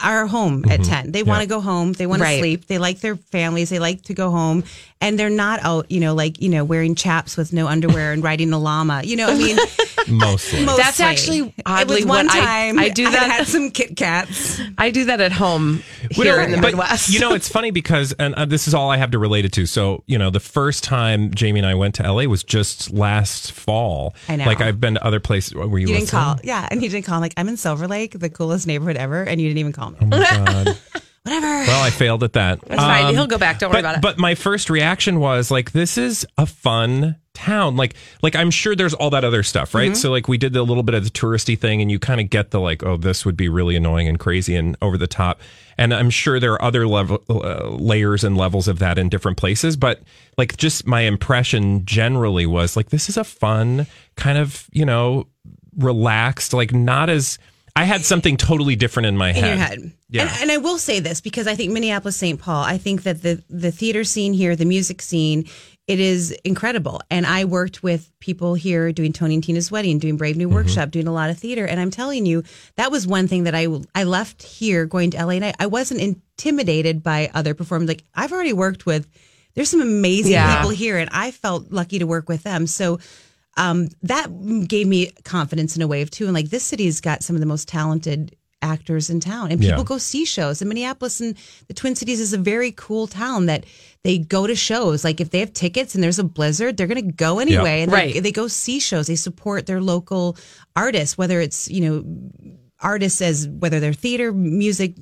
are 0.01 0.27
home 0.27 0.65
at 0.69 0.83
10. 0.83 1.11
They 1.11 1.23
want 1.23 1.41
to 1.41 1.47
go 1.47 1.61
home. 1.61 1.93
They 1.93 2.05
want 2.05 2.21
Right. 2.21 2.33
to 2.35 2.39
sleep. 2.39 2.67
They 2.67 2.77
like 2.77 2.99
their 2.99 3.15
families. 3.15 3.69
They 3.69 3.79
like 3.79 4.03
to 4.03 4.13
go 4.13 4.29
home, 4.29 4.63
and 5.01 5.17
they're 5.17 5.29
not 5.29 5.61
out, 5.63 5.89
you 5.89 5.99
know, 5.99 6.13
like 6.13 6.41
you 6.41 6.49
know, 6.49 6.63
wearing 6.63 6.95
chaps 6.95 7.37
with 7.37 7.53
no 7.53 7.67
underwear 7.67 8.11
and 8.11 8.23
riding 8.23 8.51
a 8.53 8.59
llama. 8.59 9.01
You 9.03 9.15
know, 9.15 9.27
I 9.29 9.35
mean, 9.37 9.57
mostly. 10.07 10.65
mostly. 10.65 10.83
That's 10.83 10.99
actually 10.99 11.53
oddly 11.65 11.97
it 11.97 11.99
was 12.01 12.05
one 12.05 12.25
what 12.27 12.35
I- 12.35 12.39
time. 12.39 12.79
I 12.79 12.89
do 12.89 13.09
that- 13.09 13.31
had 13.31 13.47
some 13.47 13.71
Kit 13.71 13.95
Kats. 13.95 14.59
I 14.77 14.91
do 14.91 15.05
that 15.05 15.21
at 15.21 15.31
home 15.31 15.81
here 16.11 16.35
don't- 16.35 16.45
in 16.45 16.51
the 16.51 16.57
but, 16.57 16.67
Midwest. 16.73 17.09
You 17.09 17.19
know, 17.19 17.33
it's 17.33 17.47
funny 17.57 17.71
because, 17.71 18.13
and 18.13 18.35
uh, 18.35 18.45
this 18.45 18.67
is 18.67 18.73
all 18.73 18.89
I 18.91 18.97
have 18.97 19.11
to 19.11 19.19
relate 19.19 19.45
it 19.45 19.53
to. 19.53 19.65
So, 19.65 20.03
you 20.07 20.17
know, 20.17 20.29
the 20.29 20.39
first 20.39 20.83
time 20.83 21.33
Jamie 21.33 21.59
and 21.61 21.67
I 21.67 21.75
went 21.75 21.95
to 21.95 22.03
LA 22.11 22.23
was 22.25 22.43
just 22.43 22.91
last 22.91 23.51
fall. 23.53 24.13
I 24.27 24.35
know. 24.35 24.45
Like 24.45 24.61
I've 24.61 24.79
been 24.79 24.95
to 24.95 25.05
other 25.05 25.19
places. 25.19 25.53
Were 25.55 25.79
you, 25.79 25.87
You 25.87 25.95
didn't 25.95 26.09
call, 26.09 26.37
yeah, 26.43 26.67
and 26.69 26.83
you 26.83 26.89
didn't 26.89 27.05
call. 27.05 27.19
Like 27.21 27.33
I'm 27.37 27.47
in 27.47 27.57
Silver 27.57 27.87
Lake, 27.87 28.19
the 28.19 28.29
coolest 28.29 28.67
neighborhood 28.67 28.97
ever, 28.97 29.23
and 29.23 29.39
you 29.39 29.47
didn't 29.47 29.59
even 29.59 29.68
call 29.73 29.91
me. 29.91 29.97
Oh 30.01 30.05
my 30.05 30.19
God. 30.45 30.77
Whatever. 31.23 31.47
Well, 31.47 31.83
I 31.83 31.89
failed 31.89 32.23
at 32.23 32.33
that. 32.33 32.61
That's 32.61 32.81
fine. 32.81 33.13
He'll 33.13 33.27
go 33.27 33.37
back. 33.37 33.59
Don't 33.59 33.69
worry 33.69 33.81
but, 33.81 33.85
about 33.85 33.95
it. 33.97 34.01
But 34.01 34.17
my 34.17 34.35
first 34.35 34.69
reaction 34.69 35.19
was 35.19 35.51
like, 35.51 35.71
this 35.71 35.97
is 35.97 36.25
a 36.37 36.45
fun 36.45 37.17
town. 37.33 37.75
Like, 37.75 37.95
like 38.23 38.35
I'm 38.35 38.51
sure 38.51 38.75
there's 38.75 38.93
all 38.93 39.09
that 39.11 39.23
other 39.23 39.43
stuff, 39.43 39.75
right? 39.75 39.91
Mm-hmm. 39.91 39.95
So 39.95 40.11
like 40.11 40.27
we 40.27 40.37
did 40.37 40.55
a 40.55 40.63
little 40.63 40.83
bit 40.83 40.95
of 40.95 41.03
the 41.03 41.09
touristy 41.09 41.59
thing, 41.59 41.81
and 41.81 41.91
you 41.91 41.99
kind 41.99 42.21
of 42.21 42.29
get 42.29 42.51
the 42.51 42.59
like, 42.59 42.83
oh, 42.83 42.97
this 42.97 43.25
would 43.25 43.37
be 43.37 43.49
really 43.49 43.75
annoying 43.75 44.07
and 44.07 44.19
crazy 44.19 44.55
and 44.55 44.77
over 44.81 44.97
the 44.97 45.07
top. 45.07 45.41
And 45.77 45.93
I'm 45.93 46.09
sure 46.09 46.39
there 46.39 46.53
are 46.53 46.61
other 46.61 46.87
level 46.87 47.23
uh, 47.29 47.67
layers 47.69 48.23
and 48.23 48.37
levels 48.37 48.67
of 48.67 48.79
that 48.79 48.97
in 48.97 49.09
different 49.09 49.37
places. 49.37 49.77
But 49.77 50.01
like, 50.37 50.57
just 50.57 50.87
my 50.87 51.01
impression 51.01 51.85
generally 51.85 52.45
was 52.45 52.75
like, 52.75 52.89
this 52.89 53.09
is 53.09 53.17
a 53.17 53.23
fun 53.23 53.87
kind 54.15 54.37
of 54.37 54.67
you 54.71 54.85
know 54.85 55.27
relaxed, 55.77 56.53
like 56.53 56.73
not 56.73 57.09
as. 57.09 57.37
I 57.79 57.85
had 57.85 58.03
something 58.03 58.35
totally 58.35 58.75
different 58.75 59.07
in 59.07 59.15
my 59.15 59.29
in 59.29 59.35
head. 59.35 59.47
your 59.47 59.57
head. 59.57 59.91
Yeah. 60.09 60.21
And, 60.23 60.41
and 60.41 60.51
I 60.51 60.57
will 60.57 60.77
say 60.77 60.99
this 60.99 61.21
because 61.21 61.47
I 61.47 61.55
think 61.55 61.71
Minneapolis, 61.71 62.17
St. 62.17 62.39
Paul, 62.39 62.61
I 62.61 62.77
think 62.77 63.03
that 63.03 63.21
the 63.21 63.41
the 63.49 63.71
theater 63.71 64.03
scene 64.03 64.33
here, 64.33 64.57
the 64.57 64.65
music 64.65 65.01
scene, 65.01 65.47
it 65.87 66.01
is 66.01 66.31
incredible. 66.43 67.01
And 67.09 67.25
I 67.25 67.45
worked 67.45 67.81
with 67.81 68.11
people 68.19 68.53
here 68.53 68.91
doing 68.91 69.13
Tony 69.13 69.35
and 69.35 69.43
Tina's 69.43 69.71
wedding, 69.71 69.97
doing 69.97 70.17
Brave 70.17 70.35
New 70.35 70.47
mm-hmm. 70.47 70.55
Workshop, 70.55 70.91
doing 70.91 71.07
a 71.07 71.13
lot 71.13 71.29
of 71.29 71.39
theater. 71.39 71.65
And 71.65 71.79
I'm 71.79 71.89
telling 71.89 72.25
you, 72.25 72.43
that 72.75 72.91
was 72.91 73.07
one 73.07 73.29
thing 73.29 73.45
that 73.45 73.55
I 73.55 73.67
I 73.95 74.03
left 74.03 74.43
here 74.43 74.85
going 74.85 75.11
to 75.11 75.25
LA 75.25 75.35
and 75.35 75.45
I, 75.45 75.53
I 75.57 75.67
wasn't 75.67 76.01
intimidated 76.01 77.01
by 77.01 77.31
other 77.33 77.53
performers. 77.53 77.87
Like 77.87 78.03
I've 78.13 78.33
already 78.33 78.53
worked 78.53 78.85
with 78.85 79.07
there's 79.55 79.69
some 79.69 79.81
amazing 79.81 80.33
Yeah. 80.33 80.57
people 80.57 80.69
here 80.69 80.97
and 80.97 81.09
I 81.13 81.31
felt 81.31 81.71
lucky 81.71 81.99
to 81.99 82.05
work 82.05 82.27
with 82.27 82.43
them. 82.43 82.67
So 82.67 82.99
um, 83.59 83.89
that 84.03 84.27
gave 84.67 84.87
me 84.87 85.11
confidence 85.23 85.75
in 85.75 85.81
a 85.83 85.87
wave 85.87 86.09
too. 86.09 86.25
And 86.25 86.33
like 86.33 86.49
this 86.49 86.63
city's 86.63 87.01
got 87.01 87.21
some 87.23 87.35
of 87.35 87.39
the 87.41 87.45
most 87.45 87.67
talented 87.67 88.35
actors 88.61 89.09
in 89.09 89.19
town, 89.21 89.51
and 89.51 89.61
people 89.61 89.77
Yeah. 89.79 89.83
go 89.85 89.97
see 89.97 90.25
shows. 90.25 90.61
And 90.61 90.67
Minneapolis 90.69 91.21
and 91.21 91.35
the 91.67 91.73
Twin 91.73 91.95
Cities 91.95 92.19
is 92.19 92.33
a 92.33 92.37
very 92.37 92.71
cool 92.73 93.07
town 93.07 93.45
that 93.45 93.65
they 94.03 94.17
go 94.17 94.47
to 94.47 94.55
shows. 94.55 95.03
Like 95.05 95.21
if 95.21 95.29
they 95.29 95.39
have 95.39 95.53
tickets 95.53 95.95
and 95.95 96.03
there's 96.03 96.19
a 96.19 96.23
blizzard, 96.25 96.75
they're 96.75 96.87
going 96.87 97.05
to 97.05 97.13
go 97.13 97.39
anyway, 97.39 97.81
and 97.83 97.91
they, 97.91 97.95
Right. 98.13 98.23
they 98.23 98.31
go 98.33 98.47
see 98.47 98.79
shows. 98.79 99.07
They 99.07 99.15
support 99.15 99.65
their 99.65 99.79
local 99.81 100.35
artists, 100.75 101.17
whether 101.17 101.39
it's 101.39 101.69
you 101.69 101.81
know 101.81 102.03
artists 102.81 103.21
as 103.21 103.47
whether 103.47 103.79
they're 103.79 103.93
theater, 103.93 104.31
music. 104.33 104.93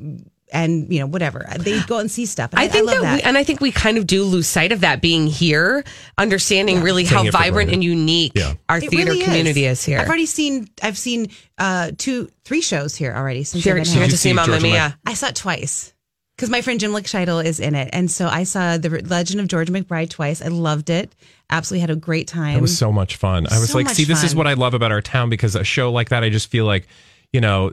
And 0.53 0.91
you 0.93 1.01
know 1.01 1.07
whatever 1.07 1.45
they 1.60 1.81
go 1.83 1.99
and 1.99 2.10
see 2.10 2.25
stuff. 2.25 2.51
And 2.51 2.60
I, 2.62 2.63
I 2.63 2.67
think 2.69 2.88
love 2.88 3.01
that, 3.01 3.15
we, 3.15 3.21
and 3.21 3.38
I 3.38 3.43
think 3.43 3.60
we 3.60 3.69
kind 3.69 3.97
of 3.97 4.07
do 4.07 4.23
lose 4.23 4.47
sight 4.47 4.71
of 4.71 4.79
that 4.79 5.01
being 5.01 5.27
here, 5.27 5.83
understanding 6.17 6.81
really 6.81 7.03
Taking 7.03 7.25
how 7.25 7.31
vibrant 7.31 7.71
and 7.73 7.83
unique 7.83 8.31
Yeah. 8.33 8.53
our 8.69 8.77
It 8.77 8.89
theater 8.89 9.12
really 9.12 9.23
community 9.25 9.65
is, 9.65 9.83
here. 9.83 9.99
I've 9.99 10.07
already 10.07 10.25
seen. 10.25 10.69
I've 10.81 10.97
seen 10.97 11.31
uh, 11.57 11.91
two, 11.97 12.29
three 12.45 12.62
shows 12.62 12.95
here 12.95 13.13
already. 13.13 13.43
Since 13.43 13.63
She, 13.63 13.69
I've 13.71 13.75
been 13.75 13.86
here. 13.86 14.03
you 14.03 14.10
to 14.10 14.17
see 14.17 14.29
see 14.29 14.33
Mamma 14.33 14.47
Georgia 14.53 14.63
Mia. 14.63 14.99
I 15.05 15.15
saw 15.15 15.27
it 15.27 15.36
twice 15.36 15.93
because 16.38 16.49
my 16.49 16.62
friend 16.62 16.79
Jim 16.79 16.91
Lichtscheidl 16.91 17.43
is 17.43 17.60
in 17.60 17.75
it, 17.75 17.89
and 17.91 18.10
so 18.10 18.27
I 18.27 18.43
saw 18.43 18.77
the 18.77 18.89
Legend 18.89 19.41
of 19.41 19.47
Georgia 19.47 19.73
McBride 19.73 20.10
twice. 20.10 20.41
I 20.41 20.47
loved 20.47 20.89
it. 20.89 21.13
Absolutely 21.49 21.81
had 21.81 21.89
a 21.89 21.95
great 21.97 22.29
time. 22.29 22.57
It 22.57 22.62
was 22.62 22.77
so 22.77 22.91
much 22.93 23.17
fun. 23.17 23.47
I 23.51 23.60
was 23.60 23.69
So 23.71 23.77
like, 23.79 23.88
much 23.88 23.95
see, 23.95 24.05
this 24.05 24.23
is 24.23 24.33
what 24.33 24.47
I 24.47 24.53
love 24.53 24.73
about 24.73 24.93
our 24.93 25.01
town 25.01 25.29
because 25.29 25.55
a 25.55 25.63
show 25.65 25.91
like 25.91 26.07
that, 26.10 26.23
I 26.23 26.29
just 26.29 26.49
feel 26.49 26.63
like, 26.65 26.88
you 27.33 27.41
know, 27.41 27.71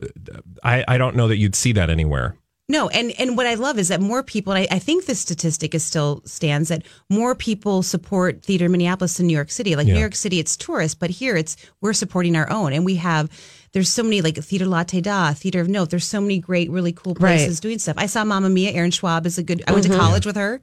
I, 0.64 0.84
I 0.88 0.98
don't 0.98 1.14
know 1.14 1.28
that 1.28 1.37
you'd 1.37 1.54
see 1.54 1.72
that 1.72 1.88
anywhere. 1.90 2.37
No, 2.66 2.88
and 2.88 3.12
and 3.18 3.37
what 3.37 3.46
I 3.46 3.55
love 3.55 3.79
is 3.79 3.88
that 3.88 4.00
more 4.00 4.22
people. 4.22 4.53
And 4.55 4.66
I, 4.70 4.77
I 4.77 4.79
think 4.79 5.05
the 5.05 5.14
statistic 5.14 5.74
is 5.74 5.85
still 5.85 6.22
stands 6.24 6.70
that 6.70 6.83
more 7.11 7.35
people 7.35 7.83
support 7.83 8.42
theater 8.42 8.64
in 8.66 8.72
Minneapolis 8.72 9.18
than 9.18 9.27
New 9.27 9.35
York 9.35 9.50
City. 9.50 9.77
Like 9.77 9.87
Yeah. 9.87 9.94
New 9.94 10.00
York 10.00 10.14
City, 10.14 10.38
it's 10.38 10.57
tourist, 10.57 10.98
but 10.98 11.11
here 11.11 11.37
it's 11.37 11.57
we're 11.83 11.92
supporting 11.92 12.37
our 12.37 12.50
own, 12.50 12.72
and 12.72 12.85
we 12.85 12.94
have. 12.96 13.31
There's 13.72 13.88
so 13.88 14.05
many 14.05 14.22
like 14.22 14.37
Theater 14.37 14.66
Latte 14.66 15.00
Da, 15.00 15.33
Theater 15.35 15.61
of 15.61 15.68
Note. 15.68 15.90
There's 15.90 16.07
so 16.07 16.20
many 16.20 16.38
great, 16.38 16.70
really 16.70 16.92
cool 16.92 17.14
places 17.16 17.57
Right. 17.57 17.62
doing 17.62 17.79
stuff. 17.81 17.96
I 17.98 18.07
saw 18.07 18.24
Mamma 18.24 18.48
Mia. 18.48 18.70
Erin 18.70 18.92
Schwab 18.92 19.27
is 19.27 19.37
a 19.37 19.42
good. 19.42 19.62
I 19.66 19.72
went 19.72 19.85
to 19.87 19.90
college 19.96 20.24
with 20.24 20.37
her. 20.37 20.61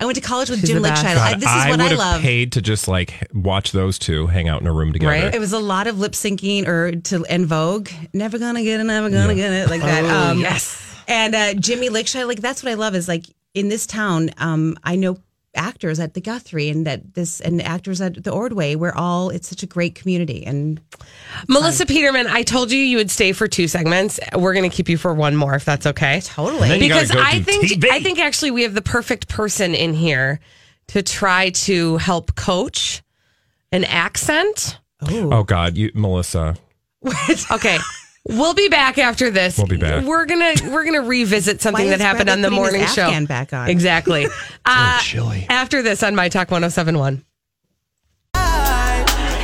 I 0.00 0.04
went 0.04 0.16
to 0.16 0.22
college 0.22 0.50
with 0.50 0.60
She's 0.60 0.70
Jim 0.70 0.82
the 0.82 0.88
best. 0.88 1.04
Lichtscheidl. 1.04 1.14
God, 1.16 1.32
I, 1.34 1.34
this 1.34 1.42
is 1.48 1.48
I 1.66 1.70
what 1.70 1.80
I 1.80 1.94
love. 1.94 2.22
paid 2.22 2.52
to 2.52 2.60
just 2.62 2.88
like 2.88 3.28
watch 3.34 3.72
those 3.72 3.98
two 3.98 4.26
hang 4.26 4.48
out 4.48 4.62
in 4.62 4.66
a 4.66 4.72
room 4.72 4.92
together. 4.92 5.12
Right. 5.12 5.34
It 5.34 5.38
was 5.38 5.52
a 5.52 5.58
lot 5.58 5.86
of 5.86 5.98
lip 6.00 6.12
syncing 6.12 6.66
or 6.66 6.96
to 6.96 7.24
and 7.26 7.46
Vogue. 7.46 7.88
Never 8.14 8.38
gonna 8.38 8.62
get 8.64 8.80
it, 8.80 8.84
never 8.84 9.10
gonna 9.10 9.34
get 9.34 9.52
it 9.52 9.70
like 9.70 9.80
that. 9.90 10.04
Oh, 10.04 10.30
um, 10.32 10.40
yes. 10.40 10.82
And 11.08 11.34
uh, 11.34 11.54
Jimmy 11.54 11.88
Lickshire, 11.88 12.24
like 12.24 12.40
that's 12.40 12.62
what 12.62 12.70
I 12.70 12.74
love 12.74 12.94
is 12.94 13.08
like 13.08 13.26
in 13.54 13.68
this 13.68 13.86
town, 13.86 14.30
um, 14.38 14.76
I 14.84 14.96
know 14.96 15.18
actors 15.54 15.98
at 15.98 16.14
the 16.14 16.20
Guthrie 16.20 16.68
and 16.68 16.86
that 16.86 17.14
this 17.14 17.40
and 17.40 17.62
actors 17.62 18.00
at 18.00 18.22
the 18.22 18.30
Ordway. 18.30 18.74
We're 18.74 18.94
all 18.94 19.30
it's 19.30 19.48
such 19.48 19.62
a 19.62 19.66
great 19.66 19.94
community 19.94 20.44
and 20.44 20.80
Melissa 21.48 21.86
Peterman, 21.86 22.26
I 22.26 22.42
told 22.42 22.70
you 22.70 22.78
you 22.78 22.98
would 22.98 23.10
stay 23.10 23.32
for 23.32 23.48
two 23.48 23.68
segments. 23.68 24.20
We're 24.34 24.54
going 24.54 24.68
to 24.68 24.74
keep 24.74 24.88
you 24.88 24.96
for 24.96 25.14
one 25.14 25.36
more, 25.36 25.54
if 25.54 25.64
that's 25.64 25.86
okay. 25.86 26.20
totally. 26.22 26.64
And 26.64 26.72
then 26.72 26.82
you 26.82 26.88
gotta 26.88 27.06
Because 27.06 27.16
go 27.16 27.22
I 27.22 27.40
think 27.40 27.64
TV. 27.66 27.90
I 27.90 28.00
think 28.00 28.18
actually 28.18 28.50
we 28.50 28.62
have 28.62 28.74
the 28.74 28.82
perfect 28.82 29.28
person 29.28 29.74
in 29.74 29.94
here 29.94 30.40
to 30.88 31.02
try 31.02 31.50
to 31.50 31.96
help 31.96 32.34
coach 32.34 33.02
an 33.72 33.84
accent. 33.84 34.78
Oh 35.00 35.42
God, 35.42 35.76
you 35.76 35.90
Melissa. 35.94 36.56
Okay. 37.50 37.78
We'll 38.28 38.54
be 38.54 38.68
back 38.68 38.98
after 38.98 39.30
this. 39.30 39.56
We'll 39.56 39.66
be 39.68 39.76
back. 39.76 40.04
We're 40.04 40.26
gonna 40.26 40.54
we're 40.72 40.84
gonna 40.84 41.02
revisit 41.02 41.60
something 41.62 41.90
that 41.90 42.00
happened 42.00 42.26
Bradley 42.26 42.44
on 42.44 42.50
the 42.52 42.56
putting 42.56 42.80
his 42.80 42.80
morning 42.80 42.94
show. 42.94 43.02
Afghan 43.02 43.26
back 43.26 43.52
on? 43.52 43.68
Exactly. 43.68 44.26
uh, 44.64 45.00
chilly. 45.00 45.46
After 45.48 45.80
this 45.82 46.02
on 46.02 46.14
My 46.16 46.28
Talk 46.28 46.50
1071. 46.50 47.24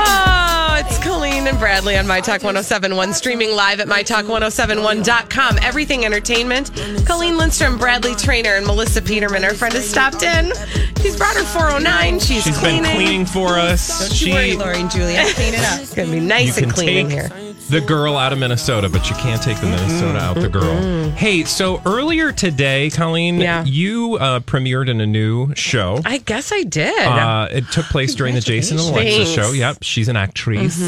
Oh, 0.05 0.77
it's 0.85 0.99
Colleen 1.03 1.47
and 1.47 1.59
Bradley 1.59 1.97
on 1.97 2.07
My 2.07 2.21
Talk 2.21 2.43
1071, 2.43 3.13
streaming 3.15 3.55
live 3.55 3.79
at 3.81 3.87
MyTalk1071.com. 3.89 5.59
Everything 5.63 6.05
Entertainment. 6.05 6.71
Colleen 7.07 7.37
Lindstrom, 7.37 7.79
Bradley 7.79 8.15
Traynor, 8.17 8.55
and 8.57 8.67
Melissa 8.67 9.01
Peterman. 9.03 9.45
Our 9.45 9.55
friend 9.55 9.75
has 9.75 9.89
stopped 9.89 10.23
in. 10.23 10.53
She's 11.01 11.17
brought 11.17 11.35
her 11.37 11.45
409. 11.45 12.19
She's, 12.21 12.43
She's 12.45 12.59
cleaning. 12.59 12.83
been 12.83 12.95
cleaning 12.97 13.27
for 13.27 13.59
us. 13.59 14.09
don't 14.09 14.13
she, 14.17 14.29
you 14.29 14.35
worry, 14.35 14.55
Lori 14.57 14.81
and 14.81 14.91
Julia, 14.91 15.25
clean 15.35 15.55
it 15.55 15.61
up. 15.61 15.81
It's 15.81 15.95
going 15.95 16.09
to 16.09 16.13
be 16.15 16.21
you 16.21 16.27
nice 16.27 16.55
can 16.57 16.65
and 16.65 16.73
clean 16.73 16.89
in 16.89 17.09
take 17.09 17.31
here. 17.31 17.52
The 17.73 17.81
girl 17.81 18.19
out 18.19 18.35
of 18.35 18.39
Minnesota, 18.39 18.87
but 18.91 19.09
you 19.09 19.17
can't 19.17 19.43
take 19.43 19.59
the 19.59 19.67
Minnesota 19.67 20.19
out 20.19 20.35
the 20.37 20.49
girl. 20.51 21.11
Hey, 21.13 21.45
so 21.45 21.81
earlier 21.87 22.31
today, 22.31 22.91
Colleen, 22.91 23.41
Yeah. 23.41 23.65
you 23.65 24.17
uh, 24.21 24.41
premiered 24.41 24.91
in 24.91 25.01
a 25.01 25.07
new 25.07 25.55
show. 25.55 25.99
I 26.05 26.19
guess 26.19 26.53
I 26.53 26.65
did. 26.65 26.99
Uh, 27.01 27.49
it 27.51 27.65
took 27.73 27.87
place 27.87 28.15
during 28.15 28.35
the 28.35 28.43
Jason 28.43 28.79
and 28.79 28.89
Alexa 28.89 29.25
show. 29.25 29.53
Yep, 29.53 29.79
she's 29.81 30.09
an 30.09 30.17
actress, 30.17 30.79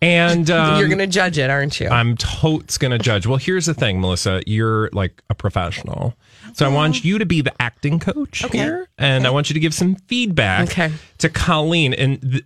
and 0.00 0.50
um, 0.50 0.78
You're 0.78 0.86
going 0.88 0.98
to 0.98 1.08
judge 1.08 1.36
it, 1.36 1.50
aren't 1.50 1.80
you? 1.80 1.88
I'm 1.88 2.16
totes 2.16 2.78
gonna 2.78 2.98
judge. 2.98 3.26
Well, 3.26 3.38
here's 3.38 3.66
the 3.66 3.74
thing, 3.74 4.00
Melissa. 4.00 4.40
You're 4.46 4.90
like 4.92 5.20
a 5.28 5.34
professional, 5.34 6.14
so 6.54 6.66
I 6.66 6.68
want 6.68 7.04
you 7.04 7.18
to 7.18 7.26
be 7.26 7.40
the 7.40 7.52
acting 7.60 7.98
coach 7.98 8.44
here, 8.52 8.88
and 8.98 9.26
I 9.26 9.30
want 9.30 9.50
you 9.50 9.54
to 9.54 9.60
give 9.60 9.74
some 9.74 9.94
feedback 10.06 10.70
Okay. 10.70 10.92
to 11.18 11.28
Colleen. 11.28 11.94
And 11.94 12.20
th- 12.20 12.44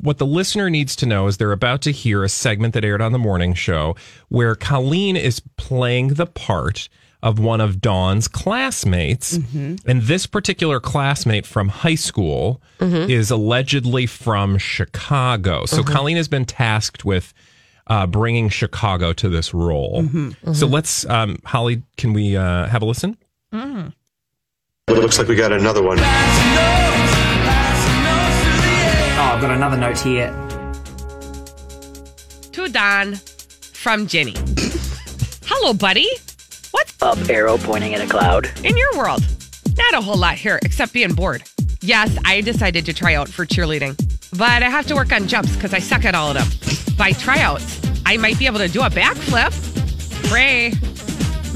what 0.00 0.18
the 0.18 0.26
listener 0.26 0.70
needs 0.70 0.94
to 0.96 1.06
know 1.06 1.26
is 1.26 1.36
they're 1.36 1.52
about 1.52 1.82
to 1.82 1.90
hear 1.92 2.24
a 2.24 2.28
segment 2.28 2.74
that 2.74 2.84
aired 2.84 3.00
on 3.02 3.12
the 3.12 3.18
morning 3.18 3.54
show 3.54 3.96
where 4.28 4.54
Colleen 4.54 5.16
is 5.16 5.40
playing 5.56 6.08
the 6.14 6.26
part 6.26 6.88
of 7.20 7.40
one 7.40 7.60
of 7.60 7.80
Dawn's 7.80 8.28
classmates. 8.28 9.32
And 9.54 10.02
this 10.02 10.26
particular 10.26 10.78
classmate 10.78 11.46
from 11.46 11.68
high 11.68 11.96
school 11.96 12.62
is 12.80 13.30
allegedly 13.32 14.06
from 14.06 14.56
Chicago. 14.58 15.66
So 15.66 15.82
Colleen 15.82 16.16
has 16.16 16.28
been 16.28 16.44
tasked 16.44 17.04
with 17.04 17.34
uh, 17.88 18.06
bringing 18.06 18.48
Chicago 18.50 19.12
to 19.14 19.28
this 19.28 19.52
role. 19.52 20.06
So 20.52 20.66
let's, 20.68 21.06
um, 21.06 21.38
Holly, 21.44 21.82
can 21.96 22.12
we 22.12 22.36
uh, 22.36 22.66
have 22.66 22.82
a 22.82 22.84
listen? 22.84 23.16
Mm. 23.52 23.92
Looks 24.88 25.18
like 25.18 25.28
we 25.28 25.36
got 25.36 25.52
another 25.52 25.82
one. 25.82 25.98
Oh, 26.00 26.02
I've 29.20 29.40
got 29.40 29.50
another 29.50 29.76
note 29.76 29.98
here. 29.98 30.30
to 32.52 32.68
Dawn 32.68 33.14
from 33.14 34.06
Jenny. 34.06 34.34
Hello, 35.46 35.72
buddy. 35.72 36.08
What's 36.72 36.94
Up 37.02 37.18
arrow 37.28 37.56
pointing 37.58 37.94
at 37.94 38.00
a 38.00 38.06
cloud. 38.08 38.50
in 38.64 38.76
your 38.76 38.96
world? 38.98 39.22
Not 39.76 39.94
a 39.94 40.00
whole 40.00 40.16
lot 40.18 40.34
here, 40.34 40.58
except 40.62 40.92
being 40.92 41.14
bored. 41.14 41.42
Yes, 41.80 42.16
I 42.24 42.40
decided 42.40 42.84
to 42.86 42.92
try 42.92 43.14
out 43.14 43.28
for 43.28 43.46
cheerleading, 43.46 43.96
but 44.36 44.62
I 44.62 44.68
have 44.68 44.86
to 44.88 44.94
work 44.94 45.12
on 45.12 45.28
jumps 45.28 45.54
because 45.54 45.72
I 45.72 45.78
suck 45.78 46.04
at 46.04 46.14
all 46.14 46.30
of 46.30 46.36
them. 46.36 46.96
By 46.96 47.12
tryouts, 47.12 47.80
I 48.04 48.16
might 48.16 48.38
be 48.38 48.46
able 48.46 48.58
to 48.58 48.68
do 48.68 48.82
a 48.82 48.90
backflip. 48.90 49.52
Ray, 50.32 50.72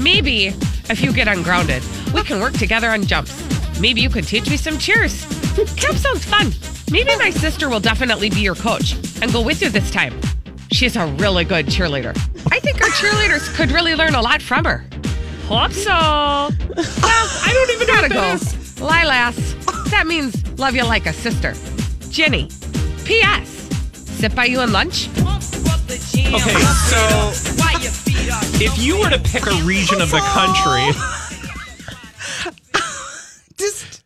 maybe 0.01 0.53
if 0.93 1.01
you 1.01 1.11
get 1.11 1.27
ungrounded, 1.27 1.83
we 2.13 2.23
can 2.23 2.39
work 2.39 2.53
together 2.53 2.91
on 2.91 3.03
jumps. 3.03 3.33
Maybe 3.79 3.99
you 3.99 4.11
can 4.11 4.23
teach 4.23 4.47
me 4.47 4.57
some 4.57 4.77
cheers. 4.77 5.25
Camp 5.75 5.97
sounds 5.97 6.23
fun. 6.23 6.53
Maybe 6.91 7.15
my 7.17 7.31
sister 7.31 7.67
will 7.67 7.79
definitely 7.79 8.29
be 8.29 8.41
your 8.41 8.53
coach 8.53 8.93
and 9.19 9.33
go 9.33 9.41
with 9.41 9.59
you 9.63 9.69
this 9.69 9.89
time. 9.89 10.13
She's 10.71 10.95
a 10.95 11.07
really 11.17 11.45
good 11.45 11.65
cheerleader. 11.65 12.15
I 12.51 12.59
think 12.59 12.79
our 12.79 12.89
cheerleaders 12.89 13.51
could 13.55 13.71
really 13.71 13.95
learn 13.95 14.13
a 14.13 14.21
lot 14.21 14.43
from 14.43 14.65
her. 14.65 14.85
Hope 15.47 15.71
so. 15.71 15.89
Well, 15.89 16.51
I 16.69 17.49
don't 17.51 17.71
even 17.71 17.87
gotta 17.87 18.09
go. 18.09 18.35
Lilas. 18.85 19.89
That 19.89 20.05
means 20.05 20.59
love 20.59 20.75
you 20.75 20.83
like 20.83 21.07
a 21.07 21.13
sister. 21.13 21.55
Jenny. 22.11 22.49
P.S. 23.03 23.49
Sit 23.93 24.35
by 24.35 24.45
you 24.45 24.61
in 24.61 24.71
lunch. 24.71 25.09
Okay, 25.93 26.59
so 26.89 27.31
if 28.63 28.77
you 28.79 28.99
were 28.99 29.09
to 29.09 29.19
pick 29.19 29.45
a 29.45 29.53
region 29.63 30.01
of 30.01 30.09
the 30.11 30.19
country, 30.19 30.89
Just 33.57 34.03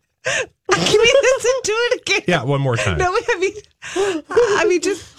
can 0.69 1.00
we 1.02 1.19
listen 1.21 1.52
to 1.63 1.71
it 1.71 2.02
again? 2.02 2.21
yeah, 2.28 2.43
one 2.43 2.60
more 2.62 2.76
time. 2.76 2.97
No, 2.97 3.13
I 3.15 3.38
mean, 3.39 3.54
I 4.30 4.65
mean, 4.67 4.82
just 4.82 5.15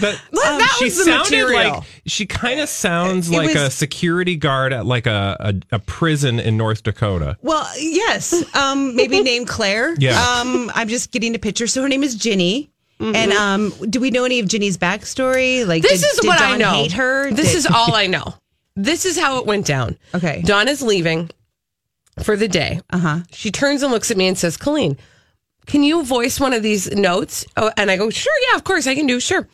But 0.00 0.20
Well, 0.32 0.58
that 0.58 0.76
she 0.78 0.84
was 0.84 0.98
the 0.98 1.04
sounded 1.04 1.30
material. 1.30 1.72
like 1.74 1.82
she 2.06 2.26
kind 2.26 2.60
of 2.60 2.68
sounds 2.68 3.30
It 3.30 3.36
like 3.36 3.54
a 3.56 3.70
security 3.70 4.36
guard 4.36 4.74
at 4.74 4.84
like 4.84 5.06
a, 5.06 5.36
a, 5.40 5.54
a 5.76 5.78
prison 5.78 6.38
in 6.38 6.58
North 6.58 6.82
Dakota. 6.82 7.38
Well, 7.40 7.66
yes. 7.78 8.34
Um, 8.54 8.94
maybe 8.94 9.22
named 9.22 9.48
Claire. 9.48 9.94
Yeah. 9.98 10.20
Um, 10.22 10.70
I'm 10.74 10.88
just 10.88 11.10
getting 11.10 11.34
a 11.34 11.38
picture. 11.38 11.66
So 11.66 11.80
her 11.82 11.88
name 11.88 12.02
is 12.04 12.14
Ginny. 12.14 12.70
And 13.00 13.32
um, 13.32 13.70
do 13.90 14.00
we 14.00 14.10
know 14.10 14.24
any 14.24 14.38
of 14.40 14.48
Ginny's 14.48 14.78
backstory? 14.78 15.66
Like, 15.66 15.82
This 15.82 16.00
did, 16.00 16.06
is 16.12 16.18
did 16.20 16.26
what 16.28 16.40
I 16.40 16.56
know. 16.56 16.70
Hate 16.72 16.92
her. 16.92 17.30
This 17.30 17.48
Did- 17.52 17.58
is 17.58 17.66
all 17.66 17.94
I 17.94 18.06
know. 18.06 18.34
This 18.76 19.04
is 19.04 19.18
how 19.18 19.38
it 19.38 19.46
went 19.46 19.66
down. 19.66 19.96
Okay. 20.14 20.42
Dawn 20.44 20.68
is 20.68 20.82
leaving 20.82 21.30
for 22.22 22.36
the 22.36 22.48
day. 22.48 22.80
Uh 22.90 22.98
huh. 22.98 23.18
She 23.30 23.50
turns 23.50 23.82
and 23.82 23.92
looks 23.92 24.10
at 24.10 24.16
me 24.16 24.26
and 24.26 24.36
says, 24.38 24.56
Colleen, 24.56 24.96
can 25.66 25.82
you 25.82 26.02
voice 26.04 26.40
one 26.40 26.52
of 26.52 26.62
these 26.62 26.90
notes? 26.92 27.44
Oh, 27.56 27.70
and 27.76 27.90
I 27.90 27.96
go, 27.96 28.10
sure, 28.10 28.32
yeah, 28.50 28.56
of 28.56 28.64
course 28.64 28.86
I 28.86 28.94
can 28.94 29.06
do, 29.06 29.20
sure. 29.20 29.48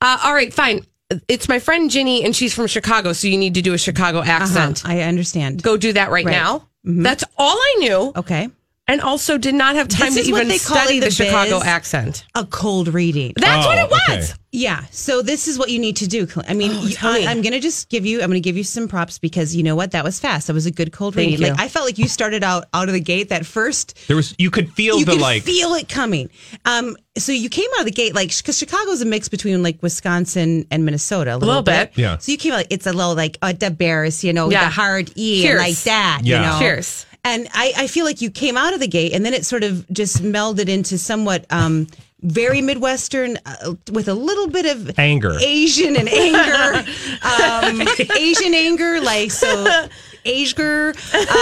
Uh, 0.00 0.18
all 0.24 0.34
right, 0.34 0.52
fine. 0.52 0.84
It's 1.28 1.48
my 1.48 1.58
friend 1.58 1.90
Ginny, 1.90 2.24
and 2.24 2.34
she's 2.34 2.54
from 2.54 2.66
Chicago, 2.66 3.12
so 3.12 3.28
you 3.28 3.36
need 3.38 3.54
to 3.54 3.62
do 3.62 3.74
a 3.74 3.78
Chicago 3.78 4.22
accent. 4.22 4.84
Uh-huh. 4.84 4.94
I 4.94 5.00
understand. 5.02 5.62
Go 5.62 5.76
do 5.76 5.92
that 5.92 6.10
right, 6.10 6.24
Right. 6.24 6.32
now. 6.32 6.68
Mhm. 6.86 7.02
That's 7.02 7.24
all 7.38 7.56
I 7.56 7.76
knew. 7.78 8.12
Okay. 8.16 8.48
And 8.86 9.00
also 9.00 9.38
did 9.38 9.54
not 9.54 9.76
have 9.76 9.88
time 9.88 10.12
This 10.12 10.24
to 10.26 10.28
even 10.30 10.46
they 10.48 10.58
study 10.58 11.00
the, 11.00 11.06
the 11.06 11.10
Chicago 11.10 11.58
biz. 11.60 11.66
accent. 11.66 12.26
A 12.34 12.44
cold 12.44 12.88
reading. 12.88 13.32
That's 13.34 13.64
what 13.66 13.78
Oh, 13.78 13.84
it 13.84 13.90
was. 13.90 14.30
okay. 14.32 14.38
Yeah. 14.52 14.84
So 14.90 15.22
this 15.22 15.48
is 15.48 15.58
what 15.58 15.70
you 15.70 15.78
need 15.78 15.96
to 15.96 16.06
do. 16.06 16.28
I 16.46 16.52
mean, 16.52 16.70
Oh, 16.74 16.84
you- 16.86 16.96
I, 17.02 17.24
I'm 17.30 17.40
going 17.40 17.54
to 17.54 17.60
just 17.60 17.88
give 17.88 18.04
you. 18.04 18.20
I'm 18.20 18.28
going 18.28 18.34
to 18.42 18.46
give 18.46 18.58
you 18.58 18.62
some 18.62 18.86
props 18.86 19.18
because 19.18 19.56
you 19.56 19.62
know 19.62 19.74
what? 19.74 19.92
That 19.92 20.04
was 20.04 20.20
fast. 20.20 20.48
That 20.48 20.52
was 20.52 20.66
a 20.66 20.70
good 20.70 20.92
cold 20.92 21.14
Thank 21.14 21.30
reading. 21.30 21.46
you. 21.46 21.52
Like 21.52 21.60
I 21.62 21.68
felt 21.68 21.86
like 21.86 21.96
you 21.96 22.08
started 22.08 22.44
out 22.44 22.66
out 22.74 22.88
of 22.88 22.92
the 22.92 23.00
gate. 23.00 23.30
That 23.30 23.46
first, 23.46 24.06
There 24.06 24.16
was 24.16 24.34
you 24.38 24.50
could 24.50 24.70
feel 24.74 24.98
you 24.98 25.06
the 25.06 25.12
could 25.12 25.20
like 25.22 25.44
feel 25.44 25.72
it 25.74 25.88
coming. 25.88 26.28
Um. 26.66 26.94
So 27.16 27.32
you 27.32 27.48
came 27.48 27.70
out 27.76 27.80
of 27.80 27.86
the 27.86 27.90
gate 27.92 28.14
like 28.14 28.36
because 28.36 28.58
Chicago's 28.58 29.00
a 29.00 29.06
mix 29.06 29.28
between 29.30 29.62
like 29.62 29.82
Wisconsin 29.82 30.66
and 30.70 30.84
Minnesota. 30.84 31.32
A 31.32 31.36
little, 31.38 31.48
little 31.48 31.62
bit. 31.62 31.92
Yeah. 31.96 32.18
So 32.18 32.32
you 32.32 32.38
came 32.38 32.52
out. 32.52 32.56
Like, 32.58 32.66
it's 32.70 32.86
a 32.86 32.92
little 32.92 33.14
like 33.14 33.38
uh, 33.40 33.54
the 33.54 33.70
bears, 33.70 34.22
you 34.22 34.34
know, 34.34 34.50
Yeah. 34.50 34.64
the 34.66 34.70
hard 34.70 35.10
e 35.16 35.40
Cheers. 35.42 35.58
like 35.58 35.76
that. 35.84 36.20
Yeah. 36.22 36.36
You 36.36 36.46
know? 36.46 36.58
Cheers. 36.58 37.06
And 37.24 37.48
I, 37.54 37.72
I 37.76 37.86
feel 37.86 38.04
like 38.04 38.20
you 38.20 38.30
came 38.30 38.56
out 38.56 38.74
of 38.74 38.80
the 38.80 38.86
gate 38.88 39.12
and 39.14 39.24
then 39.24 39.32
it 39.34 39.44
sort 39.46 39.64
of 39.64 39.88
just 39.90 40.22
melded 40.22 40.68
into 40.68 40.98
somewhat 40.98 41.46
um, 41.50 41.86
very 42.20 42.60
Midwestern 42.60 43.38
uh, 43.46 43.74
with 43.92 44.08
a 44.08 44.14
little 44.14 44.48
bit 44.48 44.66
of 44.66 44.98
Anger. 44.98 45.32
Asian 45.40 45.96
and 45.96 46.08
anger, 46.08 46.84
um, 47.22 47.82
Asian 48.18 48.54
anger, 48.54 49.00
like 49.00 49.30
so. 49.30 49.86
Ager, 50.26 50.94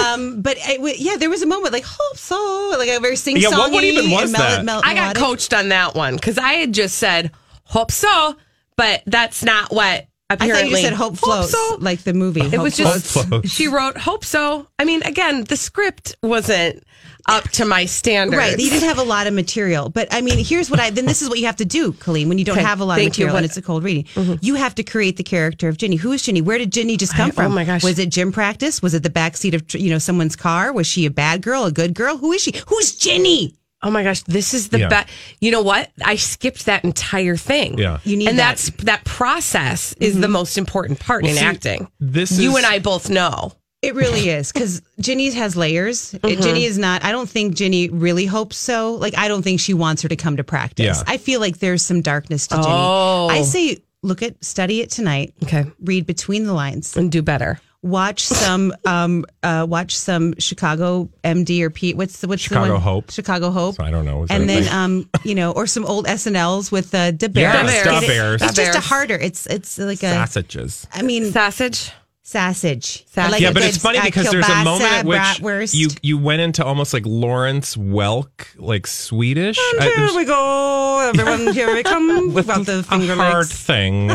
um, 0.04 0.42
but 0.42 0.58
I 0.66 0.74
w- 0.74 0.96
yeah, 0.98 1.16
there 1.16 1.30
was 1.30 1.40
a 1.42 1.46
moment 1.46 1.72
like 1.72 1.84
hope 1.86 2.16
so, 2.16 2.74
like 2.76 2.88
a 2.88 2.98
very 2.98 3.14
sing 3.14 3.36
Yeah, 3.36 3.50
what- 3.50 3.70
what 3.70 3.84
even 3.84 4.10
was 4.10 4.32
that? 4.32 4.68
I 4.68 4.94
got 4.94 5.14
coached 5.14 5.54
on 5.54 5.68
that 5.68 5.94
one 5.94 6.16
because 6.16 6.36
I 6.36 6.54
had 6.54 6.72
just 6.74 6.96
said 6.98 7.30
hope 7.64 7.92
so, 7.92 8.34
but 8.76 9.02
that's 9.06 9.44
not 9.44 9.72
what 9.72 10.06
I 10.40 10.44
apparently. 10.46 10.70
thought 10.70 10.70
you 10.70 10.84
said 10.84 10.92
hope 10.94 11.16
floats, 11.16 11.52
so. 11.52 11.76
like 11.80 12.02
the 12.02 12.14
movie. 12.14 12.40
It 12.42 12.58
was 12.60 12.76
just 12.76 13.14
Hope 13.28 13.46
she 13.46 13.68
wrote 13.68 13.96
hope 13.98 14.24
so. 14.24 14.66
I 14.78 14.84
mean, 14.84 15.02
again, 15.04 15.44
the 15.44 15.56
script 15.56 16.16
wasn't 16.22 16.82
up 17.28 17.44
to 17.50 17.64
my 17.64 17.84
standards. 17.84 18.36
Right. 18.36 18.58
You 18.58 18.68
didn't 18.70 18.88
have 18.88 18.98
a 18.98 19.02
lot 19.04 19.26
of 19.28 19.34
material. 19.34 19.88
But 19.90 20.08
I 20.10 20.20
mean, 20.22 20.44
here's 20.44 20.70
what 20.70 20.80
I 20.80 20.90
then 20.90 21.06
this 21.06 21.22
is 21.22 21.28
what 21.28 21.38
you 21.38 21.46
have 21.46 21.56
to 21.56 21.64
do, 21.64 21.92
Colleen, 21.92 22.28
when 22.28 22.38
you 22.38 22.44
don't 22.44 22.56
Okay, 22.58 22.66
have 22.66 22.80
a 22.80 22.84
lot 22.84 22.94
of 22.98 23.02
thank 23.02 23.16
you. 23.18 23.26
material 23.26 23.36
and 23.36 23.44
it's 23.46 23.56
a 23.56 23.62
cold 23.62 23.84
reading. 23.84 24.04
Mm-hmm. 24.14 24.34
You 24.40 24.54
have 24.56 24.74
to 24.76 24.82
create 24.82 25.16
the 25.16 25.22
character 25.22 25.68
of 25.68 25.76
Ginny. 25.78 25.96
Who 25.96 26.10
is 26.12 26.22
Ginny? 26.22 26.40
Where 26.40 26.58
did 26.58 26.72
Ginny 26.72 26.96
just 26.96 27.14
come 27.14 27.30
I- 27.36 27.44
oh 27.44 27.48
my 27.48 27.64
gosh. 27.64 27.84
Was 27.84 27.98
it 27.98 28.10
gym 28.10 28.32
practice? 28.32 28.82
Was 28.82 28.94
it 28.94 29.02
the 29.04 29.10
backseat 29.10 29.54
of 29.54 29.80
you 29.80 29.90
know 29.90 29.98
someone's 29.98 30.34
car? 30.36 30.72
Was 30.72 30.86
she 30.86 31.06
a 31.06 31.10
bad 31.10 31.42
girl, 31.42 31.64
a 31.64 31.72
good 31.72 31.94
girl? 31.94 32.16
Who 32.16 32.32
is 32.32 32.42
she? 32.42 32.54
Who's 32.66 32.94
Ginny? 32.96 33.54
Oh 33.82 33.90
my 33.90 34.02
gosh, 34.02 34.22
this 34.22 34.54
is 34.54 34.68
the 34.68 34.80
Yeah. 34.80 34.88
best. 34.88 35.08
You 35.40 35.50
know 35.50 35.62
what? 35.62 35.90
I 36.04 36.16
skipped 36.16 36.66
that 36.66 36.84
entire 36.84 37.36
thing. 37.36 37.78
Yeah. 37.78 37.98
You 38.04 38.16
need 38.16 38.28
and 38.28 38.38
that. 38.38 38.58
that's 38.58 38.70
that 38.84 39.04
process 39.04 39.94
is 40.00 40.12
mm-hmm. 40.12 40.22
the 40.22 40.28
most 40.28 40.56
important 40.58 41.00
part 41.00 41.24
in 41.24 41.34
see, 41.34 41.44
acting. 41.44 41.88
this 42.00 42.38
you 42.38 42.50
is- 42.50 42.56
and 42.58 42.66
I 42.66 42.78
both 42.78 43.10
know. 43.10 43.52
It 43.82 43.96
really 43.96 44.28
is 44.28 44.52
because 44.52 44.80
Ginny 45.00 45.28
has 45.30 45.56
layers. 45.56 46.14
It- 46.14 46.22
mm-hmm. 46.22 46.40
Ginny 46.40 46.64
is 46.64 46.78
not. 46.78 47.04
I 47.04 47.10
don't 47.10 47.28
think 47.28 47.56
Ginny 47.56 47.88
really 47.88 48.26
hopes 48.26 48.56
so. 48.56 48.94
Like 48.94 49.18
I 49.18 49.26
don't 49.26 49.42
think 49.42 49.58
she 49.58 49.74
wants 49.74 50.02
her 50.02 50.08
to 50.08 50.14
come 50.14 50.36
to 50.36 50.44
practice. 50.44 50.98
Yeah. 50.98 51.02
I 51.06 51.16
feel 51.16 51.40
like 51.40 51.58
there's 51.58 51.84
some 51.84 52.00
darkness 52.00 52.46
to 52.48 52.54
Ginny. 52.54 52.68
Oh. 52.68 53.26
I 53.28 53.42
say 53.42 53.78
look 54.04 54.22
at 54.22 54.42
study 54.44 54.80
it 54.80 54.90
tonight. 54.90 55.34
Okay. 55.42 55.64
Read 55.80 56.06
between 56.06 56.44
the 56.46 56.52
lines. 56.52 56.96
And 56.96 57.10
do 57.10 57.22
better. 57.22 57.60
Watch 57.82 58.22
some 58.22 58.72
um 58.84 59.24
uh 59.42 59.66
watch 59.68 59.96
some 59.96 60.34
Chicago 60.38 61.08
MD 61.24 61.62
or 61.62 61.70
Pete 61.70 61.96
what's 61.96 62.20
the 62.20 62.28
what's 62.28 62.40
Chicago 62.42 62.66
the 62.66 62.72
one? 62.74 62.80
Hope. 62.82 63.10
Chicago 63.10 63.50
Hope 63.50 63.80
I 63.80 63.90
don't 63.90 64.04
know. 64.04 64.22
Is 64.22 64.30
and 64.30 64.48
then 64.48 64.68
um 64.72 65.08
you 65.24 65.34
know 65.34 65.50
or 65.52 65.66
some 65.66 65.84
old 65.84 66.06
SNLs 66.06 66.70
with 66.70 66.94
uh 66.94 67.10
the 67.10 67.30
Yeah, 67.34 67.64
Bears. 67.66 67.84
Da 67.84 68.00
Bears. 68.00 68.42
It's 68.42 68.54
just 68.54 68.78
a 68.78 68.80
harder. 68.80 69.16
It's 69.16 69.46
it's 69.46 69.78
like 69.78 70.02
a 70.02 70.12
sausages. 70.12 70.86
I 70.92 71.02
mean 71.02 71.32
Sausage. 71.32 71.90
sausage. 72.22 73.04
Sausage. 73.08 73.32
like 73.32 73.40
yeah, 73.42 73.48
but 73.52 73.60
good, 73.62 73.68
it's 73.68 73.78
funny 73.78 73.98
uh, 73.98 74.04
because 74.04 74.30
there's 74.30 74.48
a 74.48 74.62
moment 74.64 74.84
at 74.92 75.04
which 75.04 75.18
bratwurst. 75.18 75.74
you 75.74 75.88
you 76.02 76.18
went 76.18 76.40
into 76.40 76.64
almost 76.64 76.94
like 76.94 77.04
Lawrence 77.04 77.74
Welk, 77.76 78.46
like 78.56 78.86
Swedish. 78.86 79.58
And 79.74 79.80
I- 79.80 79.90
here 79.90 80.16
we 80.16 80.24
go, 80.24 81.12
everyone. 81.12 81.52
Here 81.52 81.74
we 81.74 81.82
come. 81.82 82.32
Without 82.34 82.64
the 82.64 82.84
finger 82.84 83.04
a 83.04 83.06
finger 83.08 83.14
hard 83.16 83.34
legs. 83.38 83.52
thing. 83.52 84.10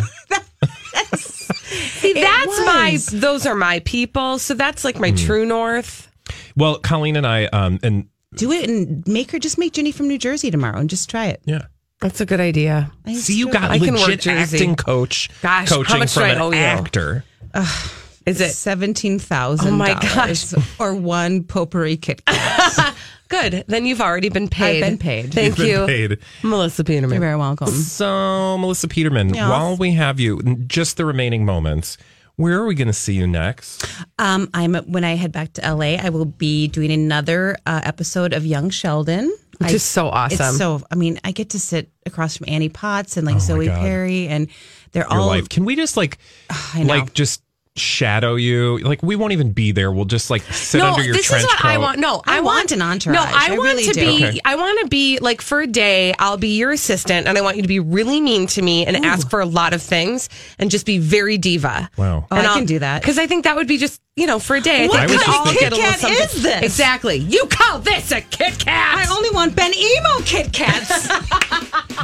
See, 2.17 2.23
that's 2.23 2.59
my 2.65 2.97
those 3.19 3.45
are 3.45 3.55
my 3.55 3.79
people. 3.81 4.39
So 4.39 4.53
that's 4.53 4.83
like 4.83 4.99
my 4.99 5.11
true 5.11 5.45
north. 5.45 6.11
Well, 6.55 6.79
Colleen 6.79 7.15
and 7.15 7.25
I, 7.27 7.45
um, 7.45 7.79
and 7.83 8.07
Do 8.35 8.51
it 8.51 8.69
and 8.69 9.07
make 9.07 9.31
her 9.31 9.39
just 9.39 9.57
make 9.57 9.73
Ginny 9.73 9.91
from 9.91 10.07
New 10.07 10.17
Jersey 10.17 10.51
tomorrow 10.51 10.79
and 10.79 10.89
just 10.89 11.09
try 11.09 11.27
it. 11.27 11.41
yeah. 11.45 11.63
That's 11.99 12.21
a 12.21 12.27
good 12.27 12.39
idea. 12.39 12.91
I 13.07 13.13
See, 13.15 13.35
you 13.37 13.45
true. 13.45 13.53
got 13.53 13.71
I 13.71 13.79
can 13.79 13.95
work 13.95 14.03
legit 14.07 14.19
Jersey. 14.21 14.57
acting 14.57 14.75
coach 14.75 15.29
Gosh, 15.41 15.67
how 15.69 15.77
coaching 15.77 15.97
much 15.99 16.13
from 16.13 16.21
do 16.23 16.25
I 16.27 16.29
an 16.33 16.41
owe 16.41 16.51
you? 16.51 16.57
actor. 16.59 17.23
Is 18.27 18.39
it 18.41 18.51
seventeen 18.51 19.17
thousand? 19.19 19.73
Oh 19.73 19.77
my 19.77 19.93
gosh. 19.93 20.53
Or 20.79 20.93
one 20.93 21.43
potpourri 21.43 21.97
Kit 21.97 22.23
Kat. 22.25 22.93
good? 23.27 23.63
Then 23.67 23.85
you've 23.85 24.01
already 24.01 24.29
been 24.29 24.47
paid. 24.47 24.81
been 24.81 24.97
paid. 24.97 25.33
Thank 25.33 25.57
You've 25.57 25.67
you, 25.67 25.75
been 25.85 25.87
paid. 25.87 26.19
Melissa 26.43 26.83
Peterman. 26.83 27.11
You're 27.11 27.19
very 27.21 27.35
welcome. 27.37 27.67
So, 27.67 28.57
Melissa 28.57 28.87
Peterman, 28.87 29.33
Yes. 29.33 29.49
while 29.49 29.75
we 29.77 29.93
have 29.93 30.19
you, 30.19 30.41
just 30.67 30.97
the 30.97 31.05
remaining 31.05 31.45
moments, 31.45 31.97
where 32.35 32.59
are 32.59 32.65
we 32.65 32.75
going 32.75 32.87
to 32.87 32.93
see 32.93 33.13
you 33.13 33.25
next? 33.27 33.85
Um, 34.19 34.49
I'm 34.53 34.75
when 34.75 35.03
I 35.03 35.15
head 35.15 35.31
back 35.31 35.53
to 35.53 35.61
LA, 35.73 35.95
I 35.95 36.09
will 36.09 36.25
be 36.25 36.67
doing 36.67 36.91
another 36.91 37.57
uh, 37.65 37.81
episode 37.83 38.33
of 38.33 38.45
Young 38.45 38.69
Sheldon. 38.69 39.35
Which 39.59 39.71
I- 39.71 39.73
is 39.73 39.83
so 39.83 40.07
awesome. 40.09 40.49
It's 40.49 40.57
so. 40.59 40.81
I 40.91 40.95
mean, 40.95 41.19
I 41.23 41.31
get 41.31 41.49
to 41.51 41.59
sit 41.59 41.89
across 42.05 42.37
from 42.37 42.45
Annie 42.47 42.69
Potts 42.69 43.17
and 43.17 43.25
like 43.25 43.37
Oh 43.37 43.39
Zoe 43.39 43.65
God. 43.65 43.79
Perry, 43.79 44.27
and 44.27 44.49
they're 44.91 45.07
Your 45.09 45.19
all 45.19 45.27
life. 45.27 45.49
Can 45.49 45.65
we 45.65 45.75
just 45.75 45.97
like, 45.97 46.19
I 46.75 46.83
know. 46.83 46.93
like, 46.93 47.13
just 47.15 47.41
shadow 47.77 48.35
you? 48.35 48.77
Like, 48.79 49.03
we 49.03 49.15
won't 49.15 49.33
even 49.33 49.51
be 49.51 49.71
there. 49.71 49.91
We'll 49.91 50.05
just 50.05 50.29
like 50.29 50.41
sit 50.43 50.79
no, 50.79 50.91
under 50.91 51.03
your 51.03 51.13
this 51.13 51.25
trench 51.25 51.43
is 51.43 51.47
what 51.47 51.65
I 51.65 51.77
want. 51.77 51.99
No, 51.99 52.21
I 52.25 52.37
I, 52.37 52.41
want 52.41 52.71
an 52.71 52.81
entourage. 52.81 53.15
No, 53.15 53.21
I, 53.21 53.47
I 53.47 53.57
want 53.57 53.63
really 53.63 53.83
to 53.83 53.93
do. 53.93 54.05
be. 54.05 54.25
Okay. 54.25 54.39
I 54.45 54.55
want 54.55 54.79
to 54.81 54.87
be 54.87 55.19
like 55.19 55.41
for 55.41 55.61
a 55.61 55.67
day. 55.67 56.13
I'll 56.19 56.37
be 56.37 56.57
your 56.57 56.71
assistant, 56.71 57.27
and 57.27 57.37
I 57.37 57.41
want 57.41 57.57
you 57.57 57.61
to 57.61 57.67
be 57.67 57.79
really 57.79 58.21
mean 58.21 58.47
to 58.47 58.61
me 58.61 58.85
and 58.85 59.05
ask 59.05 59.29
for 59.29 59.39
a 59.39 59.45
lot 59.45 59.73
of 59.73 59.81
things, 59.81 60.29
and 60.59 60.71
just 60.71 60.85
be 60.85 60.97
very 60.97 61.37
diva. 61.37 61.89
Wow. 61.97 62.27
Oh, 62.29 62.35
I 62.35 62.43
can 62.43 62.65
do 62.65 62.79
that. 62.79 63.01
because 63.01 63.17
I 63.17 63.27
think 63.27 63.43
that 63.45 63.55
would 63.55 63.67
be 63.67 63.77
just 63.77 64.01
you 64.17 64.27
know 64.27 64.39
for 64.39 64.57
a 64.57 64.61
day. 64.61 64.83
I 64.83 64.87
What 64.87 64.97
think 64.97 65.01
I 65.01 65.05
was 65.05 65.11
we 65.11 65.17
just 65.25 65.29
all 65.39 65.45
thinking- 65.45 65.59
get 65.69 65.71
a 65.71 65.75
little 65.77 65.91
Kit 65.93 66.01
Kat 66.19 66.35
is 66.35 66.43
this? 66.43 66.61
Exactly. 66.63 67.15
You 67.17 67.45
call 67.49 67.79
this 67.79 68.11
a 68.11 68.19
Kit 68.21 68.59
Kat? 68.59 68.97
I 69.07 69.15
only 69.15 69.29
want 69.29 69.55
beni 69.55 69.77
imo 69.97 70.19
Kit 70.25 70.51
Kats. 70.51 71.07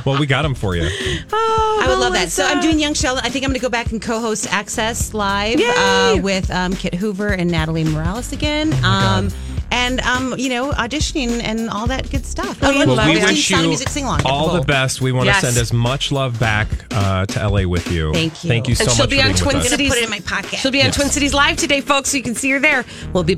Well, 0.06 0.20
we 0.20 0.26
got 0.26 0.42
them 0.42 0.54
for 0.56 0.76
you. 0.76 0.84
I 1.32 1.86
would 1.88 2.00
love 2.00 2.12
that. 2.14 2.30
So 2.30 2.44
I'm 2.46 2.60
doing 2.62 2.78
Young 2.80 2.94
Sheldon. 2.94 3.24
I 3.26 3.30
think 3.30 3.46
I'm 3.46 3.50
going 3.52 3.60
to 3.60 3.62
go 3.64 3.70
back 3.70 3.92
and 3.92 4.02
co-host 4.02 4.52
Access 4.52 5.14
Live 5.14 5.62
uh, 5.62 6.20
with 6.22 6.50
um, 6.52 6.74
Kit 6.76 6.94
Hoover 6.96 7.28
and 7.30 7.50
Natalie 7.50 7.86
Morales 7.86 8.34
again. 8.34 8.74
um, 8.84 9.30
and 9.72 10.00
um, 10.02 10.36
you 10.38 10.50
know, 10.50 10.72
auditioning 10.72 11.42
and 11.44 11.70
all 11.70 11.88
that 11.88 12.10
good 12.12 12.26
stuff. 12.26 12.60
Oh, 12.62 12.68
I 12.78 12.82
and 12.84 12.92
love 12.92 13.08
we 13.08 13.18
it. 13.18 13.24
wish 13.24 13.50
you 13.50 13.58
music 13.68 13.90
sing 13.90 14.04
along. 14.06 14.22
all 14.26 14.54
the 14.54 14.62
best. 14.62 15.02
We 15.02 15.12
want 15.12 15.26
Yes. 15.28 15.42
to 15.42 15.48
send 15.48 15.58
as 15.58 15.74
much 15.74 16.12
love 16.12 16.40
back 16.40 16.68
uh, 16.92 17.26
to 17.28 17.48
LA 17.50 17.66
with 17.68 17.92
you. 17.92 18.14
Thank 18.14 18.44
you. 18.44 18.48
Thank 18.50 18.68
you 18.68 18.76
so 18.76 18.84
and 18.84 18.92
she'll 18.92 19.04
much 19.06 19.10
be 19.12 19.22
on 19.22 19.34
Twin. 19.34 19.62
Cities. 19.62 19.90
Put 19.90 19.98
it 19.98 20.04
in 20.04 20.10
my 20.10 20.20
pocket. 20.20 20.60
She'll 20.60 20.72
be 20.72 20.80
on 20.82 20.86
Yes. 20.88 20.96
Twin 20.96 21.10
Cities 21.10 21.34
Live 21.34 21.58
today, 21.58 21.82
folks. 21.82 22.10
So 22.10 22.18
you 22.18 22.24
can 22.24 22.36
see 22.36 22.50
her 22.52 22.60
there. 22.60 22.84
We'll 23.14 23.24
be. 23.24 23.28
back 23.28 23.32